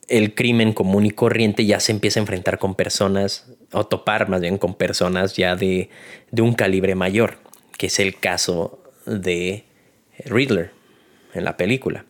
el 0.07 0.35
crimen 0.35 0.73
común 0.73 1.05
y 1.05 1.11
corriente 1.11 1.65
ya 1.65 1.79
se 1.79 1.91
empieza 1.91 2.19
a 2.19 2.21
enfrentar 2.21 2.59
con 2.59 2.75
personas, 2.75 3.51
o 3.71 3.85
topar 3.85 4.29
más 4.29 4.41
bien 4.41 4.57
con 4.57 4.75
personas 4.75 5.35
ya 5.35 5.55
de, 5.55 5.89
de 6.31 6.41
un 6.41 6.53
calibre 6.53 6.95
mayor, 6.95 7.39
que 7.77 7.87
es 7.87 7.99
el 7.99 8.17
caso 8.19 8.83
de 9.05 9.65
Riddler 10.25 10.71
en 11.33 11.43
la 11.43 11.57
película, 11.57 12.05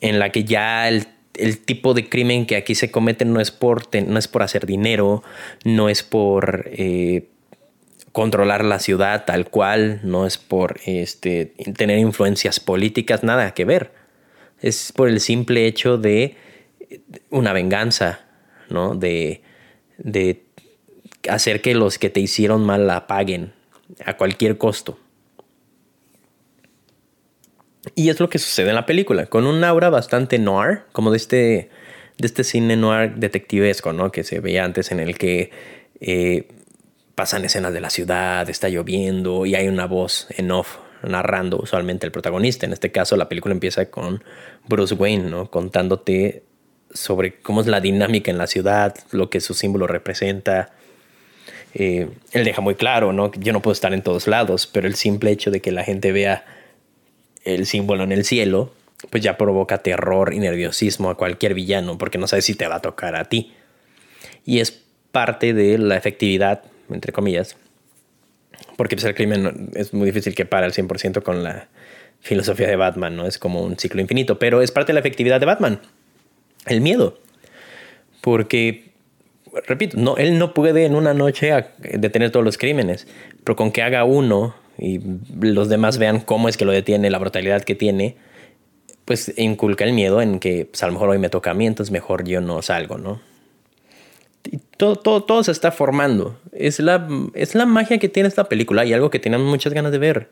en 0.00 0.18
la 0.18 0.30
que 0.30 0.44
ya 0.44 0.88
el, 0.88 1.06
tipo 1.64 1.94
de 1.94 2.08
crimen 2.08 2.46
que 2.46 2.56
aquí 2.56 2.74
se 2.74 2.90
comete 2.90 3.24
no 3.24 3.40
es 3.40 3.50
por, 3.50 3.84
no 4.06 4.18
es 4.18 4.28
por 4.28 4.42
hacer 4.42 4.66
dinero, 4.66 5.22
no 5.64 5.88
es 5.88 6.02
por 6.02 6.64
eh, 6.72 7.28
controlar 8.12 8.64
la 8.64 8.78
ciudad 8.78 9.24
tal 9.24 9.48
cual, 9.48 10.00
no 10.02 10.26
es 10.26 10.38
por 10.38 10.80
este, 10.84 11.54
tener 11.76 11.98
influencias 11.98 12.60
políticas, 12.60 13.22
nada 13.22 13.54
que 13.54 13.64
ver. 13.64 13.92
Es 14.60 14.92
por 14.92 15.08
el 15.08 15.20
simple 15.20 15.66
hecho 15.66 15.96
de 15.96 16.36
una 17.30 17.52
venganza, 17.52 18.20
¿no? 18.68 18.94
De, 18.94 19.42
de 19.98 20.44
hacer 21.28 21.62
que 21.62 21.74
los 21.74 21.98
que 21.98 22.10
te 22.10 22.20
hicieron 22.20 22.64
mal 22.64 22.86
la 22.86 23.06
paguen 23.06 23.52
a 24.04 24.16
cualquier 24.16 24.58
costo. 24.58 24.98
Y 27.94 28.10
es 28.10 28.20
lo 28.20 28.28
que 28.28 28.38
sucede 28.38 28.68
en 28.68 28.74
la 28.74 28.86
película, 28.86 29.26
con 29.26 29.46
un 29.46 29.64
aura 29.64 29.88
bastante 29.88 30.38
noir, 30.38 30.82
como 30.92 31.10
de 31.10 31.16
este, 31.16 31.70
de 32.18 32.26
este 32.26 32.44
cine 32.44 32.76
noir 32.76 33.14
detectivesco, 33.16 33.92
¿no? 33.92 34.12
Que 34.12 34.22
se 34.22 34.40
veía 34.40 34.64
antes 34.64 34.92
en 34.92 35.00
el 35.00 35.16
que 35.16 35.50
eh, 36.00 36.48
pasan 37.14 37.44
escenas 37.44 37.72
de 37.72 37.80
la 37.80 37.90
ciudad, 37.90 38.48
está 38.50 38.68
lloviendo 38.68 39.46
y 39.46 39.54
hay 39.54 39.68
una 39.68 39.86
voz 39.86 40.26
en 40.30 40.50
off 40.50 40.76
narrando 41.02 41.58
usualmente 41.58 42.04
el 42.04 42.12
protagonista. 42.12 42.66
En 42.66 42.72
este 42.72 42.92
caso, 42.92 43.16
la 43.16 43.28
película 43.28 43.54
empieza 43.54 43.86
con 43.86 44.22
Bruce 44.68 44.94
Wayne, 44.94 45.30
¿no? 45.30 45.50
Contándote 45.50 46.44
sobre 46.92 47.40
cómo 47.40 47.60
es 47.62 47.66
la 47.66 47.80
dinámica 47.80 48.30
en 48.30 48.38
la 48.38 48.46
ciudad, 48.46 48.94
lo 49.12 49.30
que 49.30 49.40
su 49.40 49.54
símbolo 49.54 49.86
representa. 49.86 50.72
Eh, 51.72 52.08
él 52.32 52.44
deja 52.44 52.60
muy 52.60 52.74
claro, 52.74 53.12
¿no? 53.12 53.30
Yo 53.32 53.52
no 53.52 53.62
puedo 53.62 53.72
estar 53.72 53.94
en 53.94 54.02
todos 54.02 54.26
lados, 54.26 54.66
pero 54.66 54.86
el 54.86 54.96
simple 54.96 55.30
hecho 55.30 55.50
de 55.50 55.60
que 55.60 55.72
la 55.72 55.84
gente 55.84 56.12
vea 56.12 56.44
el 57.44 57.66
símbolo 57.66 58.04
en 58.04 58.12
el 58.12 58.24
cielo, 58.24 58.72
pues 59.08 59.22
ya 59.22 59.38
provoca 59.38 59.78
terror 59.78 60.34
y 60.34 60.38
nerviosismo 60.38 61.10
a 61.10 61.16
cualquier 61.16 61.54
villano, 61.54 61.96
porque 61.98 62.18
no 62.18 62.26
sabes 62.26 62.44
si 62.44 62.54
te 62.54 62.66
va 62.66 62.76
a 62.76 62.82
tocar 62.82 63.16
a 63.16 63.24
ti. 63.24 63.52
Y 64.44 64.60
es 64.60 64.82
parte 65.12 65.54
de 65.54 65.78
la 65.78 65.96
efectividad, 65.96 66.62
entre 66.90 67.12
comillas, 67.12 67.56
porque 68.76 68.96
pues, 68.96 69.04
el 69.04 69.14
crimen 69.14 69.70
es 69.74 69.92
muy 69.92 70.06
difícil 70.06 70.34
que 70.34 70.44
pare 70.44 70.66
al 70.66 70.72
100% 70.72 71.22
con 71.22 71.42
la 71.42 71.68
filosofía 72.20 72.68
de 72.68 72.76
Batman, 72.76 73.16
¿no? 73.16 73.26
Es 73.26 73.38
como 73.38 73.62
un 73.62 73.78
ciclo 73.78 74.00
infinito, 74.00 74.38
pero 74.38 74.62
es 74.62 74.70
parte 74.70 74.88
de 74.90 74.94
la 74.94 75.00
efectividad 75.00 75.40
de 75.40 75.46
Batman, 75.46 75.80
el 76.66 76.80
miedo. 76.80 77.18
Porque, 78.20 78.90
repito, 79.66 79.96
no, 79.96 80.16
él 80.18 80.38
no 80.38 80.52
puede 80.52 80.84
en 80.84 80.94
una 80.94 81.14
noche 81.14 81.52
detener 81.78 82.30
todos 82.30 82.44
los 82.44 82.58
crímenes, 82.58 83.06
pero 83.44 83.56
con 83.56 83.72
que 83.72 83.82
haga 83.82 84.04
uno 84.04 84.54
y 84.80 85.00
los 85.40 85.68
demás 85.68 85.98
vean 85.98 86.20
cómo 86.20 86.48
es 86.48 86.56
que 86.56 86.64
lo 86.64 86.72
detiene, 86.72 87.10
la 87.10 87.18
brutalidad 87.18 87.62
que 87.62 87.74
tiene, 87.74 88.16
pues 89.04 89.32
inculca 89.36 89.84
el 89.84 89.92
miedo 89.92 90.22
en 90.22 90.40
que 90.40 90.66
pues, 90.66 90.82
a 90.82 90.86
lo 90.86 90.94
mejor 90.94 91.10
hoy 91.10 91.18
me 91.18 91.28
toca 91.28 91.50
a 91.50 91.54
mí, 91.54 91.66
entonces 91.66 91.92
mejor 91.92 92.24
yo 92.24 92.40
no 92.40 92.62
salgo, 92.62 92.96
¿no? 92.96 93.20
Y 94.50 94.58
todo, 94.76 94.96
todo, 94.96 95.22
todo 95.24 95.44
se 95.44 95.52
está 95.52 95.70
formando. 95.70 96.40
Es 96.52 96.80
la, 96.80 97.06
es 97.34 97.54
la 97.54 97.66
magia 97.66 97.98
que 97.98 98.08
tiene 98.08 98.28
esta 98.28 98.44
película 98.44 98.86
y 98.86 98.94
algo 98.94 99.10
que 99.10 99.18
tenemos 99.18 99.46
muchas 99.46 99.74
ganas 99.74 99.92
de 99.92 99.98
ver. 99.98 100.30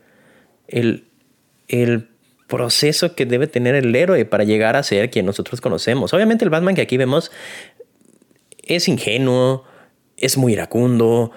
El, 0.67 1.05
el 1.67 2.07
proceso 2.47 3.15
que 3.15 3.27
debe 3.27 3.45
tener 3.45 3.75
el 3.75 3.95
héroe 3.95 4.25
para 4.25 4.43
llegar 4.43 4.75
a 4.75 4.83
ser 4.83 5.11
quien 5.11 5.25
nosotros 5.27 5.61
conocemos. 5.61 6.13
Obviamente 6.13 6.43
el 6.43 6.49
Batman 6.49 6.73
que 6.73 6.81
aquí 6.81 6.97
vemos 6.97 7.31
es 8.63 8.87
ingenuo, 8.87 9.63
es 10.17 10.37
muy 10.37 10.53
iracundo, 10.53 11.31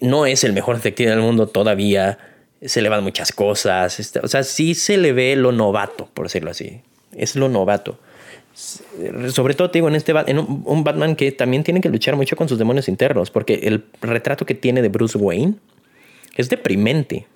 no 0.00 0.26
es 0.26 0.44
el 0.44 0.52
mejor 0.52 0.76
detective 0.76 1.10
del 1.10 1.20
mundo 1.20 1.46
todavía. 1.46 2.18
Se 2.62 2.82
le 2.82 2.88
van 2.88 3.02
muchas 3.02 3.32
cosas. 3.32 3.98
Este, 4.00 4.20
o 4.20 4.28
sea, 4.28 4.42
sí 4.42 4.74
se 4.74 4.96
le 4.96 5.12
ve 5.12 5.34
lo 5.36 5.52
novato, 5.52 6.08
por 6.12 6.26
decirlo 6.26 6.50
así. 6.50 6.82
Es 7.14 7.36
lo 7.36 7.48
novato. 7.48 7.98
Sobre 8.54 9.54
todo, 9.54 9.70
te 9.70 9.78
digo, 9.78 9.88
en, 9.88 9.94
este, 9.94 10.12
en 10.26 10.38
un, 10.38 10.84
Batman 10.84 11.16
que 11.16 11.32
también 11.32 11.64
tiene 11.64 11.80
que 11.80 11.88
luchar 11.88 12.16
mucho 12.16 12.36
con 12.36 12.48
sus 12.48 12.58
demonios 12.58 12.88
internos, 12.88 13.30
porque 13.30 13.54
el 13.62 13.84
retrato 14.02 14.44
que 14.44 14.54
tiene 14.54 14.82
de 14.82 14.88
Bruce 14.88 15.16
Wayne 15.16 15.54
es 16.36 16.48
deprimente. 16.48 17.26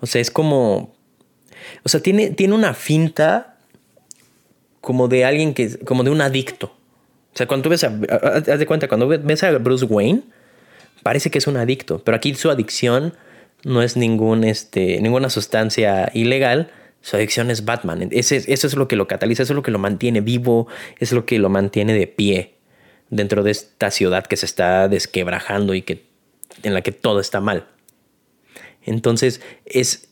O 0.00 0.06
sea, 0.06 0.20
es 0.20 0.30
como. 0.30 0.94
O 1.84 1.88
sea, 1.88 2.00
tiene, 2.00 2.30
tiene 2.30 2.54
una 2.54 2.74
finta 2.74 3.58
como 4.80 5.08
de 5.08 5.24
alguien 5.24 5.54
que. 5.54 5.78
como 5.80 6.02
de 6.02 6.10
un 6.10 6.20
adicto. 6.20 6.74
O 7.32 7.36
sea, 7.36 7.46
cuando 7.46 7.64
tú 7.64 7.68
ves 7.70 7.84
a. 7.84 7.88
Haz 7.88 8.58
de 8.58 8.66
cuenta, 8.66 8.88
cuando 8.88 9.06
ves 9.06 9.42
a 9.42 9.56
Bruce 9.58 9.84
Wayne, 9.84 10.22
parece 11.02 11.30
que 11.30 11.38
es 11.38 11.46
un 11.46 11.56
adicto, 11.56 12.02
pero 12.04 12.16
aquí 12.16 12.34
su 12.34 12.50
adicción 12.50 13.14
no 13.64 13.82
es 13.82 13.96
ningún, 13.96 14.44
este, 14.44 15.00
ninguna 15.00 15.30
sustancia 15.30 16.10
ilegal, 16.14 16.70
su 17.02 17.16
adicción 17.16 17.50
es 17.50 17.64
Batman. 17.64 18.08
eso 18.10 18.34
es 18.36 18.76
lo 18.76 18.88
que 18.88 18.96
lo 18.96 19.08
cataliza, 19.08 19.42
eso 19.42 19.52
es 19.52 19.56
lo 19.56 19.62
que 19.62 19.70
lo 19.70 19.78
mantiene 19.78 20.20
vivo, 20.20 20.66
es 20.98 21.12
lo 21.12 21.24
que 21.24 21.38
lo 21.38 21.48
mantiene 21.48 21.94
de 21.94 22.06
pie 22.06 22.54
dentro 23.08 23.42
de 23.42 23.50
esta 23.50 23.90
ciudad 23.90 24.26
que 24.26 24.36
se 24.36 24.46
está 24.46 24.88
desquebrajando 24.88 25.74
y 25.74 25.82
que, 25.82 26.04
en 26.62 26.74
la 26.74 26.82
que 26.82 26.92
todo 26.92 27.20
está 27.20 27.40
mal. 27.40 27.66
Entonces, 28.82 29.40
es, 29.64 30.08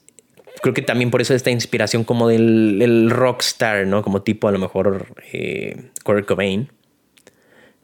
creo 0.62 0.74
que 0.74 0.83
también 0.83 1.11
por 1.11 1.20
eso 1.20 1.35
esta 1.35 1.51
inspiración 1.51 2.05
como 2.05 2.29
del 2.29 3.11
rockstar, 3.11 3.87
¿no? 3.87 4.03
Como 4.03 4.22
tipo 4.22 4.48
a 4.48 4.53
lo 4.53 4.59
mejor 4.59 5.14
eh, 5.33 5.90
Kurt 6.05 6.27
Cobain 6.27 6.70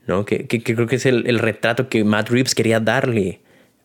¿no? 0.07 0.25
Que, 0.25 0.47
creo 0.47 0.87
que 0.87 0.97
es 0.97 1.07
el, 1.07 1.39
retrato 1.39 1.89
que 1.89 2.05
Matt 2.05 2.29
Reeves 2.31 2.55
quería 2.55 2.81
darle 2.81 3.41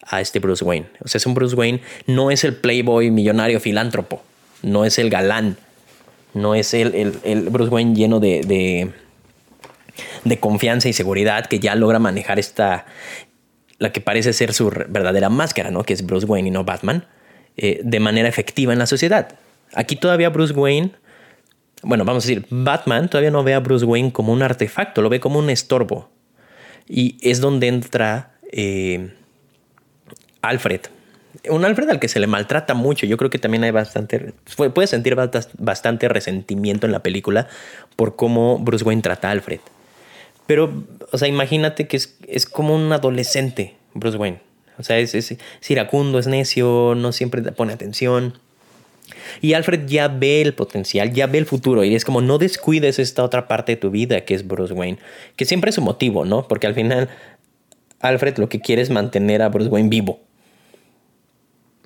a 0.05 0.21
este 0.21 0.39
Bruce 0.39 0.63
Wayne. 0.63 0.87
O 1.03 1.07
sea, 1.07 1.19
es 1.19 1.25
un 1.25 1.33
Bruce 1.33 1.55
Wayne, 1.55 1.81
no 2.07 2.31
es 2.31 2.43
el 2.43 2.55
playboy 2.55 3.11
millonario 3.11 3.59
filántropo, 3.59 4.23
no 4.63 4.85
es 4.85 4.99
el 4.99 5.09
galán, 5.09 5.57
no 6.33 6.55
es 6.55 6.73
el, 6.73 7.49
Bruce 7.49 7.71
Wayne 7.71 7.95
lleno 7.95 8.19
de, 8.19 8.91
de, 10.23 10.39
confianza 10.39 10.89
y 10.89 10.93
seguridad 10.93 11.45
que 11.45 11.59
ya 11.59 11.75
logra 11.75 11.99
manejar 11.99 12.39
esta, 12.39 12.85
la 13.77 13.91
que 13.91 14.01
parece 14.01 14.33
ser 14.33 14.53
su 14.53 14.69
verdadera 14.69 15.29
máscara, 15.29 15.71
¿no? 15.71 15.83
Que 15.83 15.93
es 15.93 16.05
Bruce 16.05 16.25
Wayne 16.25 16.49
y 16.49 16.51
no 16.51 16.63
Batman, 16.63 17.05
eh, 17.57 17.81
de 17.83 17.99
manera 17.99 18.29
efectiva 18.29 18.73
en 18.73 18.79
la 18.79 18.85
sociedad. 18.85 19.35
Aquí 19.73 19.95
todavía 19.95 20.29
Bruce 20.29 20.53
Wayne 20.53 20.91
bueno, 21.81 22.05
vamos 22.05 22.25
a 22.25 22.27
decir, 22.27 22.45
Batman 22.49 23.09
todavía 23.09 23.31
no 23.31 23.43
ve 23.43 23.53
a 23.53 23.59
Bruce 23.59 23.85
Wayne 23.85 24.11
como 24.11 24.33
un 24.33 24.41
artefacto, 24.41 25.01
lo 25.01 25.09
ve 25.09 25.19
como 25.19 25.39
un 25.39 25.49
estorbo. 25.49 26.09
Y 26.87 27.17
es 27.21 27.39
donde 27.39 27.67
entra 27.67 28.33
eh, 28.51 29.13
Alfred. 30.41 30.81
Un 31.49 31.63
Alfred 31.63 31.89
al 31.89 31.99
que 31.99 32.07
se 32.07 32.19
le 32.19 32.27
maltrata 32.27 32.73
mucho. 32.73 33.05
Yo 33.05 33.15
creo 33.15 33.29
que 33.29 33.37
también 33.37 33.63
hay 33.63 33.71
bastante. 33.71 34.33
Puede 34.55 34.87
sentir 34.87 35.15
bastante 35.57 36.09
resentimiento 36.09 36.85
en 36.87 36.91
la 36.91 37.03
película 37.03 37.47
por 37.95 38.15
cómo 38.15 38.57
Bruce 38.57 38.83
Wayne 38.83 39.01
trata 39.01 39.29
a 39.29 39.31
Alfred. 39.31 39.59
Pero, 40.47 40.83
o 41.11 41.17
sea, 41.17 41.27
imagínate 41.27 41.87
que 41.87 41.97
es, 41.97 42.17
es 42.27 42.47
como 42.47 42.75
un 42.75 42.91
adolescente, 42.91 43.75
Bruce 43.93 44.17
Wayne. 44.17 44.41
O 44.79 44.83
sea, 44.83 44.97
es, 44.97 45.13
es, 45.13 45.31
es 45.31 45.71
iracundo, 45.71 46.17
es 46.17 46.25
necio, 46.25 46.95
no 46.95 47.11
siempre 47.11 47.43
pone 47.51 47.71
atención. 47.71 48.39
Y 49.41 49.53
Alfred 49.53 49.87
ya 49.87 50.07
ve 50.07 50.41
el 50.41 50.53
potencial, 50.53 51.13
ya 51.13 51.27
ve 51.27 51.37
el 51.37 51.45
futuro 51.45 51.83
y 51.83 51.95
es 51.95 52.05
como 52.05 52.21
no 52.21 52.37
descuides 52.37 52.99
esta 52.99 53.23
otra 53.23 53.47
parte 53.47 53.73
de 53.73 53.75
tu 53.77 53.91
vida 53.91 54.25
que 54.25 54.33
es 54.33 54.47
Bruce 54.47 54.73
Wayne, 54.73 54.99
que 55.35 55.45
siempre 55.45 55.69
es 55.69 55.75
su 55.75 55.81
motivo, 55.81 56.25
¿no? 56.25 56.47
Porque 56.47 56.67
al 56.67 56.75
final 56.75 57.09
Alfred 57.99 58.37
lo 58.37 58.49
que 58.49 58.59
quiere 58.59 58.81
es 58.81 58.89
mantener 58.89 59.41
a 59.41 59.49
Bruce 59.49 59.69
Wayne 59.69 59.89
vivo. 59.89 60.19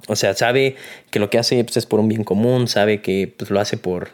O 0.08 0.16
sea, 0.16 0.34
sabe 0.34 0.76
que 1.12 1.20
lo 1.20 1.30
que 1.30 1.38
hace 1.38 1.64
pues, 1.64 1.78
es 1.78 1.86
por 1.86 2.00
un 2.00 2.10
bien 2.10 2.24
común, 2.24 2.68
sabe 2.68 3.02
que 3.02 3.34
pues, 3.38 3.50
lo 3.50 3.60
hace 3.60 3.78
por 3.78 4.10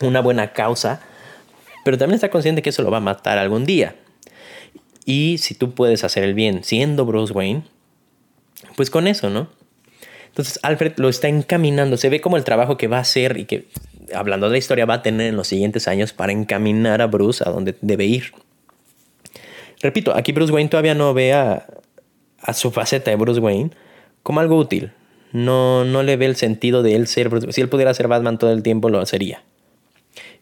una 0.00 0.20
buena 0.20 0.52
causa, 0.52 1.00
pero 1.84 1.96
también 1.96 2.16
está 2.16 2.30
consciente 2.30 2.62
que 2.62 2.70
eso 2.70 2.82
lo 2.82 2.90
va 2.90 2.98
a 2.98 3.00
matar 3.00 3.38
algún 3.38 3.64
día. 3.64 3.96
Y 5.06 5.38
si 5.38 5.54
tú 5.54 5.74
puedes 5.74 6.04
hacer 6.04 6.24
el 6.24 6.34
bien 6.34 6.64
siendo 6.64 7.04
Bruce 7.04 7.32
Wayne, 7.32 7.62
pues 8.76 8.90
con 8.90 9.06
eso, 9.06 9.30
¿no? 9.30 9.48
Entonces 10.34 10.58
Alfred 10.64 10.94
lo 10.96 11.08
está 11.08 11.28
encaminando, 11.28 11.96
se 11.96 12.08
ve 12.08 12.20
como 12.20 12.36
el 12.36 12.42
trabajo 12.42 12.76
que 12.76 12.88
va 12.88 12.96
a 12.96 13.02
hacer 13.02 13.36
y 13.38 13.44
que, 13.44 13.68
hablando 14.12 14.48
de 14.48 14.52
la 14.52 14.58
historia, 14.58 14.84
va 14.84 14.94
a 14.94 15.02
tener 15.02 15.28
en 15.28 15.36
los 15.36 15.46
siguientes 15.46 15.86
años 15.86 16.12
para 16.12 16.32
encaminar 16.32 17.02
a 17.02 17.06
Bruce 17.06 17.44
a 17.46 17.52
donde 17.52 17.76
debe 17.82 18.04
ir. 18.06 18.32
Repito, 19.80 20.12
aquí 20.12 20.32
Bruce 20.32 20.52
Wayne 20.52 20.68
todavía 20.68 20.96
no 20.96 21.14
ve 21.14 21.34
a, 21.34 21.68
su 22.52 22.72
faceta 22.72 23.12
de 23.12 23.16
Bruce 23.16 23.38
Wayne 23.38 23.70
como 24.24 24.40
algo 24.40 24.58
útil. 24.58 24.90
No, 25.30 25.84
no 25.84 26.02
le 26.02 26.16
ve 26.16 26.26
el 26.26 26.34
sentido 26.34 26.82
de 26.82 26.96
él 26.96 27.06
ser 27.06 27.30
Si 27.52 27.60
él 27.60 27.68
pudiera 27.68 27.94
ser 27.94 28.08
Batman 28.08 28.36
todo 28.36 28.50
el 28.50 28.64
tiempo, 28.64 28.88
lo 28.88 29.06
sería. 29.06 29.44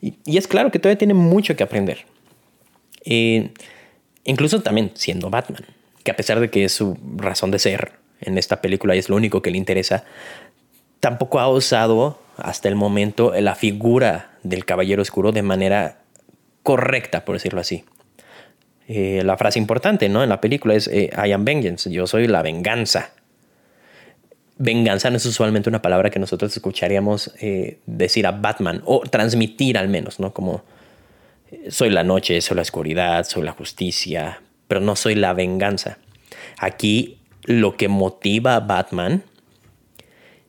Y, 0.01 0.15
es 0.25 0.49
claro 0.49 0.71
que 0.71 0.79
todavía 0.79 0.97
tiene 0.97 1.13
mucho 1.13 1.55
que 1.55 1.65
aprender. 1.65 2.07
Eh, 3.05 3.51
incluso 4.25 4.63
también 4.63 4.93
siendo 4.95 5.29
Batman, 5.29 5.67
que 6.03 6.13
a 6.13 6.17
pesar 6.17 6.41
de 6.41 6.49
que 6.49 6.65
es 6.65 6.73
su 6.73 6.97
razón 7.19 7.51
de 7.51 7.59
ser 7.59 8.01
en 8.23 8.39
esta 8.39 8.61
película 8.61 8.95
y 8.95 8.99
es 8.99 9.09
lo 9.09 9.17
único 9.17 9.43
que 9.43 9.51
le 9.51 9.59
interesa, 9.59 10.05
tampoco 11.01 11.41
ha 11.41 11.49
usado 11.49 12.19
hasta 12.37 12.69
el 12.69 12.77
momento 12.77 13.33
la 13.41 13.55
figura 13.55 14.39
del 14.43 14.65
Caballero 14.65 15.03
Oscuro 15.03 15.33
de 15.33 15.43
manera 15.43 15.99
correcta, 16.63 17.25
por 17.25 17.37
decirlo 17.37 17.61
así. 17.61 17.85
Eh, 18.89 19.23
la 19.25 19.37
frase 19.37 19.59
importante 19.59 20.09
¿no? 20.09 20.23
en 20.23 20.29
la 20.29 20.41
película 20.41 20.75
es 20.75 20.89
eh, 20.89 21.11
I 21.17 21.33
am 21.33 21.45
vengeance, 21.45 21.91
yo 21.91 22.07
soy 22.07 22.27
la 22.27 22.43
venganza. 22.43 23.13
Venganza 24.59 25.11
no 25.11 25.17
es 25.17 25.27
usualmente 25.27 25.69
una 25.69 25.83
palabra 25.83 26.11
que 26.11 26.19
nosotros 26.19 26.55
escucharíamos 26.57 27.33
eh, 27.41 27.79
decir 27.87 28.27
a 28.27 28.33
Batman 28.33 28.83
o 28.85 29.01
transmitir 29.01 29.79
al 29.79 29.89
menos, 29.89 30.21
¿no? 30.21 30.33
Como 30.33 30.63
soy 31.69 31.91
la 31.91 32.05
noche, 32.05 32.41
soy 32.41 32.57
la 32.57 32.63
oscuridad, 32.63 33.25
soy 33.25 33.43
la 33.43 33.53
justicia, 33.53 34.41
pero 34.69 34.81
no 34.81 34.97
soy 34.97 35.15
la 35.15 35.33
venganza. 35.33 35.99
Aquí 36.59 37.22
lo 37.45 37.77
que 37.77 37.89
motiva 37.89 38.57
a 38.57 38.61
Batman 38.61 39.25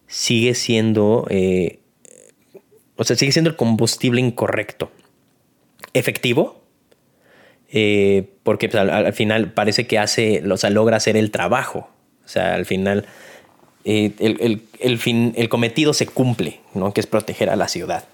sigue 0.08 0.54
siendo, 0.54 1.28
o 2.96 3.04
sea, 3.04 3.16
sigue 3.16 3.32
siendo 3.32 3.50
el 3.50 3.56
combustible 3.56 4.22
incorrecto. 4.22 4.92
Efectivo, 5.94 6.64
eh, 7.76 8.30
porque 8.44 8.70
pues, 8.70 8.84
al, 8.88 9.14
final 9.14 9.52
parece 9.52 9.88
que 9.88 9.98
hace, 9.98 10.44
o 10.50 10.58
sea, 10.58 10.70
logra 10.70 10.98
hacer 10.98 11.18
el 11.18 11.32
trabajo. 11.32 11.90
O 12.24 12.28
sea, 12.28 12.54
al 12.54 12.66
final 12.66 13.06
eh, 13.84 14.12
el, 14.80 14.98
fin, 15.00 15.34
el 15.36 15.50
cometido 15.50 15.94
se 15.94 16.06
cumple, 16.06 16.60
¿no? 16.76 16.94
que 16.94 17.02
es 17.02 17.08
proteger 17.08 17.50
a 17.50 17.56
la 17.56 17.68
ciudad, 17.68 18.06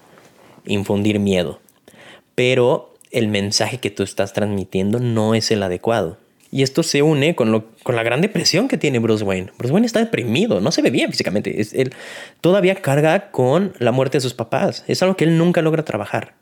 infundir 0.64 1.18
miedo. 1.18 1.60
Pero 2.34 2.94
el 3.10 3.28
mensaje 3.28 3.78
que 3.78 3.90
tú 3.90 4.02
estás 4.02 4.32
transmitiendo 4.32 4.98
no 4.98 5.34
es 5.34 5.50
el 5.50 5.62
adecuado. 5.62 6.16
Y 6.52 6.62
esto 6.62 6.82
se 6.82 7.02
une 7.02 7.36
con, 7.36 7.52
lo, 7.52 7.70
con 7.82 7.94
la 7.94 8.02
gran 8.02 8.20
depresión 8.20 8.66
que 8.66 8.76
tiene 8.76 8.98
Bruce 8.98 9.22
Wayne. 9.22 9.52
Bruce 9.56 9.72
Wayne 9.72 9.86
está 9.86 10.00
deprimido, 10.00 10.60
no 10.60 10.72
se 10.72 10.82
ve 10.82 10.90
bien 10.90 11.10
físicamente. 11.10 11.60
Es, 11.60 11.72
él 11.74 11.92
todavía 12.40 12.74
carga 12.76 13.30
con 13.30 13.72
la 13.78 13.92
muerte 13.92 14.18
de 14.18 14.22
sus 14.22 14.34
papás. 14.34 14.84
Es 14.88 15.02
algo 15.02 15.16
que 15.16 15.24
él 15.24 15.38
nunca 15.38 15.62
logra 15.62 15.84
trabajar. 15.84 16.34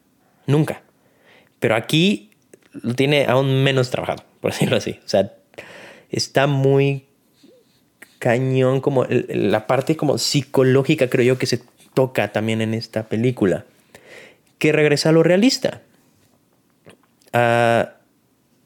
Nunca. 0.46 0.82
Pero 1.58 1.74
aquí 1.74 2.30
lo 2.72 2.94
tiene 2.94 3.26
aún 3.26 3.62
menos 3.62 3.90
trabajado, 3.90 4.24
por 4.40 4.52
decirlo 4.52 4.76
así. 4.76 4.98
O 5.04 5.08
sea, 5.08 5.34
está 6.10 6.46
muy 6.46 7.04
cañón 8.18 8.80
como 8.80 9.06
la 9.08 9.66
parte 9.66 9.96
como 9.96 10.18
psicológica 10.18 11.08
creo 11.08 11.24
yo 11.24 11.38
que 11.38 11.46
se 11.46 11.60
toca 11.94 12.32
también 12.32 12.62
en 12.62 12.72
esta 12.72 13.08
película. 13.08 13.66
Que 14.58 14.72
regresa 14.72 15.10
a 15.10 15.12
lo 15.12 15.22
realista. 15.22 15.82
Ah, 17.34 17.97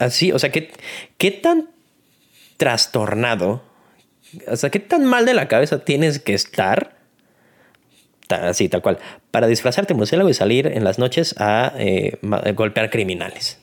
así, 0.02 0.32
o 0.32 0.38
sea, 0.38 0.50
¿qué, 0.50 0.70
qué 1.18 1.30
tan 1.30 1.70
trastornado, 2.56 3.62
o 4.48 4.56
sea, 4.56 4.70
qué 4.70 4.78
tan 4.78 5.04
mal 5.04 5.24
de 5.26 5.34
la 5.34 5.48
cabeza 5.48 5.84
tienes 5.84 6.18
que 6.18 6.34
estar, 6.34 6.96
así, 8.28 8.68
tal 8.68 8.82
cual, 8.82 8.98
para 9.30 9.46
disfrazarte 9.46 9.94
murciélago 9.94 10.28
y 10.30 10.34
salir 10.34 10.66
en 10.66 10.84
las 10.84 10.98
noches 10.98 11.34
a 11.38 11.72
eh, 11.76 12.18
golpear 12.54 12.90
criminales 12.90 13.62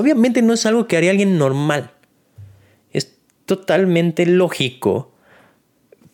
obviamente 0.00 0.42
no 0.42 0.54
es 0.54 0.66
algo 0.66 0.86
que 0.86 0.96
haría 0.96 1.10
alguien 1.10 1.38
normal. 1.38 1.90
Es 2.92 3.16
totalmente 3.46 4.26
lógico 4.26 5.12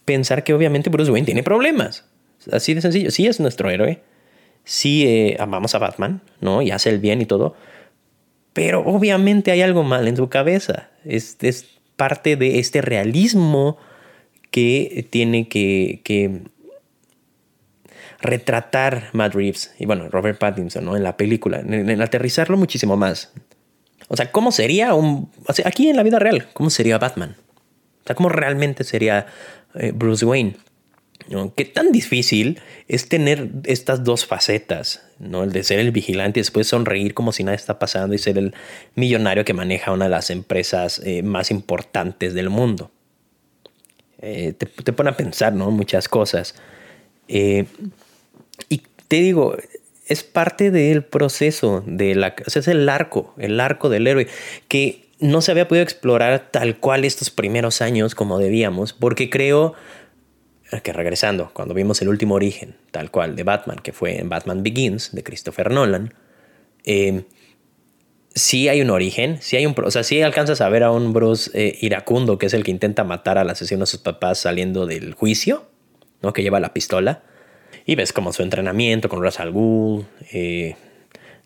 pensar 0.04 0.44
que 0.44 0.54
obviamente 0.54 0.90
Bruce 0.90 1.10
Wayne 1.10 1.26
tiene 1.26 1.42
problemas. 1.42 2.06
Así 2.50 2.74
de 2.74 2.80
sencillo. 2.80 3.10
Sí 3.10 3.26
es 3.26 3.40
nuestro 3.40 3.70
héroe. 3.70 4.02
Sí 4.64 5.06
eh, 5.06 5.36
amamos 5.38 5.74
a 5.74 5.78
Batman, 5.78 6.22
¿no? 6.40 6.62
Y 6.62 6.70
hace 6.70 6.90
el 6.90 6.98
bien 6.98 7.20
y 7.20 7.26
todo. 7.26 7.56
Pero 8.58 8.80
obviamente 8.80 9.52
hay 9.52 9.62
algo 9.62 9.84
mal 9.84 10.08
en 10.08 10.16
su 10.16 10.28
cabeza. 10.28 10.88
Es, 11.04 11.36
es 11.42 11.64
parte 11.94 12.34
de 12.34 12.58
este 12.58 12.82
realismo 12.82 13.76
que 14.50 15.06
tiene 15.10 15.46
que, 15.46 16.00
que 16.02 16.42
retratar 18.20 19.10
Matt 19.12 19.34
Reeves 19.36 19.72
y 19.78 19.86
bueno, 19.86 20.08
Robert 20.08 20.40
Pattinson 20.40 20.84
¿no? 20.84 20.96
en 20.96 21.04
la 21.04 21.16
película, 21.16 21.60
en, 21.60 22.02
aterrizarlo 22.02 22.56
muchísimo 22.56 22.96
más. 22.96 23.32
O 24.08 24.16
sea, 24.16 24.32
¿cómo 24.32 24.50
sería 24.50 24.92
un... 24.94 25.30
aquí 25.64 25.88
en 25.88 25.94
la 25.94 26.02
vida 26.02 26.18
real, 26.18 26.48
¿cómo 26.52 26.68
sería 26.68 26.98
Batman? 26.98 27.36
O 28.02 28.06
sea, 28.08 28.16
¿cómo 28.16 28.28
realmente 28.28 28.82
sería 28.82 29.26
eh, 29.76 29.92
Bruce 29.94 30.24
Wayne? 30.24 30.56
¿Qué 31.56 31.64
tan 31.64 31.92
difícil 31.92 32.60
es 32.86 33.08
tener 33.08 33.50
estas 33.64 34.02
dos 34.04 34.24
facetas? 34.24 35.02
¿no? 35.18 35.44
El 35.44 35.52
de 35.52 35.62
ser 35.62 35.78
el 35.78 35.90
vigilante 35.90 36.40
y 36.40 36.42
después 36.42 36.68
sonreír 36.68 37.12
como 37.12 37.32
si 37.32 37.44
nada 37.44 37.54
está 37.54 37.78
pasando 37.78 38.14
y 38.14 38.18
ser 38.18 38.38
el 38.38 38.54
millonario 38.94 39.44
que 39.44 39.52
maneja 39.52 39.92
una 39.92 40.06
de 40.06 40.10
las 40.10 40.30
empresas 40.30 41.00
eh, 41.04 41.22
más 41.22 41.50
importantes 41.50 42.34
del 42.34 42.48
mundo. 42.48 42.90
Eh, 44.20 44.54
te, 44.56 44.66
te, 44.66 44.92
pone 44.92 45.10
a 45.10 45.16
pensar 45.16 45.52
¿no? 45.52 45.70
muchas 45.70 46.08
cosas. 46.08 46.54
y 47.28 47.64
te 49.08 49.16
digo, 49.16 49.56
es 50.08 50.24
parte 50.24 50.70
del 50.70 51.04
proceso 51.04 51.84
de 51.86 52.14
la, 52.14 52.34
o 52.46 52.50
sea, 52.50 52.60
es 52.60 52.68
el 52.68 52.88
arco, 52.88 53.34
el 53.36 53.60
arco 53.60 53.88
del 53.88 54.06
héroe 54.06 54.26
que 54.66 55.08
no 55.20 55.42
se 55.42 55.50
había 55.50 55.68
podido 55.68 55.82
explorar 55.82 56.48
tal 56.50 56.78
cual 56.78 57.04
estos 57.04 57.30
primeros 57.30 57.82
años 57.82 58.14
como 58.14 58.38
debíamos, 58.38 58.92
porque 58.92 59.28
creo 59.30 59.74
que 60.82 60.92
regresando, 60.92 61.50
cuando 61.52 61.74
vimos 61.74 62.02
el 62.02 62.08
último 62.08 62.34
origen, 62.34 62.76
tal 62.90 63.10
cual, 63.10 63.36
de 63.36 63.42
Batman, 63.42 63.78
que 63.82 63.92
fue 63.92 64.18
en 64.18 64.28
Batman 64.28 64.62
Begins, 64.62 65.14
de 65.14 65.22
Christopher 65.22 65.70
Nolan, 65.70 66.14
eh, 66.84 67.24
sí 68.34 68.68
hay 68.68 68.80
un 68.80 68.90
origen, 68.90 69.38
sí 69.40 69.56
hay 69.56 69.66
un, 69.66 69.74
o 69.82 69.90
sea, 69.90 70.02
sí 70.02 70.22
alcanzas 70.22 70.60
a 70.60 70.68
ver 70.68 70.82
a 70.82 70.90
un 70.90 71.12
Bruce 71.12 71.50
eh, 71.54 71.76
iracundo, 71.80 72.38
que 72.38 72.46
es 72.46 72.54
el 72.54 72.64
que 72.64 72.70
intenta 72.70 73.04
matar 73.04 73.38
al 73.38 73.50
asesino 73.50 73.80
de 73.80 73.86
sus 73.86 74.00
papás 74.00 74.38
saliendo 74.38 74.86
del 74.86 75.14
juicio, 75.14 75.68
¿no? 76.22 76.32
que 76.32 76.42
lleva 76.42 76.60
la 76.60 76.72
pistola. 76.72 77.22
Y 77.84 77.94
ves 77.94 78.12
como 78.12 78.32
su 78.32 78.42
entrenamiento 78.42 79.08
con 79.08 79.22
Ra's 79.22 79.40
al 79.40 79.50
Ghul, 79.50 80.06
eh, 80.32 80.76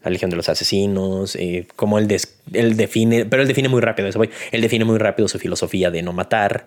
la 0.03 0.11
Legión 0.11 0.31
de 0.31 0.37
los 0.37 0.49
Asesinos, 0.49 1.37
eh, 1.37 1.67
como 1.77 1.99
él, 1.99 2.09
define, 2.09 3.25
pero 3.25 3.43
él 3.43 3.49
define 3.49 3.69
muy 3.69 3.81
rápido 3.81 4.09
eso, 4.09 4.21
él 4.23 4.61
define 4.61 4.85
muy 4.85 4.99
rápido 4.99 5.29
su 5.29 5.39
filosofía 5.39 5.91
de 5.91 6.03
no 6.03 6.13
matar. 6.13 6.67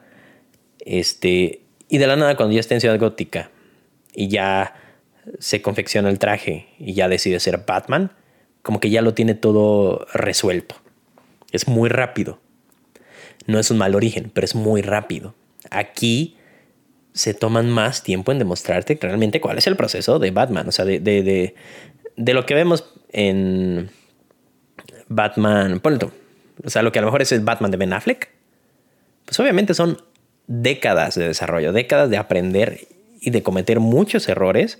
Este, 0.79 1.64
y 1.87 1.97
de 1.97 2.07
la 2.07 2.15
nada, 2.15 2.35
cuando 2.35 2.53
ya 2.53 2.59
está 2.59 2.73
en 2.73 2.81
Ciudad 2.81 2.99
Gótica 2.99 3.51
y 4.13 4.27
ya 4.27 4.75
se 5.39 5.61
confecciona 5.61 6.09
el 6.09 6.19
traje 6.19 6.67
y 6.79 6.93
ya 6.93 7.07
decide 7.07 7.39
ser 7.39 7.63
Batman, 7.65 8.11
como 8.61 8.79
que 8.79 8.89
ya 8.89 9.01
lo 9.01 9.13
tiene 9.13 9.35
todo 9.35 10.07
resuelto. 10.13 10.75
Es 11.51 11.67
muy 11.67 11.89
rápido. 11.89 12.39
No 13.47 13.59
es 13.59 13.69
un 13.69 13.77
mal 13.77 13.95
origen, 13.95 14.31
pero 14.33 14.45
es 14.45 14.55
muy 14.55 14.81
rápido. 14.81 15.35
Aquí 15.69 16.37
se 17.13 17.33
toman 17.33 17.69
más 17.69 18.03
tiempo 18.03 18.31
en 18.31 18.39
demostrarte 18.39 18.97
realmente 18.99 19.39
cuál 19.39 19.57
es 19.57 19.67
el 19.67 19.75
proceso 19.75 20.19
de 20.19 20.31
Batman. 20.31 20.67
O 20.67 20.71
sea, 20.71 20.83
de, 20.83 20.99
de, 20.99 21.55
de, 22.15 22.33
lo 22.33 22.45
que 22.45 22.55
vemos 22.55 22.91
en 23.11 23.89
Batman. 25.07 25.79
Ponle 25.79 26.09
O 26.63 26.69
sea, 26.69 26.81
lo 26.81 26.91
que 26.91 26.99
a 26.99 27.01
lo 27.03 27.07
mejor 27.07 27.21
es 27.21 27.31
el 27.31 27.41
Batman 27.41 27.71
de 27.71 27.77
Ben 27.77 27.93
Affleck. 27.93 28.29
Pues 29.25 29.39
obviamente 29.39 29.73
son 29.73 29.97
décadas 30.47 31.15
de 31.15 31.27
desarrollo, 31.27 31.73
décadas 31.73 32.09
de 32.09 32.17
aprender 32.17 32.87
y 33.19 33.31
de 33.31 33.43
cometer 33.43 33.79
muchos 33.79 34.27
errores 34.29 34.79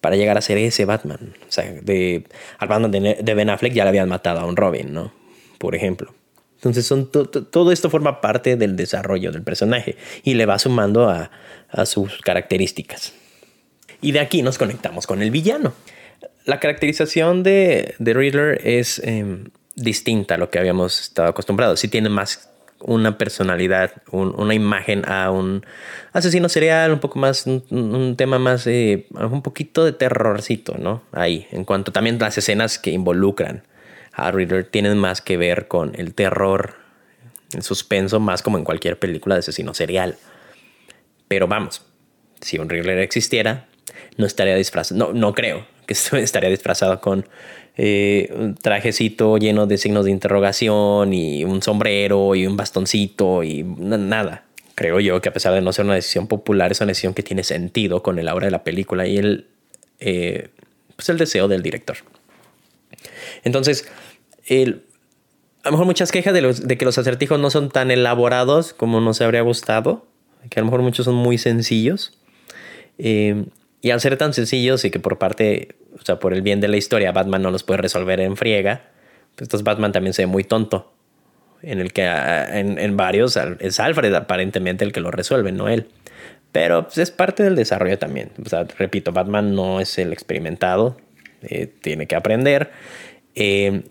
para 0.00 0.16
llegar 0.16 0.38
a 0.38 0.40
ser 0.40 0.58
ese 0.58 0.84
Batman. 0.84 1.34
O 1.48 1.52
sea, 1.52 1.64
de, 1.64 2.24
al 2.58 2.68
Batman 2.68 2.90
de, 2.90 3.34
Ben 3.34 3.50
Affleck 3.50 3.72
ya 3.72 3.84
le 3.84 3.90
habían 3.90 4.08
matado 4.08 4.40
a 4.40 4.46
un 4.46 4.56
Robin, 4.56 4.92
¿no? 4.92 5.12
Por 5.58 5.74
ejemplo. 5.74 6.14
Entonces 6.56 6.92
todo 7.50 7.70
esto 7.70 7.90
forma 7.90 8.20
parte 8.20 8.56
del 8.56 8.76
desarrollo 8.76 9.30
del 9.30 9.42
personaje 9.42 9.96
y 10.24 10.34
le 10.34 10.46
va 10.46 10.58
sumando 10.58 11.08
a, 11.08 11.30
sus 11.84 12.20
características. 12.22 13.12
Y 14.00 14.12
de 14.12 14.20
aquí 14.20 14.42
nos 14.42 14.56
conectamos 14.56 15.06
con 15.06 15.20
el 15.20 15.30
villano. 15.30 15.74
La 16.44 16.60
caracterización 16.60 17.42
de, 17.42 17.94
de 17.98 18.14
Riddler 18.14 18.60
es 18.64 19.00
em, 19.04 19.50
distinta 19.74 20.36
a 20.36 20.38
lo 20.38 20.48
que 20.48 20.58
habíamos 20.58 21.00
estado 21.00 21.28
acostumbrados. 21.28 21.80
Sí 21.80 21.88
tiene 21.88 22.08
más 22.08 22.48
una 22.80 23.18
personalidad, 23.18 23.92
una 24.10 24.54
imagen 24.54 25.08
a 25.08 25.30
un 25.30 25.64
asesino 26.12 26.48
serial, 26.48 26.92
un 26.92 27.00
poco 27.00 27.18
más, 27.18 27.46
un, 27.46 28.14
tema 28.16 28.38
más, 28.38 28.66
eh, 28.66 29.06
un 29.10 29.42
poquito 29.42 29.84
de 29.84 29.92
terrorcito, 29.92 30.76
¿no? 30.78 31.02
Ahí, 31.12 31.46
en 31.50 31.64
cuanto 31.64 31.92
también 31.92 32.18
las 32.18 32.38
escenas 32.38 32.78
que 32.78 32.90
involucran 32.90 33.62
a 34.12 34.30
Riddler 34.30 34.64
tienen 34.64 34.98
más 34.98 35.20
que 35.20 35.36
ver 35.36 35.68
con 35.68 35.94
el 35.94 36.14
terror, 36.14 36.74
el 37.52 37.62
suspenso, 37.62 38.20
más 38.20 38.42
como 38.42 38.58
en 38.58 38.64
cualquier 38.64 38.98
película 38.98 39.34
de 39.34 39.40
asesino 39.40 39.74
serial. 39.74 40.16
Pero 41.28 41.48
vamos, 41.48 41.82
si 42.40 42.58
un 42.58 42.68
Riddler 42.68 42.98
existiera, 42.98 43.66
no 44.16 44.26
estaría 44.26 44.54
disfrazado, 44.54 44.98
no, 44.98 45.12
no 45.12 45.34
creo 45.34 45.66
que 45.86 45.94
estaría 45.94 46.50
disfrazado 46.50 47.00
con 47.00 47.26
eh, 47.76 48.32
un 48.34 48.54
trajecito 48.54 49.36
lleno 49.36 49.66
de 49.66 49.78
signos 49.78 50.06
de 50.06 50.10
interrogación 50.10 51.12
y 51.12 51.44
un 51.44 51.62
sombrero 51.62 52.34
y 52.34 52.46
un 52.46 52.56
bastoncito 52.56 53.42
y 53.42 53.62
nada. 53.62 54.44
creo 54.74 55.00
yo 55.00 55.20
que 55.20 55.28
a 55.28 55.32
pesar 55.32 55.54
de 55.54 55.60
no 55.60 55.72
ser 55.72 55.84
una 55.84 55.94
decisión 55.94 56.26
popular, 56.26 56.72
es 56.72 56.80
una 56.80 56.88
decisión 56.88 57.14
que 57.14 57.22
tiene 57.22 57.44
sentido 57.44 58.02
con 58.02 58.18
el 58.18 58.28
aura 58.28 58.46
de 58.46 58.50
la 58.50 58.64
película 58.64 59.06
y 59.06 59.18
el, 59.18 59.46
eh, 60.00 60.48
pues 60.96 61.08
el 61.08 61.18
deseo 61.18 61.48
del 61.48 61.62
director. 61.62 61.98
Entonces, 63.44 63.88
el, 64.46 64.84
a 65.62 65.68
lo 65.68 65.72
mejor 65.72 65.86
muchas 65.86 66.12
quejas 66.12 66.32
de, 66.32 66.40
los, 66.40 66.66
de 66.66 66.78
que 66.78 66.84
los 66.84 66.96
acertijos 66.96 67.38
no 67.38 67.50
son 67.50 67.70
tan 67.70 67.90
elaborados 67.90 68.72
como 68.72 69.00
nos 69.00 69.20
habría 69.20 69.42
gustado, 69.42 70.06
que 70.48 70.60
a 70.60 70.62
lo 70.62 70.66
mejor 70.66 70.82
muchos 70.82 71.04
son 71.04 71.14
muy 71.14 71.38
sencillos. 71.38 72.18
Eh, 72.98 73.46
y 73.82 73.90
al 73.90 74.00
ser 74.00 74.16
tan 74.16 74.32
sencillos 74.32 74.84
y 74.84 74.90
que 74.90 74.98
por 74.98 75.18
parte, 75.18 75.76
o 75.98 76.04
sea, 76.04 76.18
por 76.18 76.32
el 76.32 76.42
bien 76.42 76.60
de 76.60 76.68
la 76.68 76.76
historia, 76.76 77.12
Batman 77.12 77.42
no 77.42 77.50
los 77.50 77.62
puede 77.62 77.78
resolver 77.78 78.20
en 78.20 78.36
friega, 78.36 78.90
pues 79.34 79.46
entonces 79.46 79.64
Batman 79.64 79.92
también 79.92 80.14
se 80.14 80.22
ve 80.22 80.26
muy 80.26 80.44
tonto. 80.44 80.92
En 81.62 81.80
el 81.80 81.92
que 81.92 82.04
en, 82.04 82.78
en 82.78 82.96
varios 82.96 83.36
es 83.60 83.80
Alfred 83.80 84.14
aparentemente 84.14 84.84
el 84.84 84.92
que 84.92 85.00
lo 85.00 85.10
resuelve, 85.10 85.52
no 85.52 85.68
él. 85.68 85.88
Pero 86.52 86.84
pues, 86.84 86.98
es 86.98 87.10
parte 87.10 87.42
del 87.42 87.56
desarrollo 87.56 87.98
también. 87.98 88.30
O 88.44 88.48
sea, 88.48 88.64
repito, 88.78 89.12
Batman 89.12 89.54
no 89.54 89.80
es 89.80 89.98
el 89.98 90.12
experimentado, 90.12 90.96
eh, 91.42 91.66
tiene 91.66 92.06
que 92.06 92.16
aprender. 92.16 92.70
Eh, 93.34 93.82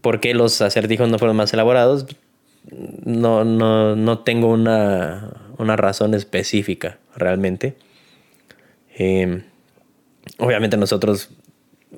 ¿Por 0.00 0.20
qué 0.20 0.32
los 0.34 0.60
acertijos 0.62 1.08
no 1.10 1.18
fueron 1.18 1.36
más 1.36 1.52
elaborados? 1.52 2.06
No, 3.04 3.44
no, 3.44 3.94
no 3.96 4.18
tengo 4.20 4.48
una, 4.48 5.52
una 5.58 5.76
razón 5.76 6.14
específica 6.14 6.98
realmente. 7.16 7.76
Eh, 8.98 9.42
obviamente 10.38 10.76
nosotros 10.76 11.30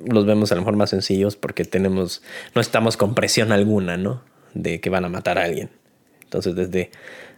los 0.05 0.25
vemos 0.25 0.51
a 0.51 0.55
lo 0.55 0.61
mejor 0.61 0.75
más 0.75 0.91
sencillos 0.91 1.35
porque 1.35 1.65
tenemos, 1.65 2.21
no 2.55 2.61
estamos 2.61 2.95
con 2.95 3.15
presión 3.15 3.51
alguna, 3.51 3.97
¿no? 3.97 4.21
De 4.53 4.79
que 4.79 4.89
van 4.89 5.05
a 5.05 5.09
matar 5.09 5.37
a 5.37 5.43
alguien. 5.43 5.69
Entonces 6.23 6.55
desde, 6.55 6.91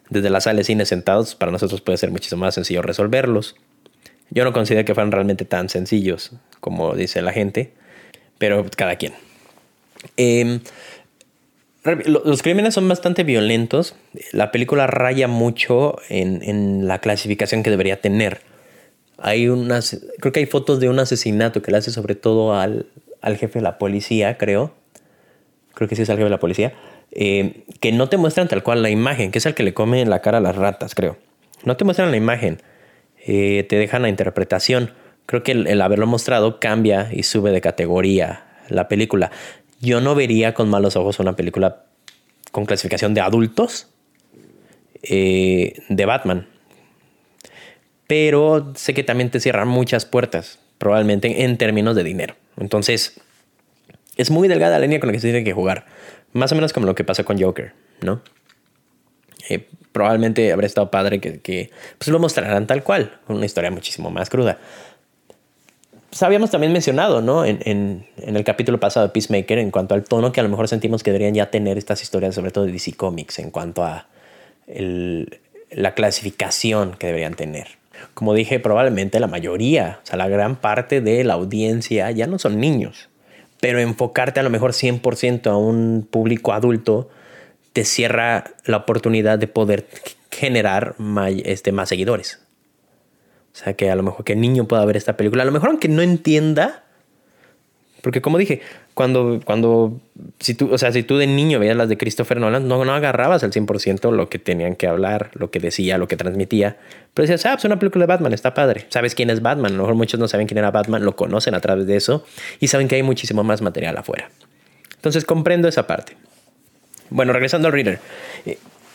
desde 0.09 0.30
la 0.30 0.41
sala 0.41 0.57
de 0.57 0.64
cine 0.64 0.86
sentados 0.86 1.36
para 1.36 1.51
nosotros 1.51 1.82
puede 1.82 1.97
ser 1.97 2.11
muchísimo 2.11 2.41
más 2.41 2.55
sencillo 2.55 2.82
resolverlos. 2.82 3.55
Yo 4.30 4.43
no 4.43 4.53
considero 4.53 4.86
que 4.86 4.93
fueran 4.93 5.11
realmente 5.11 5.45
tan 5.45 5.70
sencillos 5.70 6.32
como 6.59 6.95
dice 6.95 7.22
la 7.22 7.34
gente, 7.34 7.74
pero 8.38 8.66
cada 8.76 8.95
quien. 8.95 9.14
Em, 10.18 10.59
los 12.05 12.41
crímenes 12.41 12.74
son 12.74 12.88
bastante 12.88 13.24
violentos. 13.24 13.95
La 14.32 14.51
película 14.51 14.88
raya 14.88 15.28
mucho 15.28 15.97
en, 16.09 16.41
en 16.43 16.88
la 16.88 16.99
clasificación 16.99 17.64
que 17.64 17.70
debería 17.70 17.99
tener 17.99 18.41
hay 19.18 19.47
unas, 19.47 19.99
creo 20.20 20.32
que 20.32 20.39
hay 20.39 20.45
fotos 20.45 20.80
de 20.80 20.89
un 20.89 20.99
asesinato 20.99 21.61
que 21.61 21.72
le 21.72 21.78
hace 21.78 21.91
sobre 21.91 22.16
todo 22.16 22.55
al, 22.55 22.88
al 23.22 23.38
jefe 23.38 23.59
de 23.59 23.64
la 23.64 23.78
policía, 23.78 24.38
creo. 24.38 24.74
Creo 25.74 25.89
que 25.89 25.95
sí 25.95 26.03
es 26.03 26.09
el 26.09 26.18
jefe 26.18 26.26
de 26.26 26.30
la 26.30 26.39
policía. 26.39 26.74
Eh, 27.11 27.64
que 27.80 27.91
no 27.91 28.09
te 28.09 28.18
muestran 28.18 28.47
tal 28.47 28.64
cual 28.64 28.82
la 28.82 28.89
imagen, 28.89 29.32
que 29.32 29.38
es 29.38 29.45
el 29.45 29.53
que 29.53 29.64
le 29.64 29.74
come 29.74 30.01
en 30.01 30.09
la 30.09 30.22
cara 30.22 30.39
a 30.39 30.41
las 30.41 30.55
ratas, 30.55 30.95
creo. 30.95 31.18
No 31.64 31.78
te 31.78 31.86
muestran 31.86 32.11
la 32.11 32.18
imagen, 32.18 32.61
eh, 33.26 33.66
te 33.70 33.76
dejan 33.78 34.01
la 34.01 34.09
interpretación. 34.09 34.91
Creo 35.26 35.43
que 35.43 35.53
el, 35.53 35.82
haberlo 35.82 36.07
mostrado 36.07 36.59
cambia 36.59 37.09
y 37.11 37.24
sube 37.24 37.51
de 37.51 37.61
categoría 37.61 38.45
la 38.68 38.88
película. 38.88 39.32
Yo 39.80 40.01
no 40.01 40.16
vería 40.16 40.53
con 40.53 40.70
malos 40.70 40.95
ojos 40.95 41.20
una 41.20 41.36
película 41.36 41.84
con 42.51 42.66
clasificación 42.66 43.14
de 43.14 43.22
adultos 43.22 43.88
eh, 45.03 45.74
de 45.89 46.05
Batman 46.05 46.47
pero 48.08 48.74
sé 48.76 48.93
que 48.93 49.04
también 49.04 49.30
te 49.30 49.39
cierran 49.39 49.68
muchas 49.68 50.06
puertas, 50.06 50.60
probablemente 50.78 51.43
en 51.43 51.58
términos 51.58 51.95
de 51.95 52.04
dinero. 52.04 52.36
Entonces, 52.58 53.20
es 54.18 54.30
muy 54.30 54.47
delgada 54.47 54.78
la 54.78 54.86
línea 54.86 54.99
con 54.99 55.08
la 55.08 55.14
que 55.14 55.20
se 55.20 55.28
tiene 55.28 55.43
que 55.43 55.54
jugar. 55.54 55.86
Más 56.34 56.51
o 56.51 56.56
menos 56.56 56.74
como 56.74 56.86
lo 56.86 56.95
que 56.95 57.04
pasó 57.04 57.26
con 57.26 57.41
Joker, 57.41 57.74
¿no? 58.01 58.22
Eh, 59.49 59.68
probablemente 59.91 60.51
habría 60.51 60.68
estado 60.68 60.89
padre 60.89 61.20
que, 61.20 61.70
pues 61.97 62.08
lo 62.10 62.20
mostraran 62.20 62.68
tal 62.68 62.84
cual, 62.84 63.20
una 63.28 63.45
historia 63.45 63.72
muchísimo 63.72 64.10
más 64.10 64.30
cruda. 64.30 64.58
Pues 66.10 66.22
habíamos 66.24 66.51
también 66.51 66.72
mencionado, 66.72 67.22
¿no? 67.22 67.43
En, 67.45 67.60
en, 67.66 68.08
el 68.18 68.43
capítulo 68.43 68.80
pasado 68.80 69.08
de 69.08 69.14
Peacemaker, 69.14 69.58
en 69.58 69.72
cuanto 69.72 69.95
al 69.95 70.04
tono 70.04 70.32
que 70.32 70.39
a 70.39 70.43
lo 70.43 70.49
mejor 70.49 70.68
sentimos 70.68 71.01
que 71.01 71.12
deberían 71.12 71.34
ya 71.34 71.49
tener 71.49 71.78
estas 71.78 72.01
historias, 72.01 72.36
sobre 72.36 72.51
todo 72.51 72.66
de 72.66 72.72
DC 72.72 72.93
Comics, 72.93 73.39
en 73.39 73.49
cuanto 73.49 73.84
a 73.84 74.08
la 74.68 75.93
clasificación 75.95 76.95
que 76.97 77.08
deberían 77.08 77.34
tener. 77.34 77.83
Como 78.14 78.34
dije, 78.34 78.60
probablemente 78.60 79.20
la 79.20 79.28
mayoría, 79.28 80.00
o 80.04 80.06
sea, 80.06 80.18
la 80.18 80.28
gran 80.28 80.56
parte 80.56 81.02
de 81.02 81.24
la 81.24 81.34
audiencia 81.34 82.10
ya 82.12 82.28
no 82.28 82.39
son 82.39 82.60
niños. 82.60 83.10
Pero 83.60 83.80
enfocarte 83.80 84.39
a 84.39 84.44
lo 84.44 84.50
mejor 84.50 84.72
100% 84.72 85.48
a 85.48 85.58
un 85.58 86.08
público 86.10 86.54
adulto 86.54 87.10
te 87.72 87.86
cierra 87.86 88.44
la 88.66 88.78
oportunidad 88.78 89.39
de 89.39 89.48
poder 89.48 89.88
generar 90.32 90.96
más, 90.98 91.32
este, 91.44 91.72
más 91.72 91.89
seguidores. 91.89 92.39
O 93.54 93.56
sea, 93.56 93.74
que 93.74 93.89
a 93.89 93.96
lo 93.96 94.04
mejor 94.04 94.26
que 94.26 94.34
el 94.34 94.41
niño 94.41 94.68
pueda 94.68 94.84
ver 94.86 94.98
esta 94.98 95.16
película. 95.16 95.44
A 95.44 95.46
lo 95.46 95.52
mejor 95.52 95.70
aunque 95.70 95.88
no 95.88 96.02
entienda. 96.02 96.83
Porque 98.04 98.22
como 98.22 98.38
dije, 98.38 98.60
cuando, 98.95 99.39
cuando, 99.45 99.97
si 100.38 100.56
tú, 100.56 100.74
o 100.74 100.78
sea, 100.78 100.91
si 100.91 101.04
tú 101.04 101.16
de 101.16 101.26
niño 101.26 101.58
veías 101.58 101.78
las 101.78 101.88
de 101.88 101.97
Christopher 101.97 102.38
Nolan, 102.38 102.68
no, 102.68 102.84
no 102.84 102.93
agarrabas 102.93 103.45
al 103.45 103.51
100% 103.51 104.12
lo 104.12 104.28
que 104.28 104.39
tenían 104.39 104.76
que 104.76 104.88
hablar, 104.88 105.32
lo 105.36 105.51
que 105.51 105.62
decía, 105.62 105.97
lo 105.97 106.10
que 106.10 106.18
transmitía. 106.18 106.76
Pero 107.14 107.26
decías, 107.26 107.45
ah, 107.45 107.54
pues 107.54 107.64
una 107.64 107.80
película 107.80 108.04
de 108.04 108.08
Batman, 108.08 108.34
está 108.34 108.54
padre. 108.54 108.88
¿Sabes 108.89 109.16
quién 109.16 109.30
es 109.30 109.41
Batman? 109.41 109.72
A 109.72 109.76
lo 109.76 109.84
mejor 109.84 109.95
muchos 109.95 110.20
no 110.20 110.28
saben 110.28 110.47
quién 110.47 110.58
era 110.58 110.70
Batman, 110.70 111.06
lo 111.06 111.16
conocen 111.16 111.56
a 111.56 111.62
través 111.62 111.88
de 111.88 111.95
eso 111.95 112.26
y 112.60 112.68
saben 112.68 112.89
que 112.89 112.95
hay 112.95 113.04
muchísimo 113.04 113.41
más 113.45 113.62
material 113.62 113.95
afuera. 113.97 114.30
Entonces 114.95 115.24
comprendo 115.24 115.70
esa 115.70 115.88
parte. 115.88 116.18
Bueno, 117.10 117.32
regresando 117.32 117.70
al 117.70 117.74
Reader. 117.74 117.99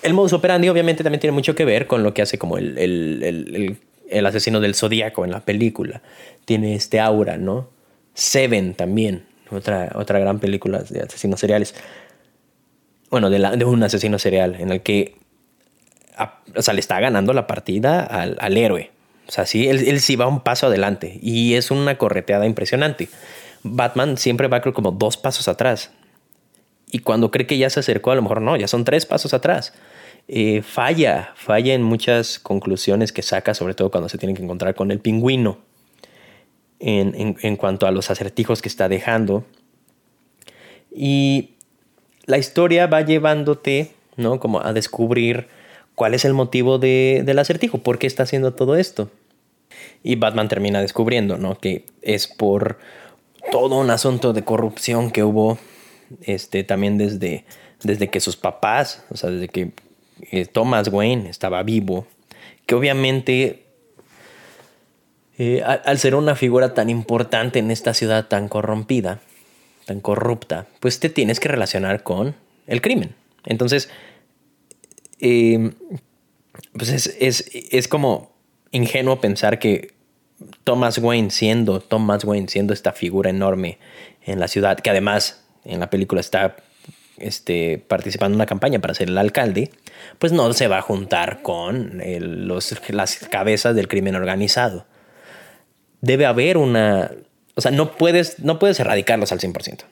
El 0.02 0.12
modus 0.12 0.34
operandi 0.34 0.68
obviamente 0.68 1.02
también 1.02 1.20
tiene 1.20 1.32
mucho 1.32 1.54
que 1.54 1.64
ver 1.64 1.86
con 1.86 2.02
lo 2.02 2.12
que 2.12 2.20
hace 2.20 2.36
como 2.36 2.58
el, 2.58 2.76
el, 2.76 3.22
el, 3.22 3.76
el 4.10 4.26
asesino 4.26 4.60
del 4.60 4.74
zodíaco 4.74 5.24
en 5.24 5.30
la 5.30 5.40
película. 5.40 6.02
Tiene 6.44 6.74
este 6.74 7.00
aura, 7.00 7.38
¿no? 7.38 7.77
Seven 8.18 8.74
también 8.74 9.26
otra, 9.50 9.92
otra 9.94 10.18
gran 10.18 10.40
película 10.40 10.80
de 10.80 11.02
asesinos 11.02 11.38
seriales. 11.38 11.74
Bueno, 13.10 13.30
de, 13.30 13.38
de 13.56 13.64
un 13.64 13.80
asesino 13.82 14.18
serial 14.18 14.56
en 14.58 14.70
el 14.70 14.82
que 14.82 15.14
o 16.56 16.62
sea, 16.62 16.74
le 16.74 16.80
está 16.80 16.98
ganando 16.98 17.32
la 17.32 17.46
partida 17.46 18.02
al, 18.02 18.36
al 18.40 18.56
héroe. 18.56 18.90
O 19.28 19.30
sea, 19.30 19.46
sí, 19.46 19.68
él, 19.68 19.86
él, 19.86 20.00
sí 20.00 20.16
va 20.16 20.26
un 20.26 20.40
paso 20.40 20.66
adelante 20.66 21.18
y 21.22 21.54
es 21.54 21.70
una 21.70 21.96
correteada 21.96 22.44
impresionante. 22.44 23.08
Batman 23.62 24.16
siempre 24.16 24.48
va 24.48 24.62
como 24.62 24.90
dos 24.90 25.16
pasos 25.16 25.46
atrás. 25.46 25.92
Y 26.90 26.98
cuando 27.00 27.30
cree 27.30 27.46
que 27.46 27.56
ya 27.56 27.70
se 27.70 27.78
acercó, 27.78 28.10
a 28.10 28.16
lo 28.16 28.22
mejor 28.22 28.40
no, 28.40 28.56
ya 28.56 28.66
son 28.66 28.84
tres 28.84 29.06
pasos 29.06 29.32
atrás. 29.32 29.74
Eh, 30.26 30.62
falla, 30.62 31.34
falla 31.36 31.72
en 31.72 31.84
muchas 31.84 32.40
conclusiones 32.40 33.12
que 33.12 33.22
saca, 33.22 33.54
sobre 33.54 33.74
todo 33.74 33.92
cuando 33.92 34.08
se 34.08 34.18
tiene 34.18 34.34
que 34.34 34.42
encontrar 34.42 34.74
con 34.74 34.90
el 34.90 34.98
pingüino 34.98 35.67
en, 36.80 37.36
en, 37.40 37.56
cuanto 37.56 37.86
a 37.86 37.90
los 37.90 38.10
acertijos 38.10 38.62
que 38.62 38.68
está 38.68 38.88
dejando. 38.88 39.44
Y 40.94 41.50
la 42.26 42.38
historia 42.38 42.86
va 42.86 43.02
llevándote, 43.02 43.92
¿no? 44.16 44.40
Como 44.40 44.60
a 44.60 44.72
descubrir 44.72 45.48
cuál 45.94 46.14
es 46.14 46.24
el 46.24 46.34
motivo 46.34 46.78
de, 46.78 47.22
del 47.24 47.38
acertijo, 47.38 47.78
por 47.78 47.98
qué 47.98 48.06
está 48.06 48.22
haciendo 48.22 48.54
todo 48.54 48.76
esto. 48.76 49.10
Y 50.02 50.16
Batman 50.16 50.48
termina 50.48 50.80
descubriendo, 50.80 51.36
¿no? 51.38 51.58
Que 51.58 51.84
es 52.02 52.28
por 52.28 52.78
todo 53.50 53.78
un 53.78 53.90
asunto 53.90 54.32
de 54.32 54.44
corrupción 54.44 55.10
que 55.10 55.24
hubo, 55.24 55.58
este, 56.22 56.64
también 56.64 56.98
desde, 56.98 57.44
desde 57.82 58.08
que 58.08 58.20
sus 58.20 58.36
papás, 58.36 59.04
o 59.10 59.16
sea, 59.16 59.30
desde 59.30 59.48
que 59.48 59.72
eh, 60.30 60.46
Thomas 60.46 60.88
Wayne 60.88 61.28
estaba 61.30 61.62
vivo, 61.62 62.06
que 62.66 62.74
obviamente 62.74 63.67
eh, 65.38 65.62
al, 65.62 65.98
ser 65.98 66.16
una 66.16 66.34
figura 66.34 66.74
tan 66.74 66.90
importante 66.90 67.60
en 67.60 67.70
esta 67.70 67.94
ciudad 67.94 68.26
tan 68.26 68.48
corrompida, 68.48 69.20
tan 69.84 70.00
corrupta, 70.00 70.66
pues 70.80 70.98
te 70.98 71.10
tienes 71.10 71.38
que 71.38 71.48
relacionar 71.48 72.02
con 72.02 72.34
el 72.66 72.80
crimen. 72.80 73.14
Entonces, 73.46 73.88
em, 75.20 75.74
pues 76.72 76.90
es, 76.90 77.50
es, 77.70 77.86
como 77.86 78.32
ingenuo 78.72 79.20
pensar 79.20 79.60
que 79.60 79.94
Thomas 80.64 80.98
Wayne 80.98 81.30
siendo 81.30 81.80
Thomas 81.80 82.24
Wayne 82.24 82.48
siendo 82.48 82.72
esta 82.72 82.92
figura 82.92 83.30
enorme 83.30 83.78
en 84.26 84.40
la 84.40 84.48
ciudad, 84.48 84.80
que 84.80 84.90
además 84.90 85.44
en 85.64 85.78
la 85.78 85.88
película 85.88 86.20
está 86.20 86.56
este, 87.16 87.78
participando 87.78 88.34
en 88.34 88.38
una 88.38 88.46
campaña 88.46 88.80
para 88.80 88.94
ser 88.94 89.08
el 89.08 89.18
alcalde, 89.18 89.70
pues 90.18 90.32
no 90.32 90.52
se 90.52 90.66
va 90.66 90.78
a 90.78 90.82
juntar 90.82 91.42
con 91.42 92.02
los, 92.20 92.74
las 92.88 93.16
cabezas 93.30 93.76
del 93.76 93.86
crimen 93.86 94.16
organizado 94.16 94.84
debe 96.00 96.26
haber 96.26 96.56
una... 96.56 97.12
O 97.54 97.60
sea, 97.60 97.70
no 97.70 97.92
puedes, 97.92 98.38
no 98.38 98.58
puedes 98.58 98.78
erradicarlos 98.80 99.32
al 99.32 99.40
100%. 99.40 99.84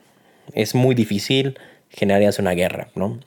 Es 0.53 0.75
muy 0.75 0.95
difícil, 0.95 1.59
generarías 1.91 2.39
una 2.39 2.53
guerra, 2.53 2.89
¿no? 2.95 3.19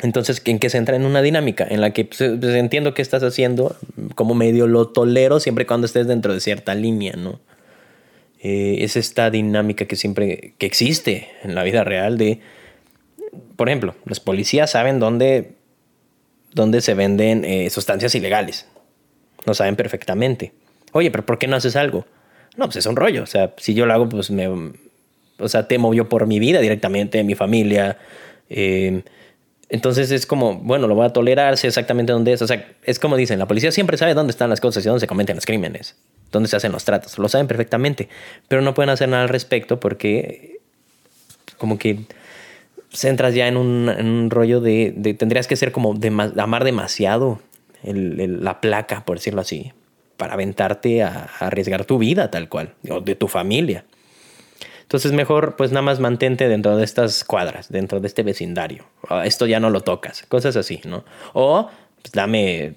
Entonces, 0.00 0.40
¿en 0.44 0.60
qué 0.60 0.70
se 0.70 0.78
entra? 0.78 0.94
En 0.94 1.04
una 1.04 1.22
dinámica 1.22 1.66
en 1.68 1.80
la 1.80 1.90
que 1.90 2.04
pues, 2.04 2.18
pues, 2.18 2.54
entiendo 2.54 2.94
que 2.94 3.02
estás 3.02 3.22
haciendo, 3.24 3.76
como 4.14 4.34
medio 4.34 4.68
lo 4.68 4.88
tolero 4.88 5.40
siempre 5.40 5.66
cuando 5.66 5.86
estés 5.86 6.06
dentro 6.06 6.32
de 6.32 6.40
cierta 6.40 6.74
línea, 6.74 7.14
¿no? 7.16 7.40
Eh, 8.40 8.84
es 8.84 8.96
esta 8.96 9.30
dinámica 9.30 9.86
que 9.86 9.96
siempre 9.96 10.54
que 10.58 10.66
existe 10.66 11.28
en 11.42 11.56
la 11.56 11.64
vida 11.64 11.82
real 11.82 12.16
de, 12.16 12.40
por 13.56 13.68
ejemplo, 13.68 13.96
los 14.04 14.20
policías 14.20 14.70
saben 14.70 15.00
dónde 15.00 15.56
donde 16.52 16.80
se 16.80 16.94
venden 16.94 17.44
eh, 17.44 17.68
sustancias 17.70 18.14
ilegales. 18.14 18.66
Lo 19.44 19.54
saben 19.54 19.76
perfectamente. 19.76 20.52
Oye, 20.92 21.10
pero 21.10 21.24
¿por 21.24 21.38
qué 21.38 21.46
no 21.46 21.56
haces 21.56 21.76
algo? 21.76 22.06
No, 22.56 22.66
pues 22.66 22.76
es 22.76 22.86
un 22.86 22.96
rollo. 22.96 23.22
O 23.22 23.26
sea, 23.26 23.54
si 23.56 23.74
yo 23.74 23.86
lo 23.86 23.94
hago, 23.94 24.08
pues 24.08 24.30
me... 24.30 24.48
O 25.38 25.48
sea, 25.48 25.68
temo 25.68 25.94
yo 25.94 26.08
por 26.08 26.26
mi 26.26 26.38
vida 26.38 26.60
directamente, 26.60 27.22
mi 27.22 27.34
familia. 27.34 27.98
Eh, 28.50 29.02
entonces 29.68 30.10
es 30.10 30.26
como, 30.26 30.56
bueno, 30.56 30.88
lo 30.88 30.94
voy 30.94 31.06
a 31.06 31.10
tolerar, 31.10 31.56
sé 31.58 31.68
exactamente 31.68 32.12
dónde 32.12 32.32
es. 32.32 32.42
O 32.42 32.46
sea, 32.46 32.66
es 32.82 32.98
como 32.98 33.16
dicen, 33.16 33.38
la 33.38 33.46
policía 33.46 33.70
siempre 33.70 33.96
sabe 33.96 34.14
dónde 34.14 34.30
están 34.30 34.50
las 34.50 34.60
cosas 34.60 34.84
y 34.84 34.88
dónde 34.88 35.00
se 35.00 35.06
cometen 35.06 35.36
los 35.36 35.46
crímenes, 35.46 35.96
dónde 36.32 36.48
se 36.48 36.56
hacen 36.56 36.72
los 36.72 36.84
tratos. 36.84 37.18
Lo 37.18 37.28
saben 37.28 37.46
perfectamente, 37.46 38.08
pero 38.48 38.62
no 38.62 38.74
pueden 38.74 38.90
hacer 38.90 39.08
nada 39.08 39.22
al 39.22 39.28
respecto 39.28 39.78
porque 39.78 40.58
como 41.58 41.78
que 41.78 42.00
entras 43.02 43.34
ya 43.34 43.46
en 43.46 43.56
un, 43.56 44.30
rollo 44.30 44.60
de, 44.60 44.92
tendrías 45.18 45.46
que 45.46 45.56
ser 45.56 45.72
como 45.72 45.94
de, 45.94 46.08
amar 46.08 46.64
demasiado 46.64 47.40
la 47.82 48.60
placa, 48.60 49.04
por 49.04 49.18
decirlo 49.18 49.42
así, 49.42 49.72
para 50.18 50.34
aventarte 50.34 51.02
a, 51.02 51.30
arriesgar 51.38 51.86
tu 51.86 51.96
vida 51.96 52.30
tal 52.30 52.50
cual, 52.50 52.74
o 52.90 53.00
de 53.00 53.14
tu 53.14 53.28
familia. 53.28 53.84
Entonces 54.82 55.12
mejor 55.12 55.56
pues 55.56 55.70
nada 55.70 55.82
más 55.82 56.00
mantente 56.00 56.48
dentro 56.48 56.76
de 56.76 56.84
estas 56.84 57.24
cuadras, 57.24 57.70
dentro 57.70 58.00
de 58.00 58.08
este 58.08 58.22
vecindario. 58.22 58.84
Ah, 59.08 59.24
esto 59.24 59.46
ya 59.46 59.60
no 59.60 59.70
lo 59.70 59.80
tocas, 59.80 60.24
cosas 60.28 60.56
así, 60.56 60.80
¿no? 60.84 61.04
O 61.32 61.70
pues, 62.02 62.12
dame 62.12 62.74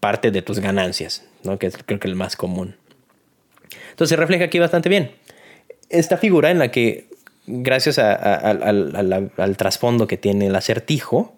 parte 0.00 0.30
de 0.30 0.40
tus 0.40 0.60
ganancias, 0.60 1.26
¿no? 1.42 1.58
Que 1.58 1.66
es 1.66 1.76
creo 1.84 1.98
que 1.98 2.08
el 2.08 2.14
más 2.14 2.36
común. 2.36 2.76
Entonces 3.90 4.18
refleja 4.18 4.44
aquí 4.44 4.58
bastante 4.58 4.88
bien. 4.88 5.10
Esta 5.88 6.16
figura 6.16 6.50
en 6.50 6.58
la 6.58 6.70
que, 6.70 7.08
gracias 7.46 7.98
al, 7.98 9.56
trasfondo 9.56 10.06
que 10.06 10.16
tiene 10.16 10.46
el 10.46 10.56
acertijo, 10.56 11.34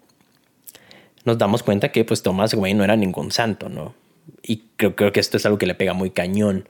nos 1.25 1.37
damos 1.37 1.63
cuenta 1.63 1.91
que 1.91 2.05
pues 2.05 2.21
Thomas 2.21 2.53
Wayne 2.53 2.77
no 2.77 2.83
era 2.83 2.95
ningún 2.95 3.31
santo, 3.31 3.69
¿no? 3.69 3.93
Y 4.41 4.63
creo, 4.75 4.95
que 4.95 5.19
esto 5.19 5.37
es 5.37 5.45
algo 5.45 5.57
que 5.57 5.65
le 5.65 5.75
pega 5.75 5.93
muy 5.93 6.09
cañón 6.09 6.67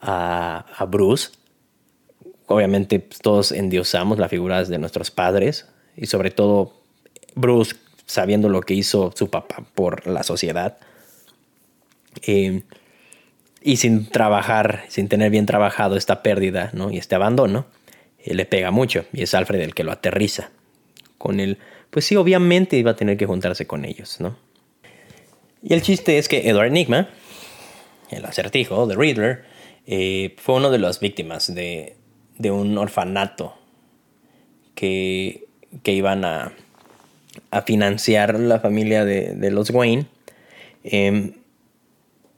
a, 0.00 0.66
a 0.76 0.84
Bruce, 0.84 1.30
obviamente 2.46 3.00
pues, 3.00 3.20
todos 3.20 3.52
endiosamos 3.52 4.18
las 4.18 4.30
figuras 4.30 4.68
de 4.68 4.78
nuestros 4.78 5.10
padres 5.10 5.68
y 5.96 6.06
sobre 6.06 6.30
todo 6.30 6.72
Bruce 7.34 7.76
sabiendo 8.06 8.48
lo 8.48 8.62
que 8.62 8.74
hizo 8.74 9.12
su 9.14 9.30
papá 9.30 9.64
por 9.74 10.06
la 10.06 10.22
sociedad 10.22 10.78
eh, 12.22 12.62
y 13.60 13.76
sin 13.76 14.08
trabajar, 14.08 14.84
sin 14.88 15.08
tener 15.08 15.30
bien 15.30 15.46
trabajado 15.46 15.96
esta 15.96 16.22
pérdida 16.22 16.70
¿no? 16.72 16.90
y 16.90 16.98
este 16.98 17.14
abandono, 17.14 17.66
eh, 18.18 18.34
le 18.34 18.46
pega 18.46 18.70
mucho 18.70 19.04
y 19.12 19.22
es 19.22 19.34
Alfred 19.34 19.60
el 19.60 19.74
que 19.74 19.84
lo 19.84 19.92
aterriza 19.92 20.50
con 21.18 21.38
él. 21.38 21.58
Pues 21.90 22.06
sí, 22.06 22.16
obviamente 22.16 22.76
iba 22.76 22.92
a 22.92 22.96
tener 22.96 23.16
que 23.16 23.26
juntarse 23.26 23.66
con 23.66 23.84
ellos, 23.84 24.20
¿no? 24.20 24.36
Y 25.62 25.74
el 25.74 25.82
chiste 25.82 26.18
es 26.18 26.28
que 26.28 26.48
Edward 26.48 26.68
Enigma, 26.68 27.08
el 28.10 28.24
acertijo, 28.24 28.86
The 28.86 28.94
Riddler, 28.96 29.44
eh, 29.86 30.34
fue 30.38 30.56
uno 30.56 30.70
de 30.70 30.78
las 30.78 31.00
víctimas 31.00 31.52
de, 31.52 31.96
de 32.36 32.50
un 32.50 32.76
orfanato 32.78 33.54
que, 34.74 35.46
que 35.82 35.92
iban 35.92 36.24
a, 36.24 36.52
a, 37.50 37.62
financiar 37.62 38.38
la 38.38 38.60
familia 38.60 39.04
de, 39.04 39.34
de 39.34 39.50
los 39.50 39.70
Wayne. 39.70 40.06
Em, 40.84 41.32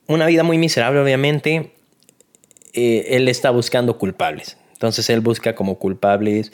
una 0.07 0.27
vida 0.27 0.43
muy 0.43 0.59
miserable, 0.59 1.01
obviamente. 1.01 1.73
Eh, 2.73 3.07
él 3.11 3.29
está 3.29 3.51
buscando 3.51 3.99
culpables. 3.99 4.57
Entonces 4.73 5.11
él 5.11 5.21
busca 5.21 5.55
como 5.55 5.79
culpables 5.79 6.53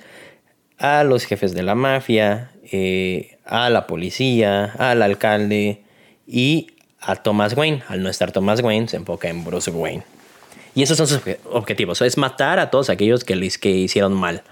a 0.78 1.04
los 1.04 1.24
jefes 1.24 1.54
de 1.54 1.62
la 1.62 1.74
mafia, 1.74 2.50
eh, 2.72 3.38
a 3.44 3.70
la 3.70 3.86
policía, 3.86 4.64
al 4.78 5.02
alcalde 5.02 5.85
y 6.26 6.68
a 7.00 7.16
Thomas 7.16 7.56
Wayne. 7.56 7.82
Al 7.88 8.02
no 8.02 8.08
estar 8.08 8.32
Thomas 8.32 8.60
Wayne, 8.60 8.88
se 8.88 8.96
enfoca 8.96 9.28
en 9.28 9.44
Bruce 9.44 9.70
Wayne. 9.70 10.02
Y 10.74 10.82
esos 10.82 10.98
son 10.98 11.06
sus 11.06 11.20
objetivos, 11.50 12.02
es 12.02 12.18
matar 12.18 12.58
a 12.58 12.70
todos 12.70 12.90
aquellos 12.90 13.24
que, 13.24 13.34
les, 13.34 13.56
que 13.56 13.70
hicieron 13.70 14.12
mal 14.12 14.42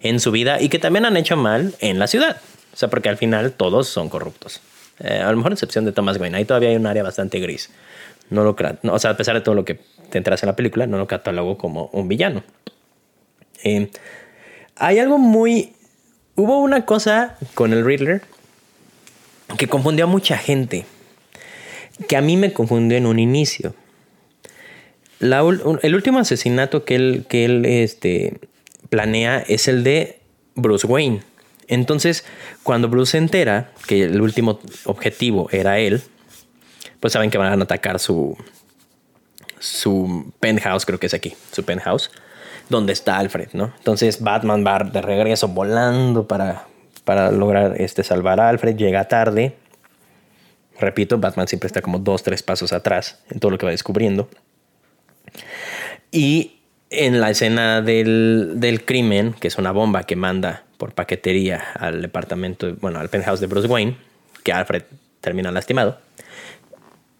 en 0.00 0.18
su 0.18 0.30
vida 0.30 0.60
y 0.60 0.70
que 0.70 0.78
también 0.78 1.04
han 1.04 1.16
hecho 1.16 1.36
mal 1.36 1.74
en 1.80 1.98
la 1.98 2.06
ciudad. 2.06 2.40
O 2.72 2.76
sea, 2.76 2.88
porque 2.88 3.10
al 3.10 3.18
final 3.18 3.52
todos 3.52 3.86
son 3.88 4.08
corruptos. 4.08 4.62
Eh, 5.00 5.20
a 5.20 5.30
lo 5.30 5.36
mejor 5.36 5.52
excepción 5.52 5.84
de 5.84 5.92
Thomas 5.92 6.18
Wayne, 6.18 6.38
ahí 6.38 6.44
todavía 6.44 6.70
hay 6.70 6.76
un 6.76 6.86
área 6.86 7.02
bastante 7.02 7.38
gris. 7.38 7.70
No 8.30 8.44
lo 8.44 8.56
o 8.82 8.98
sea, 8.98 9.10
a 9.10 9.16
pesar 9.16 9.34
de 9.34 9.42
todo 9.42 9.54
lo 9.54 9.64
que 9.64 9.78
te 10.10 10.18
entras 10.18 10.42
en 10.42 10.46
la 10.46 10.56
película, 10.56 10.86
no 10.86 10.96
lo 10.96 11.06
catalogo 11.06 11.58
como 11.58 11.90
un 11.92 12.08
villano. 12.08 12.42
Eh, 13.62 13.90
hay 14.76 14.98
algo 14.98 15.18
muy... 15.18 15.74
Hubo 16.36 16.60
una 16.60 16.84
cosa 16.84 17.36
con 17.54 17.72
el 17.72 17.84
Riddler 17.84 18.22
que 19.58 19.68
confundió 19.68 20.06
a 20.06 20.08
mucha 20.08 20.36
gente, 20.36 20.84
que 22.08 22.16
a 22.16 22.20
mí 22.20 22.36
me 22.36 22.52
confundió 22.52 22.98
en 22.98 23.06
un 23.06 23.18
inicio 23.18 23.74
el 25.20 25.94
último 25.94 26.18
asesinato 26.18 26.84
que 26.84 26.96
él, 26.96 27.26
que 27.28 27.44
él 27.44 27.64
este, 27.64 28.40
planea 28.90 29.42
es 29.46 29.68
el 29.68 29.84
de 29.84 30.20
Bruce 30.54 30.86
Wayne. 30.86 31.22
Entonces, 31.66 32.24
cuando 32.62 32.88
Bruce 32.88 33.12
se 33.12 33.18
entera 33.18 33.72
que 33.86 34.04
el 34.04 34.20
último 34.20 34.60
objetivo 34.84 35.48
era 35.50 35.78
él, 35.78 36.02
pues 37.00 37.12
saben 37.12 37.30
que 37.30 37.38
van 37.38 37.58
a 37.58 37.62
atacar 37.62 37.98
su, 37.98 38.36
su 39.58 40.32
penthouse, 40.40 40.84
creo 40.84 41.00
que 41.00 41.06
es 41.06 41.14
aquí, 41.14 41.34
su 41.52 41.64
penthouse, 41.64 42.10
donde 42.68 42.92
está 42.92 43.18
Alfred, 43.18 43.48
¿no? 43.52 43.72
Entonces 43.78 44.20
Batman 44.20 44.64
va 44.66 44.78
de 44.80 45.00
regreso 45.00 45.48
volando 45.48 46.26
para, 46.26 46.66
para 47.04 47.30
lograr 47.30 47.80
este, 47.80 48.02
salvar 48.02 48.40
a 48.40 48.50
Alfred, 48.50 48.76
llega 48.76 49.08
tarde. 49.08 49.56
Repito, 50.78 51.18
Batman 51.18 51.48
siempre 51.48 51.68
está 51.68 51.82
como 51.82 51.98
dos, 51.98 52.22
tres 52.22 52.42
pasos 52.42 52.72
atrás 52.72 53.22
en 53.30 53.40
todo 53.40 53.50
lo 53.50 53.58
que 53.58 53.66
va 53.66 53.72
descubriendo. 53.72 54.28
Y 56.10 56.58
en 56.90 57.20
la 57.20 57.30
escena 57.30 57.82
del, 57.82 58.82
crimen, 58.84 59.34
que 59.38 59.48
es 59.48 59.58
una 59.58 59.72
bomba 59.72 60.04
que 60.04 60.16
manda 60.16 60.64
por 60.78 60.92
paquetería 60.92 61.62
al 61.74 62.02
departamento, 62.02 62.74
bueno, 62.80 63.00
al 63.00 63.08
penthouse 63.08 63.40
de 63.40 63.46
Bruce 63.46 63.68
Wayne, 63.68 63.96
que 64.42 64.52
Alfred 64.52 64.82
termina 65.20 65.50
lastimado, 65.50 65.98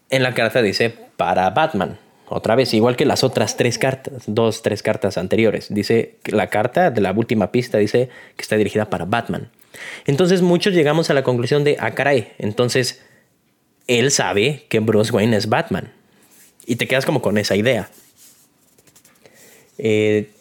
en 0.09 0.23
la 0.23 0.33
carta 0.33 0.61
dice 0.61 0.95
para 1.17 1.49
Batman. 1.49 1.97
Otra 2.27 2.55
vez, 2.55 2.73
igual 2.73 2.95
que 2.95 3.05
las 3.05 3.23
otras 3.23 3.55
tres 3.55 3.77
cartas, 3.77 4.23
dos, 4.25 4.63
tres 4.63 4.81
cartas 4.81 5.17
anteriores. 5.17 5.67
Dice 5.69 6.15
la 6.25 6.47
carta 6.47 6.89
de 6.89 7.01
la 7.01 7.11
última 7.11 7.51
pista 7.51 7.77
dice 7.77 8.09
que 8.35 8.41
está 8.41 8.55
dirigida 8.55 8.89
para 8.89 9.05
Batman. 9.05 9.49
Entonces 10.05 10.41
muchos 10.41 10.73
llegamos 10.73 11.09
a 11.09 11.13
la 11.13 11.23
conclusión 11.23 11.63
de, 11.63 11.77
ah, 11.79 11.91
caray, 11.91 12.33
entonces 12.39 13.03
él 13.87 14.11
sabe 14.11 14.65
que 14.69 14.79
Bruce 14.79 15.11
Wayne 15.11 15.37
es 15.37 15.47
Batman. 15.49 15.91
Y 16.65 16.77
te 16.77 16.87
quedas 16.87 17.05
como 17.05 17.21
con 17.21 17.37
esa 17.37 17.55
idea. 17.55 17.89
Eh, 19.77 20.31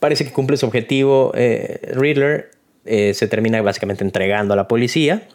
parece 0.00 0.24
que 0.24 0.32
cumple 0.32 0.56
su 0.56 0.66
objetivo. 0.66 1.32
Eh, 1.34 1.80
Riddler 1.92 2.50
eh, 2.84 3.14
se 3.14 3.28
termina 3.28 3.62
básicamente 3.62 4.04
entregando 4.04 4.54
a 4.54 4.56
la 4.56 4.66
policía. 4.66 5.28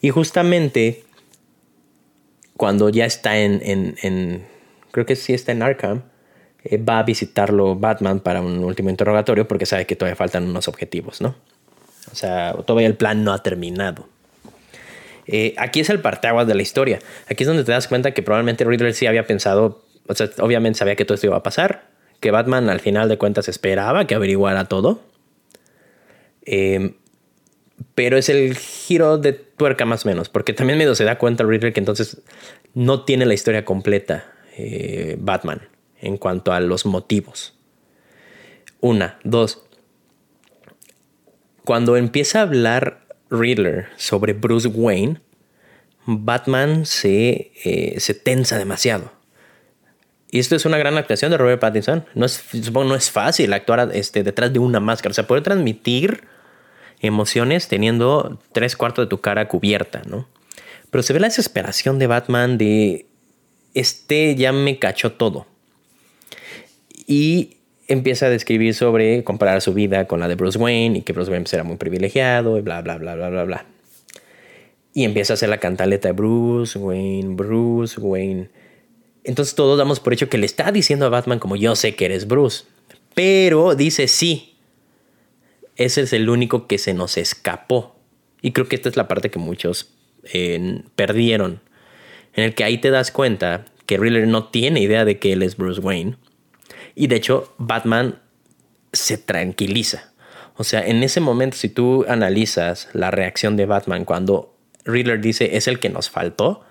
Y 0.00 0.10
justamente 0.10 1.04
cuando 2.56 2.88
ya 2.88 3.04
está 3.04 3.38
en, 3.38 4.46
creo 4.90 5.06
que 5.06 5.16
sí 5.16 5.34
está 5.34 5.52
en 5.52 5.62
Arkham, 5.62 6.02
va 6.88 6.98
a 6.98 7.02
visitarlo 7.02 7.74
Batman 7.74 8.20
para 8.20 8.40
un 8.40 8.64
último 8.64 8.90
interrogatorio 8.90 9.48
porque 9.48 9.66
sabe 9.66 9.86
que 9.86 9.96
todavía 9.96 10.16
faltan 10.16 10.44
unos 10.44 10.68
objetivos, 10.68 11.20
¿no? 11.20 11.34
O 12.12 12.14
sea, 12.14 12.54
todavía 12.66 12.86
el 12.86 12.96
plan 12.96 13.24
no 13.24 13.32
ha 13.32 13.42
terminado. 13.42 14.06
Aquí 15.56 15.80
es 15.80 15.90
el 15.90 16.00
parteaguas 16.00 16.46
de 16.46 16.54
la 16.54 16.62
historia. 16.62 16.98
Aquí 17.28 17.44
es 17.44 17.46
donde 17.46 17.64
te 17.64 17.72
das 17.72 17.88
cuenta 17.88 18.12
que 18.12 18.22
probablemente 18.22 18.64
Riddler 18.64 18.94
sí 18.94 19.06
había 19.06 19.26
pensado 19.26 19.84
o 20.10 20.14
sea, 20.16 20.28
obviamente 20.40 20.76
sabía 20.76 20.96
que 20.96 21.04
todo 21.04 21.14
esto 21.14 21.28
iba 21.28 21.36
a 21.36 21.42
pasar, 21.44 21.84
que 22.18 22.32
Batman 22.32 22.68
al 22.68 22.80
final 22.80 23.08
de 23.08 23.16
cuentas 23.16 23.48
esperaba 23.48 24.08
que 24.08 24.16
averiguara 24.16 24.64
todo. 24.64 25.02
Em, 26.42 26.94
pero 27.94 28.16
es 28.16 28.28
el 28.28 28.56
giro 28.56 29.18
de 29.18 29.32
tuerca 29.32 29.84
más 29.84 30.04
o 30.04 30.08
menos, 30.08 30.28
porque 30.28 30.52
también 30.52 30.78
medio 30.78 30.96
se 30.96 31.04
da 31.04 31.16
cuenta 31.16 31.44
Riddler 31.44 31.72
que 31.72 31.78
entonces 31.78 32.22
no 32.74 33.04
tiene 33.04 33.24
la 33.24 33.34
historia 33.34 33.64
completa 33.64 34.32
eh, 34.56 35.16
Batman 35.20 35.68
en 36.00 36.16
cuanto 36.16 36.52
a 36.52 36.58
los 36.58 36.86
motivos. 36.86 37.54
Una, 38.80 39.20
dos. 39.22 39.62
Cuando 41.64 41.96
empieza 41.96 42.40
a 42.40 42.42
hablar 42.42 43.06
Riddler 43.30 43.88
sobre 43.96 44.32
Bruce 44.32 44.68
Wayne, 44.68 45.20
Batman 46.06 46.86
se, 46.86 47.52
eh, 47.64 48.00
se 48.00 48.14
tensa 48.14 48.58
demasiado. 48.58 49.12
Y 50.30 50.38
esto 50.38 50.54
es 50.54 50.64
una 50.64 50.78
gran 50.78 50.96
actuación 50.96 51.30
de 51.30 51.38
Robert 51.38 51.60
Pattinson. 51.60 52.04
No 52.14 52.26
es, 52.26 52.44
no 52.70 52.94
es 52.94 53.10
fácil 53.10 53.52
actuar 53.52 53.90
este, 53.92 54.22
detrás 54.22 54.52
de 54.52 54.60
una 54.60 54.78
máscara. 54.78 55.10
O 55.10 55.14
sea, 55.14 55.26
poder 55.26 55.42
transmitir 55.42 56.22
emociones 57.00 57.66
teniendo 57.66 58.38
tres 58.52 58.76
cuartos 58.76 59.06
de 59.06 59.08
tu 59.08 59.20
cara 59.20 59.48
cubierta, 59.48 60.02
¿no? 60.06 60.28
Pero 60.90 61.02
se 61.02 61.12
ve 61.12 61.20
la 61.20 61.28
desesperación 61.28 61.98
de 61.98 62.06
Batman 62.06 62.58
de 62.58 63.06
este 63.74 64.34
ya 64.36 64.52
me 64.52 64.78
cachó 64.78 65.12
todo. 65.12 65.46
Y 67.06 67.56
empieza 67.90 68.26
a 68.26 68.30
describir 68.30 68.74
sobre 68.74 69.24
comparar 69.24 69.60
su 69.60 69.74
vida 69.74 70.06
con 70.06 70.20
la 70.20 70.28
de 70.28 70.36
Bruce 70.36 70.58
Wayne 70.58 70.98
y 70.98 71.02
que 71.02 71.12
Bruce 71.12 71.30
Wayne 71.30 71.46
era 71.50 71.64
muy 71.64 71.76
privilegiado 71.76 72.56
y 72.56 72.60
bla, 72.60 72.80
bla, 72.82 72.98
bla, 72.98 73.16
bla, 73.16 73.28
bla, 73.30 73.44
bla. 73.44 73.66
Y 74.94 75.04
empieza 75.04 75.32
a 75.32 75.34
hacer 75.34 75.48
la 75.48 75.58
cantaleta 75.58 76.08
de 76.08 76.12
Bruce 76.12 76.78
Wayne, 76.78 77.34
Bruce 77.34 78.00
Wayne. 78.00 78.48
Entonces 79.24 79.56
todos 79.56 79.76
damos 79.76 79.98
por 79.98 80.12
hecho 80.12 80.28
que 80.28 80.38
le 80.38 80.46
está 80.46 80.70
diciendo 80.70 81.04
a 81.04 81.08
Batman 81.08 81.40
como 81.40 81.56
yo 81.56 81.74
sé 81.74 81.96
que 81.96 82.04
eres 82.04 82.28
Bruce. 82.28 82.64
Pero 83.14 83.74
dice 83.74 84.06
sí. 84.06 84.54
Ese 85.74 86.02
es 86.02 86.12
el 86.12 86.28
único 86.28 86.68
que 86.68 86.78
se 86.78 86.94
nos 86.94 87.16
escapó. 87.16 87.96
Y 88.40 88.52
creo 88.52 88.68
que 88.68 88.76
esta 88.76 88.88
es 88.88 88.96
la 88.96 89.08
parte 89.08 89.30
que 89.30 89.38
muchos 89.40 89.90
eh, 90.32 90.82
perdieron. 90.94 91.60
En 92.34 92.44
el 92.44 92.54
que 92.54 92.62
ahí 92.62 92.78
te 92.78 92.90
das 92.90 93.10
cuenta 93.10 93.64
que 93.86 93.98
Riddler 93.98 94.28
no 94.28 94.44
tiene 94.44 94.80
idea 94.80 95.04
de 95.04 95.18
que 95.18 95.32
él 95.32 95.42
es 95.42 95.56
Bruce 95.56 95.80
Wayne. 95.80 96.16
Y 96.94 97.06
de 97.06 97.16
hecho, 97.16 97.54
Batman 97.58 98.20
se 98.92 99.18
tranquiliza. 99.18 100.12
O 100.56 100.64
sea, 100.64 100.86
en 100.86 101.02
ese 101.02 101.20
momento, 101.20 101.56
si 101.56 101.68
tú 101.68 102.04
analizas 102.08 102.88
la 102.92 103.10
reacción 103.10 103.56
de 103.56 103.66
Batman 103.66 104.04
cuando 104.04 104.54
Riddler 104.84 105.20
dice 105.20 105.56
es 105.56 105.68
el 105.68 105.78
que 105.78 105.88
nos 105.88 106.10
faltó, 106.10 106.64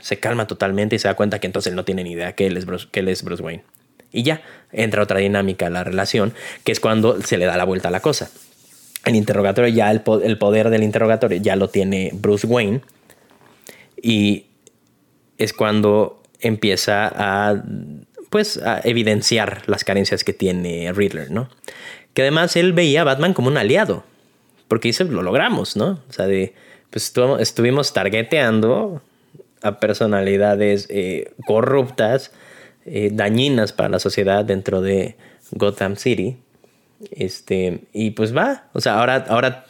se 0.00 0.18
calma 0.18 0.46
totalmente 0.46 0.96
y 0.96 0.98
se 0.98 1.08
da 1.08 1.14
cuenta 1.14 1.38
que 1.40 1.46
entonces 1.46 1.70
él 1.70 1.76
no 1.76 1.84
tiene 1.84 2.04
ni 2.04 2.12
idea 2.12 2.34
que 2.34 2.46
él 2.46 2.56
es 2.56 2.66
Bruce, 2.66 2.88
que 2.90 3.00
es 3.00 3.22
Bruce 3.22 3.42
Wayne. 3.42 3.64
Y 4.12 4.22
ya 4.22 4.42
entra 4.72 5.02
otra 5.02 5.18
dinámica 5.18 5.66
a 5.66 5.70
la 5.70 5.84
relación, 5.84 6.34
que 6.64 6.72
es 6.72 6.80
cuando 6.80 7.20
se 7.22 7.36
le 7.36 7.46
da 7.46 7.56
la 7.56 7.64
vuelta 7.64 7.88
a 7.88 7.90
la 7.90 8.00
cosa. 8.00 8.30
El 9.04 9.16
interrogatorio, 9.16 9.72
ya 9.72 9.90
el 9.90 10.02
poder 10.02 10.70
del 10.70 10.82
interrogatorio 10.82 11.40
ya 11.40 11.56
lo 11.56 11.68
tiene 11.68 12.10
Bruce 12.14 12.46
Wayne. 12.46 12.80
Y 14.00 14.46
es 15.38 15.52
cuando 15.52 16.22
empieza 16.40 17.10
a 17.14 17.62
pues 18.30 18.58
a 18.58 18.80
evidenciar 18.84 19.62
las 19.66 19.84
carencias 19.84 20.24
que 20.24 20.32
tiene 20.32 20.92
Riddler, 20.92 21.30
¿no? 21.30 21.48
Que 22.14 22.22
además 22.22 22.56
él 22.56 22.72
veía 22.72 23.02
a 23.02 23.04
Batman 23.04 23.34
como 23.34 23.48
un 23.48 23.56
aliado, 23.56 24.04
porque 24.68 24.88
dice, 24.88 25.04
lo 25.04 25.22
logramos, 25.22 25.76
¿no? 25.76 26.00
O 26.08 26.12
sea, 26.12 26.26
de, 26.26 26.54
pues 26.90 27.12
estuvimos 27.40 27.92
targeteando 27.92 29.02
a 29.62 29.78
personalidades 29.78 30.86
eh, 30.90 31.32
corruptas, 31.46 32.32
eh, 32.84 33.10
dañinas 33.12 33.72
para 33.72 33.88
la 33.88 33.98
sociedad 33.98 34.44
dentro 34.44 34.80
de 34.80 35.16
Gotham 35.52 35.96
City. 35.96 36.38
Este, 37.10 37.80
y 37.92 38.12
pues 38.12 38.34
va, 38.34 38.68
o 38.72 38.80
sea, 38.80 38.98
ahora, 38.98 39.26
ahora, 39.28 39.66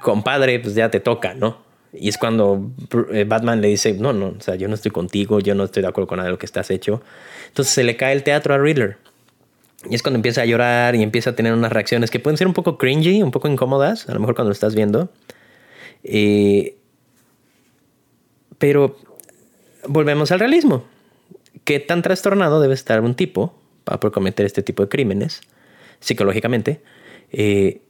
compadre, 0.00 0.60
pues 0.60 0.74
ya 0.74 0.90
te 0.90 1.00
toca, 1.00 1.34
¿no? 1.34 1.65
Y 1.92 2.08
es 2.08 2.18
cuando 2.18 2.70
eh, 3.12 3.24
Batman 3.24 3.60
le 3.60 3.68
dice, 3.68 3.94
no, 3.94 4.12
no, 4.12 4.34
o 4.38 4.40
sea, 4.40 4.54
yo 4.56 4.68
no 4.68 4.74
estoy 4.74 4.90
contigo, 4.90 5.40
yo 5.40 5.54
no 5.54 5.64
estoy 5.64 5.82
de 5.82 5.88
acuerdo 5.88 6.08
con 6.08 6.16
nada 6.16 6.26
de 6.26 6.32
lo 6.32 6.38
que 6.38 6.46
estás 6.46 6.70
hecho. 6.70 7.02
Entonces 7.48 7.72
se 7.72 7.84
le 7.84 7.96
cae 7.96 8.12
el 8.12 8.22
teatro 8.22 8.54
a 8.54 8.58
Riddler. 8.58 8.98
Y 9.88 9.94
es 9.94 10.02
cuando 10.02 10.16
empieza 10.16 10.42
a 10.42 10.46
llorar 10.46 10.94
y 10.94 11.02
empieza 11.02 11.30
a 11.30 11.36
tener 11.36 11.52
unas 11.52 11.72
reacciones 11.72 12.10
que 12.10 12.18
pueden 12.18 12.36
ser 12.36 12.46
un 12.46 12.54
poco 12.54 12.76
cringy, 12.76 13.22
un 13.22 13.30
poco 13.30 13.48
incómodas, 13.48 14.08
a 14.08 14.14
lo 14.14 14.20
mejor 14.20 14.34
cuando 14.34 14.50
lo 14.50 14.54
estás 14.54 14.74
viendo. 14.74 15.10
Eh, 16.02 16.76
pero 18.58 18.96
volvemos 19.86 20.32
al 20.32 20.40
realismo. 20.40 20.84
¿Qué 21.64 21.80
tan 21.80 22.02
trastornado 22.02 22.60
debe 22.60 22.74
estar 22.74 23.00
un 23.00 23.14
tipo 23.14 23.54
para 23.84 23.98
cometer 23.98 24.46
este 24.46 24.62
tipo 24.62 24.82
de 24.82 24.88
crímenes 24.88 25.40
psicológicamente? 26.00 26.82
Eh, 27.32 27.82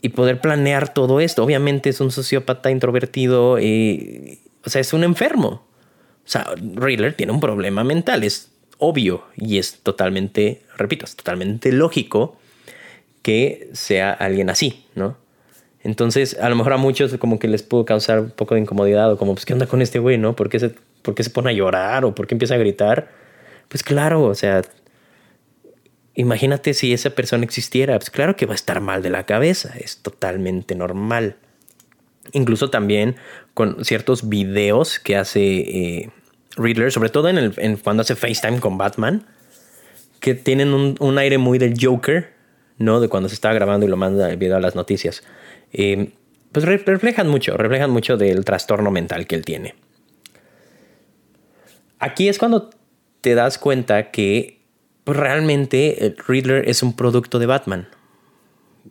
y 0.00 0.10
poder 0.10 0.40
planear 0.40 0.92
todo 0.92 1.20
esto. 1.20 1.44
Obviamente 1.44 1.90
es 1.90 2.00
un 2.00 2.10
sociópata 2.10 2.70
introvertido, 2.70 3.58
y, 3.58 4.40
o 4.64 4.70
sea, 4.70 4.80
es 4.80 4.92
un 4.92 5.04
enfermo. 5.04 5.66
O 6.24 6.30
sea, 6.30 6.46
Riddler 6.56 7.14
tiene 7.14 7.32
un 7.32 7.40
problema 7.40 7.84
mental, 7.84 8.22
es 8.22 8.50
obvio 8.78 9.24
y 9.36 9.58
es 9.58 9.80
totalmente, 9.82 10.62
repito, 10.76 11.04
es 11.04 11.16
totalmente 11.16 11.72
lógico 11.72 12.36
que 13.22 13.68
sea 13.72 14.12
alguien 14.12 14.50
así, 14.50 14.86
¿no? 14.94 15.16
Entonces, 15.82 16.36
a 16.40 16.48
lo 16.48 16.56
mejor 16.56 16.74
a 16.74 16.76
muchos 16.76 17.16
como 17.18 17.38
que 17.38 17.48
les 17.48 17.62
pudo 17.62 17.84
causar 17.84 18.20
un 18.20 18.30
poco 18.30 18.54
de 18.54 18.60
incomodidad 18.60 19.12
o 19.12 19.16
como, 19.16 19.34
pues, 19.34 19.46
¿qué 19.46 19.52
onda 19.52 19.66
con 19.66 19.80
este 19.80 19.98
güey, 19.98 20.18
no? 20.18 20.34
¿Por 20.36 20.48
qué 20.48 20.58
se, 20.58 20.74
por 21.02 21.14
qué 21.14 21.22
se 21.22 21.30
pone 21.30 21.50
a 21.50 21.52
llorar 21.52 22.04
o 22.04 22.14
por 22.14 22.26
qué 22.26 22.34
empieza 22.34 22.54
a 22.54 22.58
gritar? 22.58 23.08
Pues 23.68 23.82
claro, 23.82 24.24
o 24.24 24.34
sea, 24.34 24.62
imagínate 26.18 26.74
si 26.74 26.92
esa 26.92 27.10
persona 27.10 27.44
existiera, 27.44 27.96
pues 27.96 28.10
claro 28.10 28.34
que 28.34 28.44
va 28.44 28.52
a 28.52 28.56
estar 28.56 28.80
mal 28.80 29.02
de 29.02 29.10
la 29.10 29.24
cabeza, 29.24 29.72
es 29.78 29.98
totalmente 29.98 30.74
normal. 30.74 31.36
Incluso 32.32 32.70
también 32.70 33.14
con 33.54 33.84
ciertos 33.84 34.28
videos 34.28 34.98
que 34.98 35.16
hace 35.16 35.40
eh, 35.40 36.10
Riddler, 36.56 36.90
sobre 36.90 37.10
todo 37.10 37.28
en, 37.28 37.38
el, 37.38 37.78
cuando 37.82 38.00
hace 38.00 38.16
FaceTime 38.16 38.58
con 38.58 38.76
Batman, 38.76 39.26
que 40.18 40.34
tienen 40.34 40.96
un, 40.98 41.18
aire 41.18 41.38
muy 41.38 41.58
del 41.58 41.74
Joker, 41.80 42.34
¿no? 42.78 42.98
De 42.98 43.08
cuando 43.08 43.28
se 43.28 43.36
está 43.36 43.52
grabando 43.52 43.86
y 43.86 43.88
lo 43.88 43.96
manda 43.96 44.28
el 44.28 44.38
video 44.38 44.56
a 44.56 44.60
las 44.60 44.74
noticias. 44.74 45.22
Eh, 45.72 46.10
pues 46.50 46.64
reflejan 46.64 47.28
mucho, 47.28 47.56
reflejan 47.56 47.92
mucho 47.92 48.16
del 48.16 48.44
trastorno 48.44 48.90
mental 48.90 49.28
que 49.28 49.36
él 49.36 49.44
tiene. 49.44 49.76
Aquí 52.00 52.28
es 52.28 52.38
cuando 52.38 52.70
te 53.20 53.36
das 53.36 53.56
cuenta 53.58 54.10
que 54.10 54.57
pues, 55.08 55.20
realmente 55.20 56.14
Riddler 56.26 56.68
es 56.68 56.82
un 56.82 56.94
producto 56.94 57.38
de 57.38 57.46
Batman. 57.46 57.88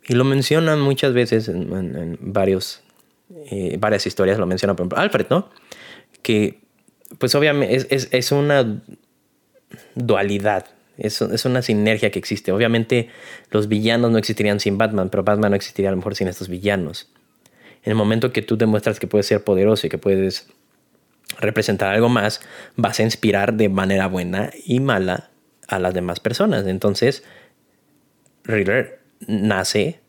Y 0.08 0.14
lo 0.14 0.24
mencionan 0.24 0.80
muchas 0.80 1.12
veces 1.12 1.46
en, 1.46 2.18
varios, 2.20 2.82
eh, 3.52 3.76
varias 3.78 4.04
historias, 4.04 4.36
lo 4.36 4.44
menciona 4.44 4.74
por 4.74 4.82
ejemplo 4.82 4.98
Alfred, 4.98 5.26
¿no? 5.30 5.48
Que 6.22 6.58
pues 7.18 7.36
obviamente 7.36 7.86
es, 7.94 8.32
una 8.32 8.82
dualidad, 9.94 10.66
es, 10.96 11.22
es, 11.22 11.44
una 11.44 11.62
sinergia 11.62 12.10
que 12.10 12.18
existe. 12.18 12.50
Obviamente 12.50 13.10
los 13.52 13.68
villanos 13.68 14.10
no 14.10 14.18
existirían 14.18 14.58
sin 14.58 14.76
Batman, 14.76 15.10
pero 15.10 15.22
Batman 15.22 15.52
no 15.52 15.56
existiría 15.56 15.90
a 15.90 15.92
lo 15.92 15.98
mejor 15.98 16.16
sin 16.16 16.26
estos 16.26 16.48
villanos. 16.48 17.12
En 17.84 17.90
el 17.90 17.94
momento 17.94 18.32
que 18.32 18.42
tú 18.42 18.56
demuestras 18.56 18.98
que 18.98 19.06
puedes 19.06 19.26
ser 19.26 19.44
poderoso 19.44 19.86
y 19.86 19.90
que 19.90 19.98
puedes 19.98 20.48
representar 21.38 21.94
algo 21.94 22.08
más, 22.08 22.40
vas 22.74 22.98
a 22.98 23.04
inspirar 23.04 23.54
de 23.54 23.68
manera 23.68 24.08
buena 24.08 24.50
y 24.66 24.80
mala 24.80 25.30
a 25.68 25.78
las 25.78 25.94
demás 25.94 26.18
personas. 26.18 26.66
Entonces, 26.66 27.22
Riddler 28.44 29.00
nace 29.26 30.00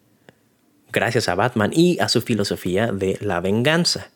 gracias 0.92 1.30
a 1.30 1.36
Batman 1.36 1.72
y 1.74 2.00
a 2.00 2.10
su 2.10 2.22
filosofía 2.22 2.88
de 2.88 3.18
la 3.22 3.42
venganza, 3.42 4.10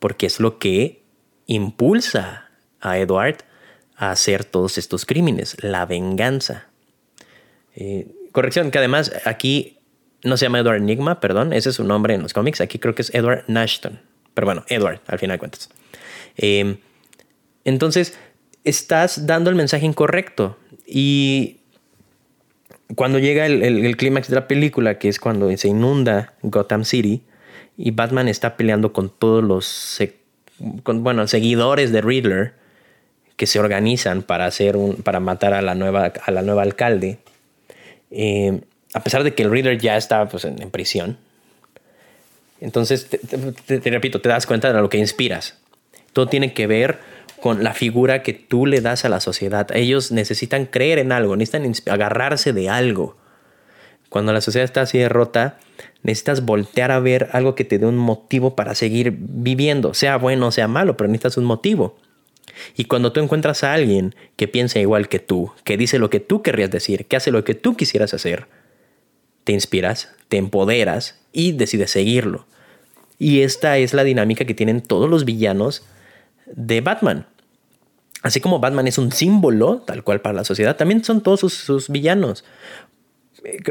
porque 0.00 0.26
es 0.26 0.40
lo 0.40 0.58
que 0.58 1.02
impulsa 1.46 2.50
a 2.80 2.98
Edward 2.98 3.44
a 3.96 4.10
hacer 4.10 4.44
todos 4.44 4.76
estos 4.78 5.06
crímenes, 5.06 5.62
la 5.62 5.86
venganza. 5.86 6.66
Eh, 7.76 8.08
corrección, 8.32 8.70
que 8.70 8.78
además 8.78 9.12
aquí 9.24 9.78
no 10.24 10.36
se 10.36 10.46
llama 10.46 10.58
Edward 10.58 10.78
Enigma, 10.78 11.20
perdón, 11.20 11.52
ese 11.52 11.68
es 11.68 11.76
su 11.76 11.84
nombre 11.84 12.14
en 12.14 12.22
los 12.22 12.32
cómics, 12.32 12.60
aquí 12.60 12.78
creo 12.78 12.94
que 12.94 13.02
es 13.02 13.14
Edward 13.14 13.44
Nashton, 13.46 14.00
pero 14.32 14.46
bueno, 14.46 14.64
Edward, 14.68 15.00
al 15.06 15.18
final 15.18 15.36
de 15.36 15.38
cuentas. 15.38 15.68
Eh, 16.36 16.78
entonces, 17.64 18.18
estás 18.64 19.26
dando 19.26 19.50
el 19.50 19.56
mensaje 19.56 19.86
incorrecto 19.86 20.56
y 20.86 21.58
cuando 22.96 23.18
llega 23.18 23.46
el, 23.46 23.96
clímax 23.96 24.28
de 24.28 24.34
la 24.34 24.48
película, 24.48 24.98
que 24.98 25.08
es 25.08 25.18
cuando 25.18 25.54
se 25.56 25.68
inunda 25.68 26.34
Gotham 26.42 26.84
City 26.84 27.22
y 27.76 27.90
Batman 27.90 28.28
está 28.28 28.56
peleando 28.56 28.92
con 28.92 29.10
todos 29.10 29.42
los 29.42 30.00
bueno, 30.86 31.26
seguidores 31.26 31.92
de 31.92 32.00
Riddler 32.00 32.54
que 33.36 33.46
se 33.46 33.58
organizan 33.58 34.22
para, 34.22 34.46
hacer 34.46 34.76
un, 34.76 34.96
para 34.96 35.18
matar 35.20 35.54
a 35.54 35.62
la 35.62 35.74
nueva, 35.74 36.12
a 36.24 36.30
la 36.30 36.42
nueva 36.42 36.62
alcalde. 36.62 37.18
Eh, 38.10 38.60
a 38.92 39.02
pesar 39.02 39.24
de 39.24 39.34
que 39.34 39.42
el 39.42 39.50
Riddler 39.50 39.78
ya 39.78 39.96
está 39.96 40.28
pues, 40.28 40.44
en, 40.44 40.70
prisión. 40.70 41.18
Entonces, 42.60 43.08
te, 43.08 43.90
repito, 43.90 44.20
te 44.20 44.28
das 44.28 44.46
cuenta 44.46 44.72
de 44.72 44.80
lo 44.80 44.88
que 44.88 44.98
inspiras. 44.98 45.58
Todo 46.12 46.28
tiene 46.28 46.54
que 46.54 46.68
ver 46.68 46.98
con 47.44 47.62
la 47.62 47.74
figura 47.74 48.22
que 48.22 48.32
tú 48.32 48.64
le 48.64 48.80
das 48.80 49.04
a 49.04 49.10
la 49.10 49.20
sociedad. 49.20 49.68
Ellos 49.74 50.12
necesitan 50.12 50.64
creer 50.64 50.98
en 50.98 51.12
algo, 51.12 51.36
necesitan 51.36 51.70
agarrarse 51.92 52.54
de 52.54 52.70
algo. 52.70 53.18
Cuando 54.08 54.32
la 54.32 54.40
sociedad 54.40 54.64
está 54.64 54.80
así 54.80 54.96
derrota, 54.96 55.58
necesitas 56.02 56.46
voltear 56.46 56.90
a 56.90 57.00
ver 57.00 57.28
algo 57.32 57.54
que 57.54 57.66
te 57.66 57.78
dé 57.78 57.84
un 57.84 57.98
motivo 57.98 58.56
para 58.56 58.74
seguir 58.74 59.14
viviendo, 59.18 59.92
sea 59.92 60.16
bueno 60.16 60.46
o 60.46 60.52
sea 60.52 60.68
malo, 60.68 60.96
pero 60.96 61.08
necesitas 61.08 61.36
un 61.36 61.44
motivo. 61.44 61.98
Y 62.78 62.86
cuando 62.86 63.12
tú 63.12 63.20
encuentras 63.20 63.62
a 63.62 63.74
alguien 63.74 64.14
que 64.36 64.48
piensa 64.48 64.78
igual 64.80 65.08
que 65.08 65.18
tú, 65.18 65.52
que 65.64 65.76
dice 65.76 65.98
lo 65.98 66.08
que 66.08 66.20
tú 66.20 66.40
querrías 66.40 66.70
decir, 66.70 67.04
que 67.04 67.16
hace 67.16 67.30
lo 67.30 67.44
que 67.44 67.54
tú 67.54 67.76
quisieras 67.76 68.14
hacer, 68.14 68.46
te 69.44 69.52
inspiras, 69.52 70.14
te 70.28 70.38
empoderas 70.38 71.20
y 71.30 71.52
decides 71.52 71.90
seguirlo. 71.90 72.46
Y 73.18 73.42
esta 73.42 73.76
es 73.76 73.92
la 73.92 74.02
dinámica 74.02 74.46
que 74.46 74.54
tienen 74.54 74.80
todos 74.80 75.10
los 75.10 75.26
villanos 75.26 75.84
de 76.46 76.80
Batman. 76.80 77.26
Así 78.24 78.40
como 78.40 78.58
Batman 78.58 78.86
es 78.86 78.96
un 78.96 79.12
símbolo, 79.12 79.82
tal 79.86 80.02
cual 80.02 80.22
para 80.22 80.34
la 80.34 80.44
sociedad, 80.44 80.76
también 80.76 81.04
son 81.04 81.22
todos 81.22 81.40
sus, 81.40 81.88
villanos 81.90 82.42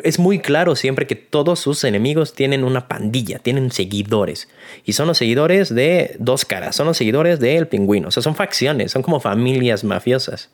es 0.03 0.19
muy 0.19 0.37
claro 0.37 0.75
siempre 0.75 1.07
que 1.07 1.15
todos 1.15 1.59
sus 1.59 1.83
enemigos 1.83 2.35
tienen 2.35 2.63
una 2.63 2.87
pandilla, 2.87 3.39
tienen 3.39 3.71
seguidores. 3.71 4.47
Y 4.85 4.93
son 4.93 5.07
los 5.07 5.17
seguidores 5.17 5.73
de 5.73 6.15
dos 6.19 6.45
caras, 6.45 6.75
son 6.75 6.85
los 6.85 6.95
seguidores 6.95 7.39
del 7.39 7.67
pingüino. 7.67 8.09
O 8.09 8.11
sea, 8.11 8.21
son 8.21 8.35
facciones, 8.35 8.91
son 8.91 9.01
como 9.01 9.19
familias 9.19 9.83
mafiosas. 9.83 10.51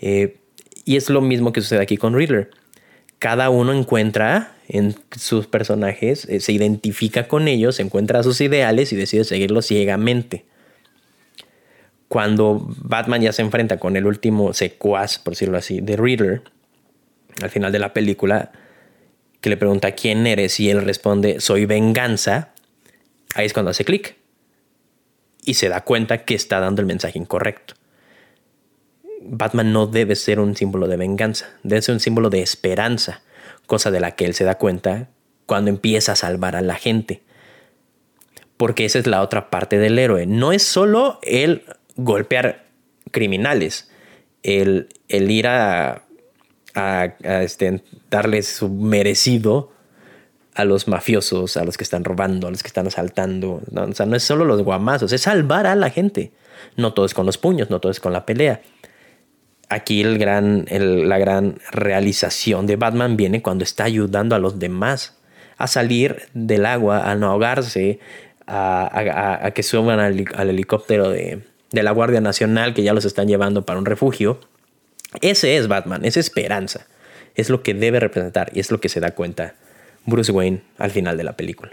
Eh, 0.00 0.38
y 0.84 0.96
es 0.96 1.08
lo 1.10 1.20
mismo 1.20 1.52
que 1.52 1.60
sucede 1.60 1.80
aquí 1.80 1.96
con 1.96 2.16
Riddler. 2.16 2.50
cada 3.20 3.50
uno 3.50 3.72
encuentra 3.72 4.56
en 4.66 4.96
sus 5.16 5.46
personajes, 5.46 6.24
eh, 6.24 6.40
se 6.40 6.50
identifica 6.50 7.28
con 7.28 7.46
ellos, 7.46 7.78
encuentra 7.78 8.24
sus 8.24 8.40
ideales 8.40 8.92
y 8.92 8.96
decide 8.96 9.22
seguirlos 9.22 9.66
ciegamente. 9.66 10.44
Cuando 12.12 12.60
Batman 12.76 13.22
ya 13.22 13.32
se 13.32 13.40
enfrenta 13.40 13.78
con 13.78 13.96
el 13.96 14.04
último 14.04 14.52
secuaz, 14.52 15.18
por 15.18 15.32
decirlo 15.32 15.56
así, 15.56 15.80
de 15.80 15.96
Riddler, 15.96 16.42
al 17.40 17.48
final 17.48 17.72
de 17.72 17.78
la 17.78 17.94
película, 17.94 18.52
que 19.40 19.48
le 19.48 19.56
pregunta 19.56 19.92
quién 19.92 20.26
eres 20.26 20.60
y 20.60 20.68
él 20.68 20.84
responde 20.84 21.40
soy 21.40 21.64
venganza, 21.64 22.52
ahí 23.34 23.46
es 23.46 23.54
cuando 23.54 23.70
hace 23.70 23.86
clic 23.86 24.16
y 25.42 25.54
se 25.54 25.70
da 25.70 25.84
cuenta 25.84 26.26
que 26.26 26.34
está 26.34 26.60
dando 26.60 26.82
el 26.82 26.86
mensaje 26.86 27.18
incorrecto. 27.18 27.76
Batman 29.22 29.72
no 29.72 29.86
debe 29.86 30.14
ser 30.14 30.38
un 30.38 30.54
símbolo 30.54 30.88
de 30.88 30.98
venganza, 30.98 31.48
debe 31.62 31.80
ser 31.80 31.94
un 31.94 32.00
símbolo 32.00 32.28
de 32.28 32.42
esperanza, 32.42 33.22
cosa 33.66 33.90
de 33.90 34.00
la 34.00 34.16
que 34.16 34.26
él 34.26 34.34
se 34.34 34.44
da 34.44 34.58
cuenta 34.58 35.08
cuando 35.46 35.70
empieza 35.70 36.12
a 36.12 36.16
salvar 36.16 36.56
a 36.56 36.60
la 36.60 36.74
gente. 36.74 37.22
Porque 38.58 38.84
esa 38.84 38.98
es 38.98 39.06
la 39.06 39.22
otra 39.22 39.48
parte 39.48 39.78
del 39.78 39.98
héroe. 39.98 40.26
No 40.26 40.52
es 40.52 40.62
solo 40.62 41.18
el 41.22 41.64
golpear 42.04 42.64
criminales, 43.10 43.90
el, 44.42 44.88
el 45.08 45.30
ir 45.30 45.46
a, 45.46 46.02
a, 46.74 47.14
este, 47.42 47.82
darles 48.10 48.48
su 48.48 48.68
merecido 48.68 49.70
a 50.54 50.64
los 50.64 50.88
mafiosos, 50.88 51.56
a 51.56 51.64
los 51.64 51.76
que 51.76 51.84
están 51.84 52.04
robando, 52.04 52.46
a 52.46 52.50
los 52.50 52.62
que 52.62 52.68
están 52.68 52.86
asaltando. 52.86 53.62
¿no? 53.70 53.84
O 53.84 53.92
sea, 53.92 54.06
no 54.06 54.16
es 54.16 54.22
solo 54.22 54.44
los 54.44 54.62
guamazos, 54.62 55.12
es 55.12 55.22
salvar 55.22 55.66
a 55.66 55.74
la 55.74 55.90
gente. 55.90 56.32
No 56.76 56.92
todo 56.92 57.06
es 57.06 57.14
con 57.14 57.26
los 57.26 57.38
puños, 57.38 57.70
no 57.70 57.80
todo 57.80 57.90
es 57.90 58.00
con 58.00 58.12
la 58.12 58.26
pelea. 58.26 58.60
Aquí 59.68 60.02
el 60.02 60.18
gran, 60.18 60.66
la 60.68 61.18
gran 61.18 61.58
realización 61.70 62.66
de 62.66 62.76
Batman 62.76 63.16
viene 63.16 63.40
cuando 63.40 63.64
está 63.64 63.84
ayudando 63.84 64.34
a 64.34 64.38
los 64.38 64.58
demás 64.58 65.18
a 65.56 65.66
salir 65.66 66.28
del 66.34 66.66
agua, 66.66 67.10
a 67.10 67.14
no 67.14 67.30
ahogarse, 67.30 67.98
a, 68.46 69.50
que 69.54 69.62
suban 69.62 69.98
al, 69.98 70.26
al 70.34 70.50
helicóptero 70.50 71.08
de, 71.08 71.42
de 71.72 71.82
la 71.82 71.90
Guardia 71.90 72.20
Nacional 72.20 72.74
que 72.74 72.82
ya 72.82 72.92
los 72.92 73.04
están 73.04 73.28
llevando 73.28 73.66
para 73.66 73.78
un 73.78 73.86
refugio. 73.86 74.38
Ese 75.20 75.56
es 75.56 75.68
Batman, 75.68 76.04
es 76.04 76.16
esperanza. 76.16 76.86
Es 77.34 77.50
lo 77.50 77.62
que 77.62 77.74
debe 77.74 77.98
representar 77.98 78.50
y 78.54 78.60
es 78.60 78.70
lo 78.70 78.80
que 78.80 78.88
se 78.88 79.00
da 79.00 79.12
cuenta 79.12 79.54
Bruce 80.04 80.32
Wayne 80.32 80.62
al 80.78 80.90
final 80.90 81.16
de 81.16 81.24
la 81.24 81.36
película. 81.36 81.72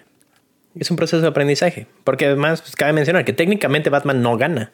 Es 0.76 0.90
un 0.92 0.98
proceso 0.98 1.22
de 1.22 1.28
aprendizaje, 1.28 1.88
porque 2.04 2.26
además 2.26 2.62
pues, 2.62 2.76
cabe 2.76 2.94
mencionar 2.94 3.26
que 3.26 3.34
técnicamente 3.34 3.90
Batman 3.90 4.22
no 4.22 4.38
gana, 4.38 4.72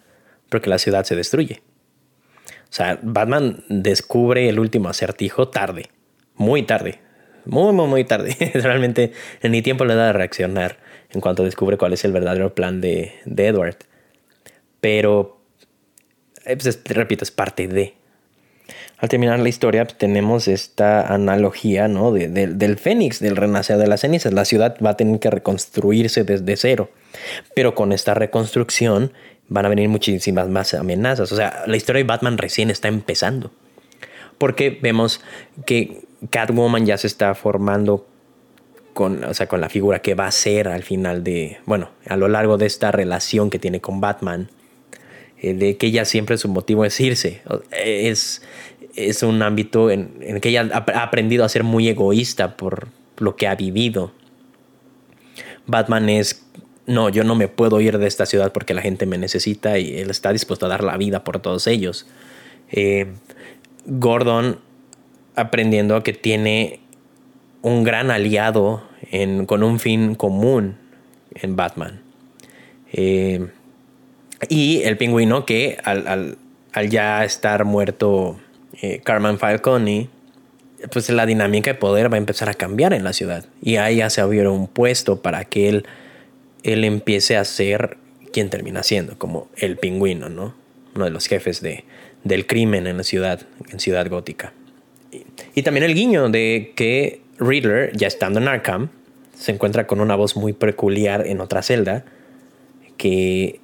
porque 0.50 0.70
la 0.70 0.78
ciudad 0.78 1.04
se 1.06 1.16
destruye. 1.16 1.62
O 2.48 2.74
sea, 2.76 3.00
Batman 3.02 3.64
descubre 3.70 4.50
el 4.50 4.60
último 4.60 4.90
acertijo 4.90 5.48
tarde, 5.48 5.90
muy 6.36 6.64
tarde, 6.64 7.00
muy, 7.46 7.74
muy, 7.74 7.88
muy 7.88 8.04
tarde. 8.04 8.36
Realmente 8.54 9.14
ni 9.42 9.62
tiempo 9.62 9.86
le 9.86 9.96
da 9.96 10.08
de 10.08 10.14
reaccionar 10.14 10.78
en 11.12 11.22
cuanto 11.22 11.44
descubre 11.44 11.78
cuál 11.78 11.94
es 11.94 12.04
el 12.04 12.12
verdadero 12.12 12.54
plan 12.54 12.82
de, 12.82 13.14
de 13.26 13.48
Edward. 13.48 13.78
Pero, 14.86 15.42
eh, 16.46 16.56
pues, 16.58 16.80
repito, 16.86 17.24
es 17.24 17.32
parte 17.32 17.68
de 17.68 17.96
al 19.00 19.10
terminar 19.10 19.40
la 19.40 19.50
historia 19.50 19.84
pues, 19.84 19.98
tenemos 19.98 20.48
esta 20.48 21.12
analogía 21.12 21.88
¿no? 21.88 22.12
del 22.12 22.78
fénix, 22.78 23.20
del 23.20 23.36
renacer 23.36 23.80
de 23.80 23.88
las 23.88 24.02
cenizas. 24.02 24.32
La 24.32 24.46
ciudad 24.46 24.78
va 24.86 24.92
a 24.92 24.96
tener 24.96 25.20
que 25.20 25.32
reconstruirse 25.32 26.24
desde 26.24 26.56
cero, 26.56 26.92
pero 27.56 27.74
con 27.74 27.94
esta 27.94 28.14
reconstrucción 28.14 29.12
van 29.48 29.66
a 29.66 29.70
venir 29.70 29.90
muchísimas 29.90 30.50
más 30.50 30.76
amenazas. 30.76 31.32
O 31.32 31.36
sea, 31.36 31.64
la 31.66 31.78
historia 31.78 32.04
de 32.04 32.08
Batman 32.08 32.38
recién 32.38 32.70
está 32.70 32.88
empezando, 32.88 33.50
porque 34.38 34.70
vemos 34.70 35.20
que 35.66 36.04
Catwoman 36.30 36.86
ya 36.86 37.00
se 37.00 37.08
está 37.08 37.34
formando 37.34 38.08
con, 38.94 39.24
o 39.24 39.34
sea, 39.34 39.48
con 39.48 39.62
la 39.62 39.70
figura 39.70 40.04
que 40.04 40.14
va 40.14 40.28
a 40.28 40.32
ser 40.32 40.68
al 40.68 40.84
final 40.84 41.24
de, 41.24 41.58
bueno, 41.66 41.90
a 42.08 42.18
lo 42.18 42.28
largo 42.28 42.60
de 42.60 42.68
esta 42.68 42.92
relación 42.92 43.50
que 43.50 43.58
tiene 43.58 43.82
con 43.82 44.00
Batman, 44.00 44.52
de 45.42 45.78
que 45.78 45.88
ella 45.88 46.06
siempre 46.06 46.38
su 46.38 46.48
motivo 46.50 46.86
es 46.86 47.00
irse. 47.00 47.42
Es, 47.72 48.42
es 48.96 49.24
un 49.24 49.42
ámbito 49.42 49.92
en, 49.92 50.18
en 50.22 50.40
que 50.40 50.50
ella 50.50 50.70
ha 50.72 51.04
aprendido 51.04 51.46
a 51.46 51.50
ser 51.50 51.64
muy 51.64 51.88
egoísta 51.88 52.58
por 52.58 52.88
lo 53.18 53.36
que 53.36 53.48
ha 53.48 53.56
vivido. 53.56 54.12
Batman 55.68 56.10
es, 56.10 56.46
no, 56.86 57.10
yo 57.10 57.24
no 57.24 57.36
me 57.36 57.48
puedo 57.48 57.82
ir 57.82 57.98
de 57.98 58.08
esta 58.08 58.26
ciudad 58.26 58.52
porque 58.52 58.74
la 58.74 58.82
gente 58.82 59.06
me 59.06 59.18
necesita 59.18 59.78
y 59.80 59.98
él 59.98 60.10
está 60.10 60.32
dispuesto 60.32 60.66
a 60.66 60.70
dar 60.70 60.84
la 60.84 60.98
vida 60.98 61.24
por 61.24 61.40
todos 61.40 61.68
ellos. 61.68 62.06
Eh, 62.72 63.08
Gordon 63.86 64.60
aprendiendo 65.36 66.02
que 66.04 66.14
tiene 66.14 66.80
un 67.62 67.84
gran 67.84 68.12
aliado 68.12 68.84
en, 69.12 69.46
con 69.46 69.64
un 69.64 69.80
fin 69.80 70.16
común 70.16 70.78
en 71.34 71.56
Batman. 71.56 72.02
Eh, 72.94 73.48
y 74.50 74.82
el 74.84 74.98
pingüino 74.98 75.46
que 75.46 75.78
al, 75.84 76.38
al 76.74 76.90
ya 76.90 77.24
estar 77.24 77.66
muerto 77.66 78.38
eh, 78.82 79.00
Carmen 79.04 79.40
Falcone, 79.40 80.10
pues 80.92 81.10
la 81.10 81.26
dinámica 81.26 81.72
de 81.72 81.80
poder 81.80 82.12
va 82.12 82.16
a 82.16 82.18
empezar 82.18 82.50
a 82.50 82.54
cambiar 82.54 82.94
en 82.94 83.04
la 83.04 83.14
ciudad. 83.14 83.46
Y 83.62 83.78
ahí 83.78 83.98
ya 83.98 84.10
se 84.10 84.22
abrió 84.22 84.52
un 84.52 84.68
puesto 84.68 85.22
para 85.22 85.46
que 85.46 85.70
él, 85.70 85.86
él 86.64 86.84
empiece 86.84 87.38
a 87.38 87.46
ser 87.46 87.98
quien 88.34 88.50
termina 88.50 88.84
siendo, 88.84 89.18
como 89.18 89.48
el 89.56 89.78
pingüino, 89.78 90.30
¿no? 90.30 90.54
Uno 90.96 91.06
de 91.06 91.12
los 91.12 91.28
jefes 91.28 91.62
de, 91.62 91.86
del 92.24 92.46
crimen 92.46 92.88
en 92.88 92.98
la 92.98 93.04
ciudad, 93.04 93.42
en 93.70 93.80
Ciudad 93.80 94.10
Gótica. 94.10 94.54
Y, 95.54 95.64
también 95.64 95.86
el 95.86 95.94
guiño 95.94 96.28
de 96.30 96.74
que 96.76 97.22
Riddler, 97.40 97.96
ya 97.96 98.08
estando 98.08 98.40
en 98.42 98.50
Arkham, 98.50 98.90
se 99.34 99.54
encuentra 99.54 99.88
con 99.88 100.02
una 100.02 100.16
voz 100.16 100.36
muy 100.36 100.52
peculiar 100.52 101.26
en 101.26 101.40
otra 101.40 101.62
celda 101.62 102.04
que, 102.98 103.62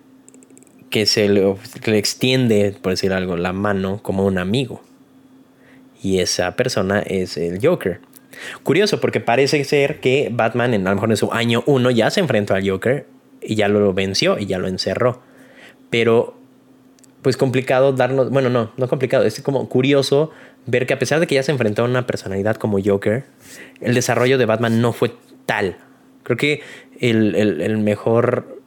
que 0.92 1.08
se 1.08 1.28
le, 1.28 1.56
extiende, 1.98 2.76
por 2.80 2.92
decir 2.92 3.14
algo, 3.14 3.36
la 3.38 3.54
mano 3.54 4.00
como 4.04 4.26
un 4.26 4.38
amigo 4.38 4.82
y 6.04 6.20
esa 6.20 6.56
persona 6.56 7.00
es 7.00 7.38
el 7.38 7.60
Joker. 7.66 8.02
Curioso 8.64 9.00
porque 9.00 9.20
parece 9.20 9.64
ser 9.64 10.00
que 10.00 10.30
Batman 10.32 10.74
en, 10.74 10.88
a 10.88 10.92
lo 10.92 10.96
mejor 10.96 11.12
en 11.12 11.18
su 11.18 11.32
año 11.32 11.64
1 11.66 11.92
ya 11.92 12.10
se 12.10 12.20
enfrentó 12.20 12.54
al 12.54 12.68
Joker 12.68 13.06
y 13.42 13.56
ya 13.56 13.68
lo 13.68 13.94
venció 13.94 14.38
y 14.38 14.46
ya 14.46 14.58
lo 14.58 14.68
encerró. 14.68 15.22
Pero 15.90 16.38
pues 17.22 17.38
complicado 17.38 17.94
darnos, 17.94 18.32
bueno, 18.32 18.50
no, 18.50 18.72
no 18.78 18.88
complicado, 18.88 19.26
es 19.26 19.42
como 19.42 19.70
curioso 19.70 20.32
ver 20.66 20.88
que 20.88 20.94
a 20.94 21.00
pesar 21.00 21.20
de 21.20 21.28
que 21.28 21.36
ya 21.36 21.44
se 21.44 21.52
enfrentó 21.52 21.84
a 21.84 21.86
una 21.86 22.08
personalidad 22.08 22.56
como 22.56 22.80
Joker, 22.84 23.26
el 23.80 23.94
desarrollo 23.94 24.38
de 24.38 24.46
Batman 24.46 24.82
no 24.82 24.94
fue 24.94 25.12
tal. 25.46 25.78
Creo 26.24 26.38
que 26.38 26.62
el, 27.00 27.78
mejor 27.80 28.61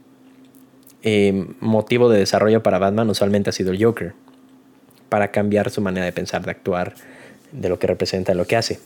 eh, 1.04 1.46
motivo 1.60 2.08
de 2.08 2.18
desarrollo 2.18 2.62
para 2.62 2.78
Batman 2.78 3.10
usualmente 3.10 3.50
ha 3.50 3.52
sido 3.52 3.72
el 3.72 3.84
Joker, 3.84 4.14
para 5.10 5.30
cambiar 5.30 5.70
su 5.70 5.82
manera 5.82 6.06
de 6.06 6.12
pensar, 6.12 6.44
de 6.44 6.50
actuar, 6.50 6.94
de 7.52 7.68
lo 7.68 7.78
que 7.78 7.86
representa, 7.86 8.34
lo 8.34 8.46
que 8.46 8.56
hace. 8.56 8.80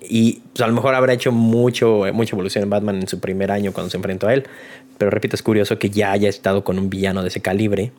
Y 0.00 0.42
pues, 0.52 0.60
a 0.60 0.66
lo 0.66 0.74
mejor 0.74 0.94
habrá 0.94 1.14
hecho 1.14 1.32
mucho, 1.32 2.02
mucha 2.12 2.34
evolución 2.36 2.64
en 2.64 2.70
Batman 2.70 2.96
en 2.96 3.08
su 3.08 3.20
primer 3.20 3.50
año 3.50 3.72
cuando 3.72 3.90
se 3.90 3.96
enfrentó 3.96 4.28
a 4.28 4.34
él. 4.34 4.44
Pero 4.98 5.10
repito, 5.10 5.34
es 5.34 5.42
curioso 5.42 5.78
que 5.78 5.90
ya 5.90 6.12
haya 6.12 6.28
estado 6.28 6.62
con 6.62 6.78
un 6.78 6.90
villano 6.90 7.22
de 7.22 7.28
ese 7.28 7.40
calibre. 7.40 7.92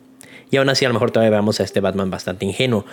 Y 0.50 0.58
aún 0.58 0.68
así, 0.68 0.84
a 0.84 0.88
lo 0.88 0.94
mejor 0.94 1.10
todavía 1.10 1.30
veamos 1.30 1.58
a 1.60 1.64
este 1.64 1.80
Batman 1.80 2.10
bastante 2.10 2.46
ingenuo. 2.46 2.84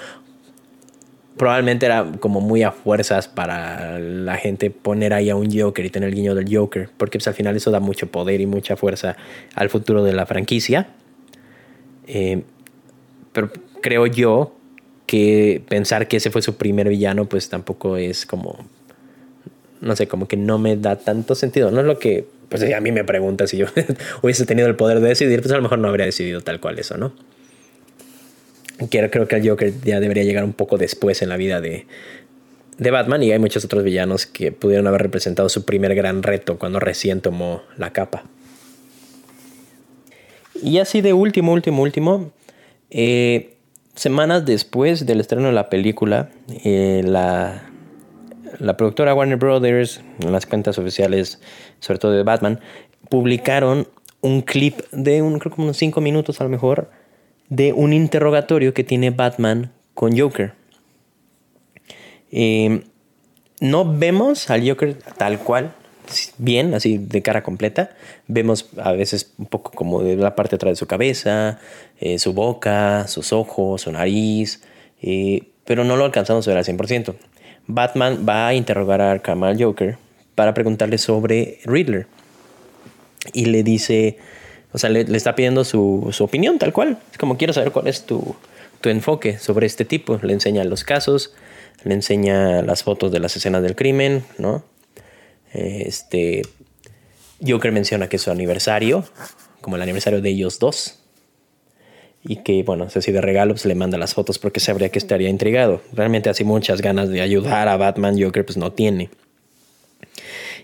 Probablemente 1.37 1.87
era 1.87 2.11
como 2.19 2.41
muy 2.41 2.61
a 2.63 2.71
fuerzas 2.71 3.27
para 3.27 3.97
la 3.99 4.37
gente 4.37 4.69
poner 4.69 5.13
ahí 5.13 5.29
a 5.29 5.35
un 5.35 5.51
Joker 5.51 5.83
y 5.83 5.89
tener 5.89 6.09
el 6.09 6.15
guiño 6.15 6.35
del 6.35 6.55
Joker. 6.55 6.89
Porque 6.95 7.17
pues, 7.17 7.27
al 7.27 7.33
final 7.33 7.55
eso 7.55 7.71
da 7.71 7.79
mucho 7.79 8.07
poder 8.07 8.39
y 8.39 8.45
mucha 8.45 8.75
fuerza 8.75 9.15
al 9.55 9.69
futuro 9.69 10.03
de 10.03 10.13
la 10.13 10.25
franquicia. 10.25 10.89
Eh, 12.07 12.43
pero 13.31 13.49
creo 13.81 14.05
yo 14.05 14.55
que 15.05 15.61
pensar 15.67 16.07
que 16.07 16.17
ese 16.17 16.31
fue 16.31 16.41
su 16.41 16.55
primer 16.55 16.87
villano, 16.87 17.25
pues 17.25 17.49
tampoco 17.49 17.97
es 17.97 18.25
como, 18.25 18.65
no 19.81 19.95
sé, 19.95 20.07
como 20.07 20.27
que 20.27 20.37
no 20.37 20.59
me 20.59 20.77
da 20.77 20.97
tanto 20.97 21.35
sentido. 21.35 21.71
No 21.71 21.81
es 21.81 21.85
lo 21.85 21.99
que, 21.99 22.25
pues 22.49 22.63
a 22.71 22.79
mí 22.79 22.91
me 22.91 23.03
pregunta 23.03 23.47
si 23.47 23.57
yo 23.57 23.67
hubiese 24.21 24.45
tenido 24.45 24.67
el 24.67 24.75
poder 24.75 24.99
de 24.99 25.09
decidir, 25.09 25.41
pues 25.41 25.51
a 25.51 25.57
lo 25.57 25.63
mejor 25.63 25.79
no 25.79 25.87
habría 25.87 26.05
decidido 26.05 26.41
tal 26.41 26.59
cual 26.59 26.79
eso, 26.79 26.97
¿no? 26.97 27.13
Creo 28.89 29.27
que 29.27 29.35
el 29.35 29.49
Joker 29.49 29.73
ya 29.83 29.99
debería 29.99 30.23
llegar 30.23 30.43
un 30.43 30.53
poco 30.53 30.77
después 30.77 31.21
en 31.21 31.29
la 31.29 31.37
vida 31.37 31.61
de, 31.61 31.85
de 32.77 32.91
Batman 32.91 33.23
y 33.23 33.31
hay 33.31 33.39
muchos 33.39 33.63
otros 33.65 33.83
villanos 33.83 34.25
que 34.25 34.51
pudieron 34.51 34.87
haber 34.87 35.01
representado 35.01 35.49
su 35.49 35.65
primer 35.65 35.95
gran 35.95 36.23
reto 36.23 36.57
cuando 36.57 36.79
recién 36.79 37.21
tomó 37.21 37.61
la 37.77 37.91
capa. 37.91 38.23
Y 40.61 40.79
así 40.79 41.01
de 41.01 41.13
último, 41.13 41.51
último, 41.51 41.81
último, 41.81 42.31
eh, 42.89 43.55
semanas 43.95 44.45
después 44.45 45.05
del 45.05 45.19
estreno 45.19 45.47
de 45.47 45.53
la 45.53 45.69
película, 45.69 46.29
eh, 46.63 47.01
la, 47.05 47.69
la 48.59 48.77
productora 48.77 49.13
Warner 49.13 49.37
Brothers, 49.37 50.01
en 50.19 50.31
las 50.31 50.45
cuentas 50.45 50.77
oficiales, 50.77 51.39
sobre 51.79 51.99
todo 51.99 52.11
de 52.11 52.23
Batman, 52.23 52.59
publicaron 53.09 53.87
un 54.21 54.41
clip 54.41 54.79
de 54.91 55.21
un, 55.21 55.39
creo 55.39 55.51
como 55.53 55.65
unos 55.65 55.77
5 55.77 55.99
minutos 56.01 56.39
a 56.39 56.45
lo 56.45 56.49
mejor, 56.49 56.89
de 57.53 57.71
un 57.71 57.93
interrogatorio 57.93 58.73
que 58.73 58.83
tiene 58.83 59.11
Batman 59.11 59.71
con 59.93 60.17
Joker. 60.17 60.53
Eh, 62.31 62.81
no 63.59 63.85
vemos 63.85 64.49
al 64.49 64.67
Joker 64.67 64.97
tal 65.17 65.37
cual, 65.37 65.71
bien, 66.39 66.73
así 66.73 66.97
de 66.97 67.21
cara 67.21 67.43
completa. 67.43 67.91
Vemos 68.27 68.69
a 68.77 68.91
veces 68.93 69.33
un 69.37 69.45
poco 69.45 69.69
como 69.71 70.01
de 70.01 70.15
la 70.15 70.35
parte 70.35 70.51
de 70.51 70.55
atrás 70.55 70.71
de 70.71 70.75
su 70.77 70.87
cabeza, 70.87 71.59
eh, 71.99 72.17
su 72.17 72.33
boca, 72.33 73.07
sus 73.07 73.31
ojos, 73.31 73.83
su 73.83 73.91
nariz, 73.91 74.63
eh, 75.03 75.43
pero 75.63 75.83
no 75.83 75.95
lo 75.95 76.05
alcanzamos 76.05 76.47
a 76.47 76.51
ver 76.51 76.57
al 76.57 76.65
100%. 76.65 77.13
Batman 77.67 78.25
va 78.27 78.47
a 78.47 78.55
interrogar 78.55 78.99
a 78.99 79.11
Arkham 79.11 79.43
al 79.43 79.63
Joker 79.63 79.97
para 80.33 80.55
preguntarle 80.55 80.97
sobre 80.97 81.59
Riddler. 81.65 82.07
Y 83.31 83.45
le 83.45 83.61
dice, 83.61 84.17
o 84.73 84.77
sea, 84.77 84.89
le, 84.89 85.01
está 85.15 85.35
pidiendo 85.35 85.63
su, 85.63 86.09
su, 86.11 86.23
opinión 86.23 86.57
tal 86.57 86.73
cual. 86.73 86.97
Es 87.11 87.17
como 87.17 87.37
quiero 87.37 87.53
saber 87.53 87.71
cuál 87.71 87.87
es 87.87 88.05
tu, 88.05 88.35
tu 88.81 88.89
enfoque 88.89 89.37
sobre 89.37 89.67
este 89.67 89.85
tipo. 89.85 90.19
Le 90.21 90.33
enseña 90.33 90.63
los 90.63 90.83
casos, 90.83 91.33
le 91.83 91.93
enseña 91.93 92.63
las 92.63 92.83
fotos 92.83 93.11
de 93.11 93.19
las 93.19 93.35
escenas 93.35 93.61
del 93.61 93.75
crimen, 93.75 94.25
¿no? 94.39 94.63
Este, 95.53 96.41
Joker 97.45 97.71
menciona 97.71 98.09
que 98.09 98.15
es 98.15 98.21
su 98.23 98.31
aniversario, 98.31 99.05
como 99.61 99.75
el 99.75 99.81
aniversario 99.83 100.21
de 100.21 100.29
ellos 100.29 100.57
dos. 100.57 100.99
Y 102.25 102.37
que, 102.37 102.63
bueno, 102.63 102.89
si 102.89 103.11
de 103.11 103.21
regalo 103.21 103.53
pues, 103.53 103.65
le 103.65 103.75
manda 103.75 103.97
las 103.97 104.13
fotos 104.13 104.39
porque 104.39 104.59
sabría 104.59 104.89
que 104.89 104.97
estaría 104.97 105.29
intrigado. 105.29 105.81
Realmente 105.91 106.29
así 106.29 106.43
muchas 106.43 106.81
ganas 106.81 107.09
de 107.09 107.21
ayudar 107.21 107.67
a 107.67 107.77
Batman, 107.77 108.19
Joker 108.19 108.45
pues 108.45 108.57
no 108.57 108.71
tiene. 108.71 109.09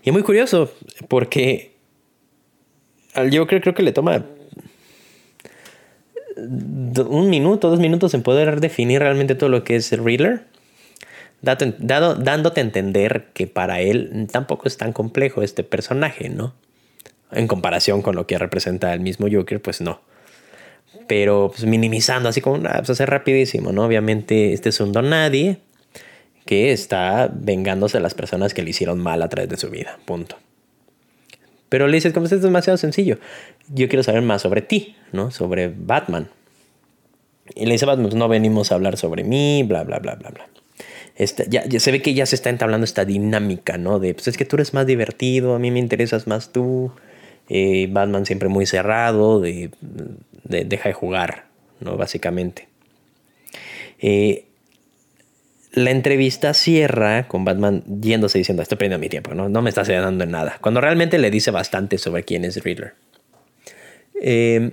Y 0.04 0.10
es 0.10 0.14
muy 0.14 0.24
curioso 0.24 0.72
porque 1.10 1.79
al 3.14 3.36
Joker 3.36 3.62
creo 3.62 3.74
que 3.74 3.84
le 3.84 3.92
toma 3.92 4.26
un 6.38 7.30
minuto, 7.30 7.70
dos 7.70 7.80
minutos 7.80 8.14
en 8.14 8.24
poder 8.24 8.62
definir 8.62 9.00
realmente 9.00 9.36
todo 9.36 9.50
lo 9.50 9.64
que 9.64 9.76
es 9.76 9.92
el 9.92 10.04
Riddler 10.04 10.46
dado, 11.42 12.16
dándote 12.16 12.62
a 12.62 12.64
entender 12.64 13.28
que 13.34 13.48
para 13.48 13.82
él 13.82 14.28
tampoco 14.32 14.68
es 14.68 14.78
tan 14.78 14.94
complejo 14.94 15.42
este 15.42 15.64
personaje, 15.64 16.30
¿no? 16.30 16.54
En 17.32 17.48
comparación 17.48 18.02
con 18.02 18.16
lo 18.16 18.28
que 18.28 18.38
representa 18.38 18.94
el 18.94 19.02
mismo 19.02 19.28
Joker, 19.32 19.62
pues 19.62 19.82
no. 19.82 20.02
Pero 21.08 21.52
pues, 21.52 21.66
minimizando, 21.66 22.30
así 22.30 22.42
como, 22.42 22.68
ah, 22.68 22.82
pues 22.86 23.00
rapidísimo, 23.00 23.72
¿no? 23.72 23.86
Obviamente 23.86 24.54
este 24.54 24.70
es 24.70 24.80
un 24.80 24.92
don 24.92 25.10
nadie 25.10 25.60
que 26.46 26.72
está 26.72 27.30
vengándose 27.32 27.98
de 27.98 28.04
las 28.04 28.16
personas 28.16 28.54
que 28.54 28.64
le 28.64 28.72
hicieron 28.72 29.00
mal 29.00 29.22
a 29.22 29.30
través 29.30 29.50
de 29.50 29.58
su 29.58 29.70
vida, 29.70 30.00
punto. 30.06 30.38
Pero 31.70 31.88
le 31.88 31.96
dices, 31.96 32.14
como 32.14 32.26
es 32.26 32.42
demasiado 32.42 32.78
sencillo, 32.78 33.18
yo 33.74 33.88
quiero 33.88 34.04
saber 34.04 34.22
más 34.24 34.42
sobre 34.42 34.62
ti, 34.62 34.96
¿no? 35.12 35.32
Sobre 35.32 35.70
Batman. 35.70 36.28
Y 37.56 37.66
le 37.66 37.74
dice 37.74 37.86
Batman, 37.86 38.12
no 38.16 38.28
venimos 38.28 38.72
a 38.72 38.76
hablar 38.76 38.98
sobre 38.98 39.24
mí, 39.24 39.64
bla, 39.68 39.84
bla, 39.84 40.00
bla, 40.00 40.16
bla, 40.16 40.30
bla 40.30 40.48
ya, 41.50 41.80
se 41.80 41.92
ve 41.92 42.02
que 42.02 42.14
ya 42.14 42.26
se 42.26 42.36
está 42.36 42.50
entablando 42.50 42.86
esta 42.86 43.04
dinámica, 43.04 43.78
¿no? 43.78 44.00
De, 44.00 44.14
pues 44.14 44.28
es 44.30 44.38
que 44.38 44.46
tú 44.46 44.56
eres 44.56 44.74
más 44.74 44.88
divertido, 44.88 45.54
a 45.54 45.60
mí 45.60 45.70
me 45.70 45.80
interesas 45.80 46.28
más 46.28 46.52
tú. 46.52 46.92
Eh, 47.50 47.88
Batman 47.92 48.26
siempre 48.26 48.48
muy 48.48 48.66
cerrado, 48.66 49.42
de, 49.42 49.72
deja 50.44 50.90
de 50.90 50.94
jugar, 50.94 51.46
¿no? 51.82 51.98
Básicamente. 51.98 52.68
Eh, 54.00 54.46
la 55.84 55.92
entrevista 55.92 56.54
cierra 56.54 57.28
con 57.28 57.46
Batman 57.46 57.84
yéndose 58.02 58.38
diciendo, 58.38 58.64
estoy 58.64 58.78
perdiendo 58.78 59.00
mi 59.00 59.10
tiempo, 59.10 59.34
¿no? 59.34 59.50
No 59.50 59.62
me 59.62 59.70
estás 59.70 59.90
ayudando 59.90 60.24
en 60.24 60.32
nada. 60.32 60.58
Cuando 60.62 60.82
realmente 60.82 61.18
le 61.18 61.32
dice 61.32 61.52
bastante 61.52 61.98
sobre 61.98 62.24
quién 62.24 62.46
es 62.46 62.64
Riddler. 62.64 62.94
Eh, 64.22 64.72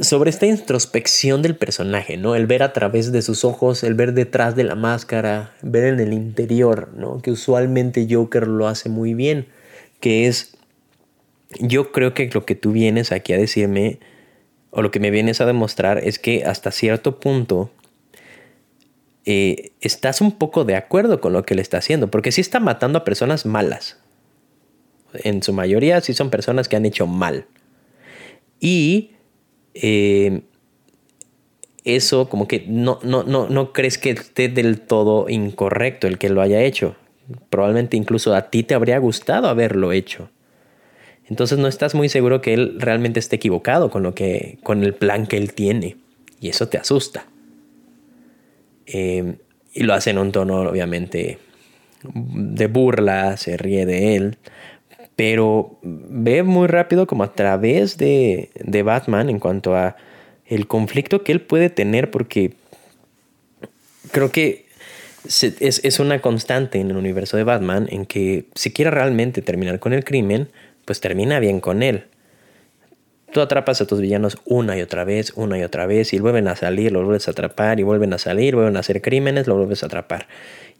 sobre 0.00 0.30
esta 0.30 0.46
introspección 0.46 1.42
del 1.42 1.56
personaje, 1.56 2.16
¿no? 2.16 2.34
El 2.34 2.46
ver 2.46 2.62
a 2.62 2.72
través 2.72 3.12
de 3.12 3.22
sus 3.22 3.44
ojos, 3.44 3.82
el 3.82 3.94
ver 3.94 4.12
detrás 4.12 4.56
de 4.56 4.64
la 4.64 4.74
máscara, 4.74 5.52
ver 5.62 5.84
en 5.84 6.00
el 6.00 6.12
interior, 6.12 6.90
¿no? 6.94 7.20
Que 7.22 7.30
usualmente 7.30 8.06
Joker 8.10 8.46
lo 8.46 8.68
hace 8.68 8.88
muy 8.88 9.14
bien, 9.14 9.46
que 10.00 10.26
es, 10.26 10.56
yo 11.60 11.92
creo 11.92 12.14
que 12.14 12.28
lo 12.32 12.44
que 12.44 12.54
tú 12.54 12.72
vienes 12.72 13.12
aquí 13.12 13.32
a 13.32 13.38
decirme, 13.38 13.98
o 14.70 14.82
lo 14.82 14.90
que 14.90 15.00
me 15.00 15.10
vienes 15.10 15.40
a 15.40 15.46
demostrar, 15.46 15.98
es 15.98 16.18
que 16.18 16.44
hasta 16.44 16.70
cierto 16.70 17.18
punto 17.18 17.70
eh, 19.32 19.70
estás 19.80 20.20
un 20.20 20.32
poco 20.32 20.64
de 20.64 20.74
acuerdo 20.74 21.20
con 21.20 21.32
lo 21.32 21.44
que 21.44 21.54
le 21.54 21.62
está 21.62 21.78
haciendo, 21.78 22.10
porque 22.10 22.32
sí 22.32 22.40
está 22.40 22.58
matando 22.58 22.98
a 22.98 23.04
personas 23.04 23.46
malas. 23.46 24.00
En 25.14 25.44
su 25.44 25.52
mayoría 25.52 26.00
sí 26.00 26.14
son 26.14 26.30
personas 26.30 26.68
que 26.68 26.74
han 26.74 26.84
hecho 26.84 27.06
mal. 27.06 27.46
Y 28.58 29.12
eh, 29.74 30.40
eso 31.84 32.28
como 32.28 32.48
que 32.48 32.64
no, 32.66 32.98
no, 33.04 33.22
no, 33.22 33.48
no 33.48 33.72
crees 33.72 33.98
que 33.98 34.10
esté 34.10 34.48
del 34.48 34.80
todo 34.80 35.28
incorrecto 35.28 36.08
el 36.08 36.18
que 36.18 36.28
lo 36.28 36.42
haya 36.42 36.64
hecho. 36.64 36.96
Probablemente 37.50 37.96
incluso 37.96 38.34
a 38.34 38.50
ti 38.50 38.64
te 38.64 38.74
habría 38.74 38.98
gustado 38.98 39.46
haberlo 39.46 39.92
hecho. 39.92 40.28
Entonces 41.28 41.56
no 41.60 41.68
estás 41.68 41.94
muy 41.94 42.08
seguro 42.08 42.40
que 42.40 42.52
él 42.54 42.80
realmente 42.80 43.20
esté 43.20 43.36
equivocado 43.36 43.90
con 43.90 44.02
lo 44.02 44.12
que, 44.12 44.58
con 44.64 44.82
el 44.82 44.92
plan 44.92 45.28
que 45.28 45.36
él 45.36 45.52
tiene. 45.52 45.98
Y 46.40 46.48
eso 46.48 46.66
te 46.68 46.78
asusta. 46.78 47.29
Eh, 48.92 49.36
y 49.72 49.82
lo 49.84 49.94
hace 49.94 50.10
en 50.10 50.18
un 50.18 50.32
tono, 50.32 50.60
obviamente, 50.62 51.38
de 52.02 52.66
burla, 52.66 53.36
se 53.36 53.56
ríe 53.56 53.86
de 53.86 54.16
él 54.16 54.38
pero 55.20 55.78
ve 55.82 56.42
muy 56.44 56.66
rápido 56.66 57.06
como 57.06 57.24
a 57.24 57.34
través 57.34 57.98
de, 57.98 58.48
Batman 58.82 59.28
en 59.28 59.38
cuanto 59.38 59.76
a 59.76 59.94
el 60.46 60.66
conflicto 60.66 61.24
que 61.24 61.32
él 61.32 61.42
puede 61.42 61.68
tener 61.68 62.10
porque 62.10 62.54
creo 64.12 64.32
que 64.32 64.64
es, 65.28 66.00
una 66.00 66.22
constante 66.22 66.80
en 66.80 66.90
el 66.90 66.96
universo 66.96 67.36
de 67.36 67.44
Batman 67.44 67.86
en 67.90 68.06
que 68.06 68.46
si 68.54 68.72
quiere 68.72 68.92
realmente 68.92 69.42
terminar 69.42 69.78
con 69.78 69.92
el 69.92 70.04
crimen, 70.04 70.48
pues 70.86 71.00
termina 71.00 71.38
bien 71.38 71.60
con 71.60 71.82
él. 71.82 72.04
Tú 73.32 73.40
atrapas 73.40 73.80
a 73.80 73.86
tus 73.86 74.00
villanos 74.00 74.38
una 74.44 74.76
y 74.76 74.82
otra 74.82 75.04
vez, 75.04 75.32
una 75.36 75.56
y 75.58 75.62
otra 75.62 75.86
vez, 75.86 76.12
y 76.12 76.18
vuelven 76.18 76.48
a 76.48 76.56
salir, 76.56 76.90
lo 76.90 77.04
vuelves 77.04 77.28
a 77.28 77.30
atrapar, 77.30 77.78
y 77.78 77.84
vuelven 77.84 78.12
a 78.12 78.18
salir, 78.18 78.56
vuelven 78.56 78.76
a 78.76 78.80
hacer 78.80 79.00
crímenes, 79.00 79.46
lo 79.46 79.56
vuelves 79.56 79.84
a 79.84 79.86
atrapar. 79.86 80.26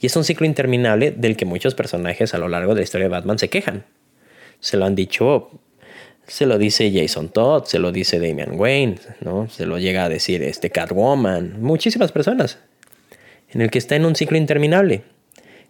Y 0.01 0.07
es 0.07 0.17
un 0.17 0.25
ciclo 0.25 0.47
interminable 0.47 1.13
del 1.13 1.37
que 1.37 1.45
muchos 1.45 1.75
personajes 1.75 2.35
a 2.35 2.39
lo 2.39 2.49
largo 2.49 2.75
de 2.75 2.81
la 2.81 2.85
historia 2.85 3.05
de 3.07 3.11
Batman 3.11 3.39
se 3.39 3.49
quejan. 3.49 3.85
Se 4.59 4.77
lo 4.77 4.85
han 4.85 4.97
dicho, 4.97 5.51
se 6.27 6.47
lo 6.47 6.59
dice 6.59 6.93
Jason 6.93 7.29
Todd, 7.29 7.65
se 7.67 7.79
lo 7.79 7.93
dice 7.93 8.19
Damian 8.19 8.59
Wayne, 8.59 8.97
¿no? 9.21 9.49
Se 9.49 9.65
lo 9.65 9.79
llega 9.79 10.05
a 10.05 10.09
decir 10.09 10.43
este 10.43 10.71
Catwoman, 10.71 11.63
muchísimas 11.63 12.11
personas, 12.11 12.59
en 13.51 13.61
el 13.61 13.71
que 13.71 13.79
está 13.79 13.95
en 13.95 14.05
un 14.05 14.17
ciclo 14.17 14.37
interminable. 14.37 15.03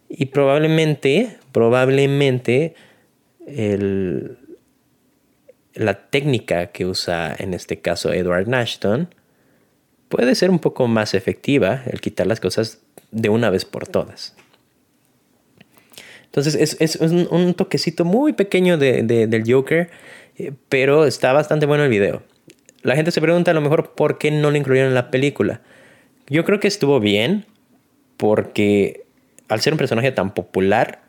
Y 0.09 0.27
probablemente, 0.27 1.37
probablemente, 1.53 2.75
el, 3.47 4.39
la 5.81 5.95
técnica 5.95 6.67
que 6.67 6.85
usa 6.85 7.35
en 7.39 7.55
este 7.55 7.81
caso 7.81 8.13
Edward 8.13 8.47
Nashton 8.49 9.15
puede 10.11 10.35
ser 10.35 10.51
un 10.51 10.59
poco 10.59 10.87
más 10.89 11.15
efectiva, 11.15 11.85
el 11.87 12.03
quitar 12.03 12.27
las 12.27 12.39
cosas 12.39 12.83
de 13.13 13.31
una 13.31 13.49
vez 13.49 13.65
por 13.65 13.89
todas. 13.89 14.37
Entonces 16.27 16.77
es, 16.79 16.97
un, 16.97 17.55
toquecito 17.55 18.05
muy 18.05 18.35
pequeño 18.35 18.77
de, 18.77 19.03
del 19.03 19.51
Joker, 19.51 19.91
eh, 20.37 20.53
pero 20.69 21.07
está 21.07 21.33
bastante 21.33 21.65
bueno 21.65 21.85
el 21.85 21.91
video. 21.91 22.23
La 22.83 22.95
gente 22.95 23.11
se 23.11 23.23
pregunta 23.23 23.51
a 23.51 23.55
lo 23.55 23.63
mejor 23.63 23.95
por 23.95 24.19
qué 24.19 24.31
no 24.31 24.51
lo 24.51 24.59
incluyeron 24.59 24.89
en 24.89 24.95
la 24.95 25.11
película. 25.11 25.63
Yo 26.29 26.45
creo 26.45 26.61
que 26.61 26.69
estuvo 26.69 27.01
bien 27.01 27.47
porque 28.19 29.07
al 29.49 29.63
ser 29.63 29.73
un 29.73 29.79
personaje 29.79 30.13
tan 30.13 30.35
popular, 30.35 31.01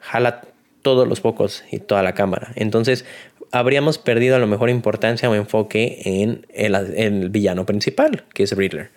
jala 0.00 0.42
todos 0.82 1.06
los 1.06 1.20
focos 1.20 1.62
y 1.70 1.78
toda 1.78 2.02
la 2.02 2.14
cámara. 2.14 2.50
Entonces 2.56 3.04
habríamos 3.52 3.98
perdido 3.98 4.36
a 4.36 4.38
lo 4.38 4.46
mejor 4.46 4.70
importancia 4.70 5.28
o 5.28 5.34
enfoque 5.34 6.00
en 6.04 6.46
el, 6.52 7.30
villano 7.30 7.66
principal, 7.66 8.24
que 8.32 8.44
es 8.44 8.56
Riddler 8.56 8.90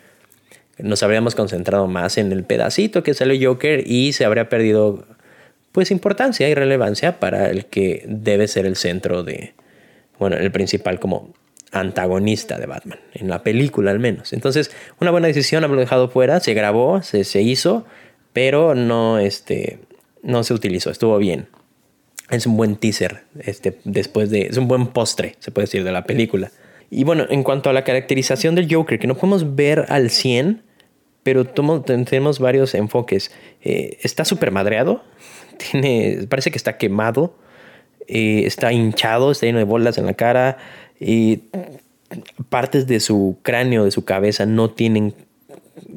nos 0.78 1.02
habríamos 1.02 1.34
concentrado 1.34 1.86
más 1.86 2.18
en 2.18 2.32
el 2.32 2.44
pedacito 2.44 3.02
que 3.02 3.14
sale 3.14 3.44
Joker 3.44 3.84
y 3.86 4.12
se 4.12 4.24
habría 4.24 4.48
perdido 4.48 5.04
pues 5.72 5.90
importancia 5.90 6.48
y 6.48 6.54
relevancia 6.54 7.18
para 7.18 7.50
el 7.50 7.66
que 7.66 8.04
debe 8.06 8.48
ser 8.48 8.66
el 8.66 8.76
centro 8.76 9.24
de, 9.24 9.54
bueno, 10.18 10.36
el 10.36 10.52
principal 10.52 11.00
como 11.00 11.34
antagonista 11.72 12.58
de 12.58 12.66
Batman, 12.66 13.00
en 13.12 13.28
la 13.28 13.42
película 13.42 13.90
al 13.90 13.98
menos. 13.98 14.32
Entonces, 14.32 14.70
una 15.00 15.10
buena 15.10 15.26
decisión 15.26 15.64
haberlo 15.64 15.80
dejado 15.80 16.08
fuera, 16.08 16.38
se 16.38 16.54
grabó, 16.54 17.02
se, 17.02 17.24
se 17.24 17.42
hizo, 17.42 17.84
pero 18.32 18.76
no, 18.76 19.18
este, 19.18 19.80
no 20.22 20.44
se 20.44 20.54
utilizó, 20.54 20.90
estuvo 20.90 21.18
bien. 21.18 21.48
Es 22.30 22.46
un 22.46 22.56
buen 22.56 22.76
teaser, 22.76 23.24
este, 23.40 23.78
después 23.84 24.30
de, 24.30 24.46
es 24.46 24.56
un 24.56 24.66
buen 24.66 24.88
postre, 24.88 25.36
se 25.40 25.50
puede 25.50 25.66
decir, 25.66 25.84
de 25.84 25.92
la 25.92 26.04
película. 26.04 26.50
Y 26.90 27.04
bueno, 27.04 27.26
en 27.28 27.42
cuanto 27.42 27.70
a 27.70 27.72
la 27.72 27.84
caracterización 27.84 28.54
del 28.54 28.72
Joker, 28.72 28.98
que 28.98 29.06
no 29.06 29.14
podemos 29.14 29.54
ver 29.54 29.86
al 29.88 30.10
100, 30.10 30.62
pero 31.22 31.46
tenemos 31.46 32.38
varios 32.38 32.74
enfoques. 32.74 33.30
Eh, 33.62 33.98
está 34.02 34.24
súper 34.24 34.50
madreado, 34.50 35.02
tiene, 35.70 36.26
parece 36.28 36.50
que 36.50 36.56
está 36.56 36.78
quemado, 36.78 37.36
eh, 38.06 38.42
está 38.46 38.72
hinchado, 38.72 39.30
está 39.30 39.46
lleno 39.46 39.58
de 39.58 39.64
bolas 39.64 39.98
en 39.98 40.06
la 40.06 40.14
cara 40.14 40.58
partes 42.48 42.86
de 42.86 43.00
su 43.00 43.38
cráneo, 43.42 43.84
de 43.84 43.90
su 43.90 44.04
cabeza 44.04 44.46
no 44.46 44.70
tienen 44.70 45.14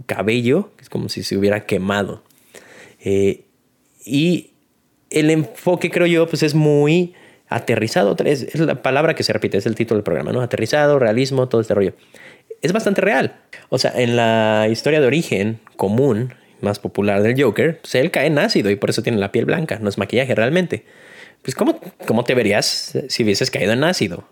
cabello, 0.06 0.72
es 0.80 0.90
como 0.90 1.10
si 1.10 1.24
se 1.24 1.38
hubiera 1.38 1.66
quemado. 1.66 2.24
Eh, 3.00 3.46
y 4.06 4.52
el 5.10 5.30
enfoque, 5.30 5.90
creo 5.90 6.08
yo, 6.08 6.28
pues 6.28 6.44
es 6.44 6.54
muy 6.54 7.14
aterrizado. 7.50 8.16
Es, 8.26 8.58
la 8.60 8.82
palabra 8.82 9.16
que 9.16 9.24
se 9.24 9.34
repite, 9.34 9.58
es 9.58 9.66
el 9.66 9.76
título 9.76 9.98
del 9.98 10.04
programa, 10.04 10.32
¿no? 10.32 10.42
Aterrizado, 10.42 11.00
realismo, 11.00 11.48
todo 11.48 11.62
este 11.62 11.74
rollo. 11.74 11.94
Es 12.62 12.74
bastante 12.74 13.02
real. 13.02 13.36
O 13.70 13.78
sea, 13.78 13.94
en 13.96 14.16
la 14.16 14.68
historia 14.70 15.00
de 15.00 15.08
origen 15.08 15.60
común, 15.76 16.34
más 16.62 16.80
popular 16.80 17.22
del 17.22 17.42
Joker, 17.42 17.80
pues 17.80 17.96
él 17.96 18.12
cae 18.12 18.28
en 18.28 18.40
ácido 18.40 18.70
y 18.70 18.76
por 18.76 18.90
eso 18.90 19.04
tiene 19.04 19.20
la 19.20 19.32
piel 19.32 19.46
blanca, 19.46 19.80
no 19.80 19.90
es 19.90 19.98
maquillaje 19.98 20.34
realmente. 20.34 20.86
Pues, 21.44 21.56
¿cómo, 21.56 21.80
cómo 22.06 22.24
te 22.24 22.34
verías 22.34 22.98
si 23.08 23.24
hubieses 23.24 23.52
caído 23.52 23.74
en 23.74 23.84
ácido? 23.84 24.28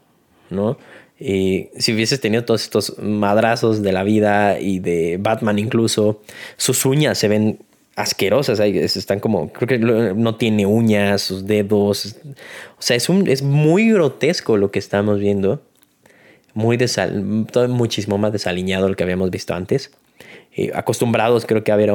¿No? 0.49 0.77
Y 1.17 1.69
si 1.77 1.93
hubieses 1.93 2.19
tenido 2.19 2.43
todos 2.43 2.63
estos 2.63 2.99
madrazos 2.99 3.81
de 3.81 3.93
la 3.93 4.03
vida 4.03 4.59
y 4.59 4.79
de 4.79 5.17
Batman 5.19 5.59
incluso, 5.59 6.21
sus 6.57 6.85
uñas 6.85 7.17
se 7.17 7.29
ven 7.29 7.59
asquerosas, 7.95 8.59
están 8.59 9.19
como, 9.19 9.51
creo 9.53 9.67
que 9.67 9.77
no 9.79 10.35
tiene 10.35 10.65
uñas, 10.65 11.21
sus 11.21 11.45
dedos, 11.45 12.17
o 12.77 12.81
sea, 12.81 12.97
es, 12.97 13.07
un, 13.07 13.27
es 13.27 13.41
muy 13.41 13.91
grotesco 13.91 14.57
lo 14.57 14.69
que 14.71 14.79
estamos 14.79 15.19
viendo, 15.19 15.61
muy 16.53 16.77
desal, 16.77 17.47
todo 17.51 17.67
muchísimo 17.69 18.17
más 18.17 18.33
desaliñado 18.33 18.89
lo 18.89 18.95
que 18.95 19.03
habíamos 19.03 19.29
visto 19.29 19.53
antes, 19.53 19.91
acostumbrados 20.73 21.45
creo 21.45 21.63
que 21.63 21.71
a 21.71 21.75
ver 21.75 21.91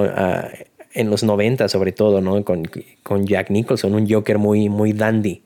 en 0.93 1.11
los 1.11 1.23
90 1.23 1.69
sobre 1.69 1.93
todo, 1.93 2.21
¿no? 2.21 2.45
Con, 2.45 2.69
con 3.03 3.27
Jack 3.27 3.51
Nicholson, 3.51 3.95
un 3.95 4.11
Joker 4.11 4.39
muy, 4.39 4.69
muy 4.69 4.93
dandy, 4.93 5.43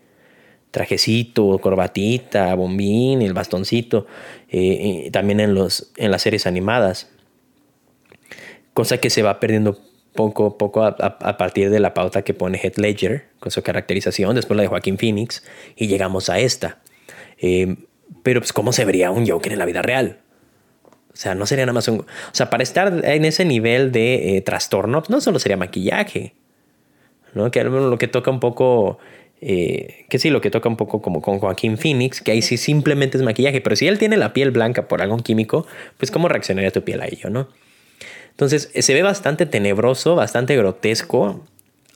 trajecito, 0.71 1.59
corbatita, 1.59 2.55
bombín, 2.55 3.23
el 3.23 3.35
bastoncito, 3.35 4.07
eh, 4.51 5.09
también 5.13 5.41
en, 5.41 5.55
los, 5.55 5.93
en 5.97 6.11
las 6.11 6.23
series 6.23 6.47
animadas, 6.47 7.11
cosa 8.73 8.99
que 8.99 9.11
se 9.11 9.23
va 9.23 9.39
perdiendo 9.39 9.79
poco 10.15 10.47
a 10.47 10.59
poco 10.59 10.85
a, 10.85 11.37
partir 11.37 11.71
de 11.71 11.81
la 11.81 11.93
pauta 11.93 12.23
que 12.23 12.35
pone 12.35 12.59
Heath 12.59 12.79
Ledger 12.79 13.27
con 13.41 13.51
su 13.51 13.63
caracterización, 13.63 14.35
después 14.37 14.57
la 14.57 14.63
de 14.63 14.69
Joaquín 14.69 14.97
Phoenix 14.97 15.45
y 15.77 15.89
llegamos 15.89 16.31
a 16.31 16.39
esta. 16.39 16.79
Eh, 17.39 17.77
pero 18.23 18.41
pues 18.41 18.53
cómo 18.53 18.73
se 18.73 18.85
vería 18.85 19.11
un 19.11 19.29
Joker 19.29 19.53
en 19.53 19.59
la 19.59 19.65
vida 19.65 19.83
real. 19.83 20.19
O 21.13 21.17
sea, 21.17 21.35
no 21.35 21.47
sería 21.47 21.65
nada 21.65 21.75
más 21.75 21.87
un... 21.89 22.01
O 22.01 22.05
sea, 22.33 22.51
para 22.51 22.63
estar 22.63 23.05
en 23.05 23.25
ese 23.25 23.45
nivel 23.45 23.93
de 23.93 24.37
eh, 24.37 24.41
trastorno, 24.41 25.03
no 25.09 25.21
solo 25.21 25.39
sería 25.39 25.57
maquillaje. 25.57 26.35
¿no? 27.35 27.51
Que 27.51 27.63
lo 27.65 27.99
que 27.99 28.09
toca 28.09 28.31
un 28.31 28.41
poco... 28.41 28.99
Eh, 29.41 30.07
que 30.09 30.19
sí, 30.19 30.31
lo 30.31 30.41
que 30.41 30.51
toca 30.51 30.69
un 30.69 30.77
poco 30.77 31.03
como 31.03 31.21
con 31.21 31.39
Joaquín 31.39 31.77
Phoenix, 31.77 32.23
que 32.23 32.33
ahí 32.33 32.41
sí 32.41 32.57
simplemente 32.57 33.19
es 33.19 33.23
maquillaje. 33.23 33.61
Pero 33.61 33.77
si 33.77 33.87
él 33.87 33.99
tiene 33.99 34.17
la 34.17 34.33
piel 34.33 34.51
blanca 34.51 34.89
por 34.89 35.03
algún 35.03 35.21
químico, 35.21 35.67
pues 35.99 36.11
cómo 36.11 36.29
reaccionaría 36.29 36.71
tu 36.71 36.83
piel 36.83 37.01
a 37.01 37.07
ello, 37.07 37.31
¿no? 37.31 37.49
Entonces 38.35 38.69
se 38.75 38.95
ve 38.95 39.03
bastante 39.03 39.47
tenebroso, 39.47 40.17
bastante 40.17 40.57
grotesco. 40.57 41.45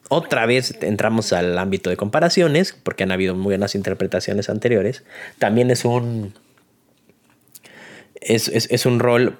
Otra 0.08 0.46
vez 0.46 0.76
entramos 0.80 1.32
al 1.32 1.58
ámbito 1.58 1.90
de 1.90 1.96
comparaciones, 1.96 2.76
porque 2.80 3.02
han 3.02 3.10
habido 3.10 3.34
muy 3.34 3.50
buenas 3.50 3.74
interpretaciones 3.74 4.48
anteriores. 4.48 5.02
También 5.38 5.70
es 5.70 5.84
un. 5.84 6.34
Es, 8.20 8.48
es, 8.48 8.86
un 8.86 9.00
rol 9.00 9.36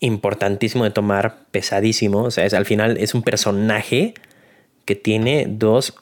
importantísimo 0.00 0.84
de 0.84 0.90
tomar, 0.90 1.46
pesadísimo. 1.50 2.22
O 2.22 2.30
sea, 2.30 2.46
al 2.56 2.64
final 2.64 2.96
es 2.96 3.14
un 3.14 3.22
personaje 3.22 4.14
que 4.84 4.94
tiene 4.94 5.46
dos 5.48 5.94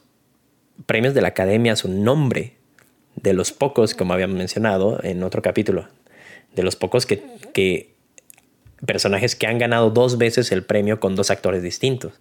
premios 0.87 1.15
de 1.15 1.23
la 1.23 1.29
academia 1.29 1.75
su 1.75 1.89
nombre. 1.89 2.55
De 3.17 3.33
los 3.33 3.53
pocos, 3.53 3.95
como 3.95 4.13
habíamos 4.13 4.37
mencionado 4.37 5.01
en 5.03 5.23
otro 5.23 5.41
capítulo, 5.41 5.89
de 6.55 6.63
los 6.63 6.77
pocos 6.77 7.07
que, 7.07 7.23
que 7.53 7.94
personajes 8.87 9.37
que 9.37 9.47
han 9.47 9.59
ganado 9.59 9.91
dos 9.91 10.19
veces 10.19 10.53
el 10.53 10.65
premio 10.65 11.01
con 11.01 11.17
dos 11.17 11.31
actores 11.31 11.63
distintos. 11.63 12.13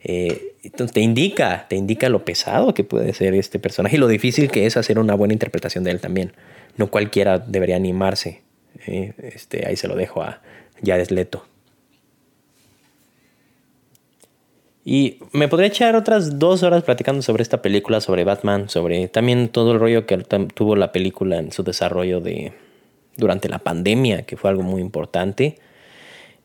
Eh, 0.00 0.54
te 0.92 1.00
indica, 1.00 1.66
te 1.68 1.76
indica 1.76 2.08
lo 2.08 2.24
pesado 2.24 2.72
que 2.72 2.84
puede 2.84 3.12
ser 3.14 3.34
este 3.34 3.58
personaje 3.58 3.96
y 3.96 3.98
lo 3.98 4.06
difícil 4.06 4.50
que 4.50 4.66
es 4.66 4.76
hacer 4.76 4.98
una 4.98 5.14
buena 5.14 5.34
interpretación 5.34 5.84
de 5.84 5.90
él 5.90 6.00
también. 6.00 6.32
No 6.76 6.90
cualquiera 6.90 7.38
debería 7.38 7.76
animarse. 7.76 8.42
Eh, 8.86 9.12
este, 9.18 9.66
ahí 9.66 9.76
se 9.76 9.88
lo 9.88 9.96
dejo 9.96 10.22
a 10.22 10.40
Jared 10.84 11.08
Leto. 11.10 11.44
Y 14.84 15.18
me 15.32 15.48
podría 15.48 15.68
echar 15.68 15.96
otras 15.96 16.38
dos 16.38 16.62
horas 16.62 16.82
platicando 16.82 17.20
sobre 17.20 17.42
esta 17.42 17.60
película, 17.60 18.00
sobre 18.00 18.24
Batman, 18.24 18.70
sobre 18.70 19.08
también 19.08 19.48
todo 19.50 19.72
el 19.72 19.80
rollo 19.80 20.06
que 20.06 20.16
tuvo 20.54 20.76
la 20.76 20.92
película 20.92 21.36
en 21.36 21.52
su 21.52 21.62
desarrollo 21.62 22.20
de 22.20 22.52
durante 23.16 23.50
la 23.50 23.58
pandemia, 23.58 24.22
que 24.22 24.38
fue 24.38 24.48
algo 24.48 24.62
muy 24.62 24.80
importante. 24.80 25.58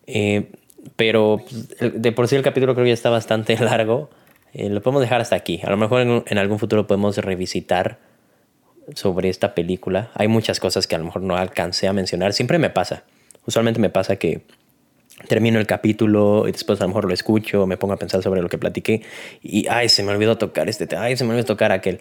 Eh, 0.08 0.52
pero 0.96 1.40
de 1.80 2.12
por 2.12 2.28
sí 2.28 2.36
el 2.36 2.44
capítulo 2.44 2.74
creo 2.74 2.86
que 2.86 2.90
ya 2.90 2.96
está 2.96 3.10
bastante 3.10 3.58
largo. 3.60 4.10
Eh, 4.54 4.70
lo 4.70 4.82
podemos 4.82 5.02
dejar 5.02 5.22
hasta 5.22 5.36
aquí. 5.36 5.62
A 5.64 5.70
lo 5.70 5.78
mejor 5.78 6.02
en, 6.02 6.38
algún 6.38 6.60
futuro 6.60 6.86
podemos 6.88 7.18
revisitar 7.18 8.00
sobre 8.96 9.30
esta 9.30 9.56
película. 9.56 10.12
Hay 10.14 10.28
muchas 10.28 10.60
cosas 10.60 10.88
que 10.88 10.96
a 10.96 10.98
lo 10.98 11.06
mejor 11.06 11.22
no 11.22 11.36
alcancé 11.36 11.88
a 11.88 11.94
mencionar. 11.94 12.34
Siempre 12.34 12.60
me 12.60 12.70
pasa. 12.70 13.04
Usualmente 13.46 13.80
me 13.80 13.90
pasa 13.90 14.18
que 14.18 14.42
termino 15.28 15.60
el 15.60 15.68
capítulo 15.68 16.48
y 16.48 16.52
después 16.52 16.80
a 16.82 16.84
lo 16.84 16.90
mejor 16.90 17.06
lo 17.06 17.14
escucho, 17.14 17.68
me 17.68 17.78
pongo 17.78 17.94
a 17.94 17.98
pensar 17.98 18.22
sobre 18.22 18.42
lo 18.42 18.50
que 18.50 18.58
platiqué 18.58 19.04
y, 19.42 19.68
ay, 19.68 19.88
se 19.90 20.02
me 20.04 20.12
olvidó 20.12 20.38
tocar 20.38 20.70
este 20.70 20.88
tema, 20.88 21.04
ay, 21.04 21.16
se 21.18 21.24
me 21.24 21.32
olvidó 21.32 21.46
tocar 21.46 21.72
aquel. 21.72 22.00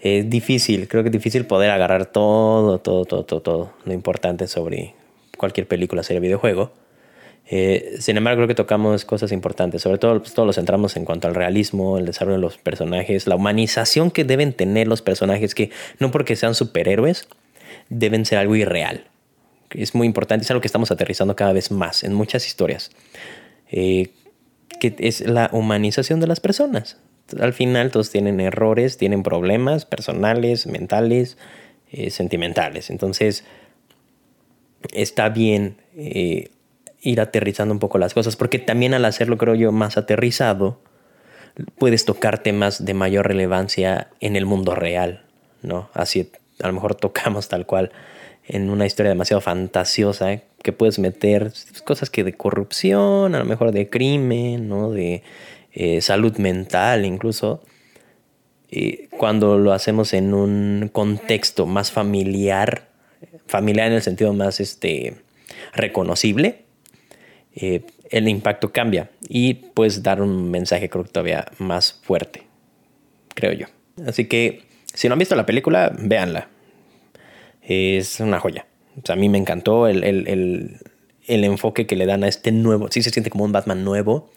Es 0.00 0.28
difícil, 0.28 0.88
creo 0.88 1.02
que 1.02 1.08
es 1.08 1.12
difícil 1.12 1.44
poder 1.46 1.70
agarrar 1.70 2.06
todo, 2.06 2.78
todo, 2.78 3.04
todo, 3.04 3.24
todo, 3.24 3.42
todo 3.42 3.72
lo 3.84 3.92
importante 3.92 4.46
sobre 4.48 4.94
cualquier 5.36 5.66
película, 5.66 6.02
serie, 6.02 6.20
videojuego. 6.20 6.72
Eh, 7.50 7.96
sin 7.98 8.18
embargo, 8.18 8.40
creo 8.40 8.48
que 8.48 8.54
tocamos 8.54 9.06
cosas 9.06 9.32
importantes, 9.32 9.80
sobre 9.80 9.96
todo 9.96 10.18
pues, 10.20 10.34
todos 10.34 10.46
lo 10.46 10.52
centramos 10.52 10.96
en 10.96 11.06
cuanto 11.06 11.28
al 11.28 11.34
realismo, 11.34 11.96
el 11.96 12.04
desarrollo 12.04 12.36
de 12.36 12.42
los 12.42 12.58
personajes, 12.58 13.26
la 13.26 13.36
humanización 13.36 14.10
que 14.10 14.24
deben 14.24 14.52
tener 14.52 14.86
los 14.86 15.00
personajes, 15.00 15.54
que 15.54 15.70
no 15.98 16.10
porque 16.10 16.36
sean 16.36 16.54
superhéroes, 16.54 17.26
deben 17.88 18.26
ser 18.26 18.38
algo 18.38 18.54
irreal. 18.54 19.04
Es 19.70 19.94
muy 19.94 20.06
importante, 20.06 20.44
es 20.44 20.50
algo 20.50 20.60
que 20.60 20.68
estamos 20.68 20.90
aterrizando 20.90 21.36
cada 21.36 21.54
vez 21.54 21.70
más 21.70 22.04
en 22.04 22.12
muchas 22.12 22.46
historias, 22.46 22.90
eh, 23.70 24.10
que 24.78 24.94
es 24.98 25.22
la 25.22 25.48
humanización 25.52 26.20
de 26.20 26.26
las 26.26 26.40
personas. 26.40 26.98
Al 27.40 27.54
final 27.54 27.90
todos 27.90 28.10
tienen 28.10 28.40
errores, 28.40 28.98
tienen 28.98 29.22
problemas 29.22 29.86
personales, 29.86 30.66
mentales, 30.66 31.38
eh, 31.92 32.10
sentimentales. 32.10 32.90
Entonces, 32.90 33.44
está 34.92 35.30
bien 35.30 35.76
ir 37.00 37.20
aterrizando 37.20 37.72
un 37.72 37.80
poco 37.80 37.98
las 37.98 38.14
cosas, 38.14 38.36
porque 38.36 38.58
también 38.58 38.94
al 38.94 39.04
hacerlo, 39.04 39.38
creo 39.38 39.54
yo, 39.54 39.72
más 39.72 39.96
aterrizado, 39.96 40.80
puedes 41.76 42.04
tocar 42.04 42.38
temas 42.42 42.84
de 42.84 42.94
mayor 42.94 43.26
relevancia 43.26 44.08
en 44.20 44.36
el 44.36 44.46
mundo 44.46 44.74
real, 44.74 45.24
¿no? 45.62 45.90
Así 45.94 46.30
a 46.60 46.66
lo 46.66 46.72
mejor 46.72 46.94
tocamos 46.94 47.48
tal 47.48 47.66
cual 47.66 47.92
en 48.46 48.70
una 48.70 48.86
historia 48.86 49.10
demasiado 49.10 49.40
fantasiosa, 49.40 50.32
¿eh? 50.32 50.42
que 50.62 50.72
puedes 50.72 50.98
meter 50.98 51.52
cosas 51.84 52.10
que 52.10 52.24
de 52.24 52.32
corrupción, 52.32 53.34
a 53.34 53.38
lo 53.38 53.44
mejor 53.44 53.72
de 53.72 53.88
crimen, 53.88 54.68
¿no? 54.68 54.90
De 54.90 55.22
eh, 55.72 56.00
salud 56.00 56.36
mental 56.38 57.04
incluso. 57.04 57.62
Cuando 59.10 59.56
lo 59.58 59.72
hacemos 59.72 60.12
en 60.12 60.34
un 60.34 60.90
contexto 60.92 61.64
más 61.64 61.90
familiar, 61.90 62.88
familiar 63.46 63.86
en 63.86 63.94
el 63.94 64.02
sentido 64.02 64.32
más 64.34 64.60
este, 64.60 65.14
reconocible, 65.72 66.64
eh, 67.60 67.82
el 68.10 68.28
impacto 68.28 68.72
cambia 68.72 69.10
y 69.28 69.54
puedes 69.54 70.04
dar 70.04 70.22
un 70.22 70.48
mensaje 70.50 70.88
creo 70.88 71.02
que 71.02 71.10
todavía 71.10 71.46
más 71.58 71.92
fuerte, 72.04 72.44
creo 73.34 73.52
yo. 73.52 73.66
Así 74.06 74.26
que 74.26 74.62
si 74.94 75.08
no 75.08 75.14
han 75.14 75.18
visto 75.18 75.34
la 75.34 75.44
película, 75.44 75.92
véanla. 75.98 76.48
Es 77.62 78.20
una 78.20 78.38
joya. 78.38 78.66
a 79.08 79.16
mí 79.16 79.28
me 79.28 79.38
encantó 79.38 79.88
el, 79.88 80.04
el, 80.04 80.78
el, 81.26 81.44
enfoque 81.44 81.86
que 81.86 81.96
le 81.96 82.06
dan 82.06 82.22
a 82.22 82.28
este 82.28 82.52
nuevo. 82.52 82.88
Sí 82.90 83.02
se 83.02 83.10
siente 83.10 83.28
como 83.30 83.44
un 83.44 83.52
Batman 83.52 83.84
nuevo. 83.84 84.30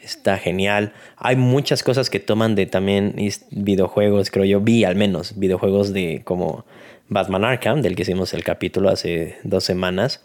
Está 0.00 0.38
genial. 0.38 0.92
Hay 1.16 1.34
muchas 1.34 1.82
cosas 1.82 2.08
que 2.08 2.20
toman 2.20 2.54
de 2.54 2.66
también 2.66 3.16
videojuegos, 3.50 4.30
creo 4.30 4.44
yo. 4.44 4.60
Vi 4.60 4.84
al 4.84 4.94
menos 4.94 5.38
videojuegos 5.38 5.92
de 5.92 6.22
como 6.24 6.64
Batman 7.08 7.44
Arkham, 7.44 7.82
del 7.82 7.96
que 7.96 8.02
hicimos 8.02 8.32
el 8.32 8.44
capítulo 8.44 8.90
hace 8.90 9.38
dos 9.42 9.64
semanas, 9.64 10.24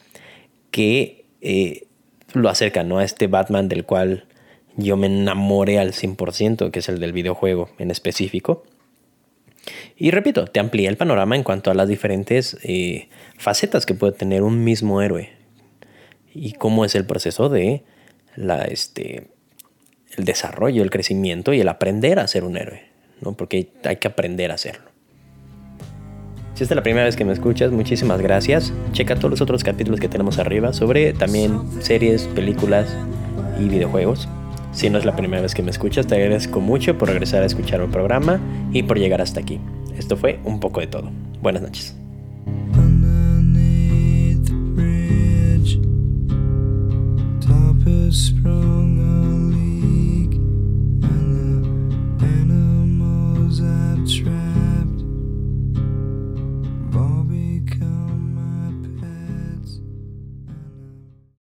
que 0.69 1.25
eh, 1.41 1.88
lo 2.33 2.49
acerca 2.49 2.83
¿no? 2.83 2.99
a 2.99 3.03
este 3.03 3.27
Batman 3.27 3.69
del 3.69 3.85
cual 3.85 4.25
yo 4.75 4.97
me 4.97 5.07
enamoré 5.07 5.79
al 5.79 5.93
100%, 5.93 6.71
que 6.71 6.79
es 6.79 6.89
el 6.89 6.99
del 6.99 7.13
videojuego 7.13 7.69
en 7.77 7.91
específico. 7.91 8.63
Y 9.97 10.11
repito, 10.11 10.45
te 10.45 10.59
amplía 10.59 10.89
el 10.89 10.97
panorama 10.97 11.35
en 11.35 11.43
cuanto 11.43 11.69
a 11.69 11.73
las 11.73 11.87
diferentes 11.87 12.57
eh, 12.63 13.09
facetas 13.37 13.85
que 13.85 13.93
puede 13.93 14.13
tener 14.13 14.43
un 14.43 14.63
mismo 14.63 15.01
héroe 15.01 15.31
y 16.33 16.53
cómo 16.53 16.85
es 16.85 16.95
el 16.95 17.05
proceso 17.05 17.49
de 17.49 17.83
la, 18.35 18.63
este, 18.63 19.27
el 20.15 20.25
desarrollo, 20.25 20.81
el 20.83 20.89
crecimiento 20.89 21.53
y 21.53 21.59
el 21.59 21.67
aprender 21.67 22.19
a 22.19 22.27
ser 22.27 22.43
un 22.45 22.57
héroe, 22.57 22.83
¿no? 23.21 23.33
porque 23.33 23.69
hay 23.83 23.97
que 23.97 24.07
aprender 24.07 24.51
a 24.51 24.55
hacerlo. 24.55 24.88
Si 26.59 26.63
esta 26.63 26.73
es 26.73 26.75
la 26.75 26.83
primera 26.83 27.05
vez 27.05 27.15
que 27.15 27.23
me 27.23 27.31
escuchas, 27.31 27.71
muchísimas 27.71 28.19
gracias. 28.19 28.73
Checa 28.91 29.15
todos 29.15 29.31
los 29.31 29.39
otros 29.39 29.63
capítulos 29.63 30.01
que 30.01 30.09
tenemos 30.09 30.39
arriba 30.39 30.73
sobre 30.73 31.13
también 31.13 31.57
series, 31.79 32.23
películas 32.23 32.93
y 33.57 33.69
videojuegos. 33.69 34.27
Si 34.73 34.89
no 34.89 34.97
es 34.97 35.05
la 35.05 35.15
primera 35.15 35.41
vez 35.41 35.55
que 35.55 35.63
me 35.63 35.71
escuchas, 35.71 36.07
te 36.07 36.15
agradezco 36.15 36.59
mucho 36.59 36.97
por 36.97 37.07
regresar 37.07 37.43
a 37.43 37.45
escuchar 37.45 37.81
un 37.81 37.91
programa 37.91 38.41
y 38.73 38.83
por 38.83 38.99
llegar 38.99 39.21
hasta 39.21 39.39
aquí. 39.39 39.57
Esto 39.97 40.17
fue 40.17 40.41
un 40.43 40.59
poco 40.59 40.81
de 40.81 40.87
todo. 40.87 41.09
Buenas 41.41 41.61
noches. 41.61 41.95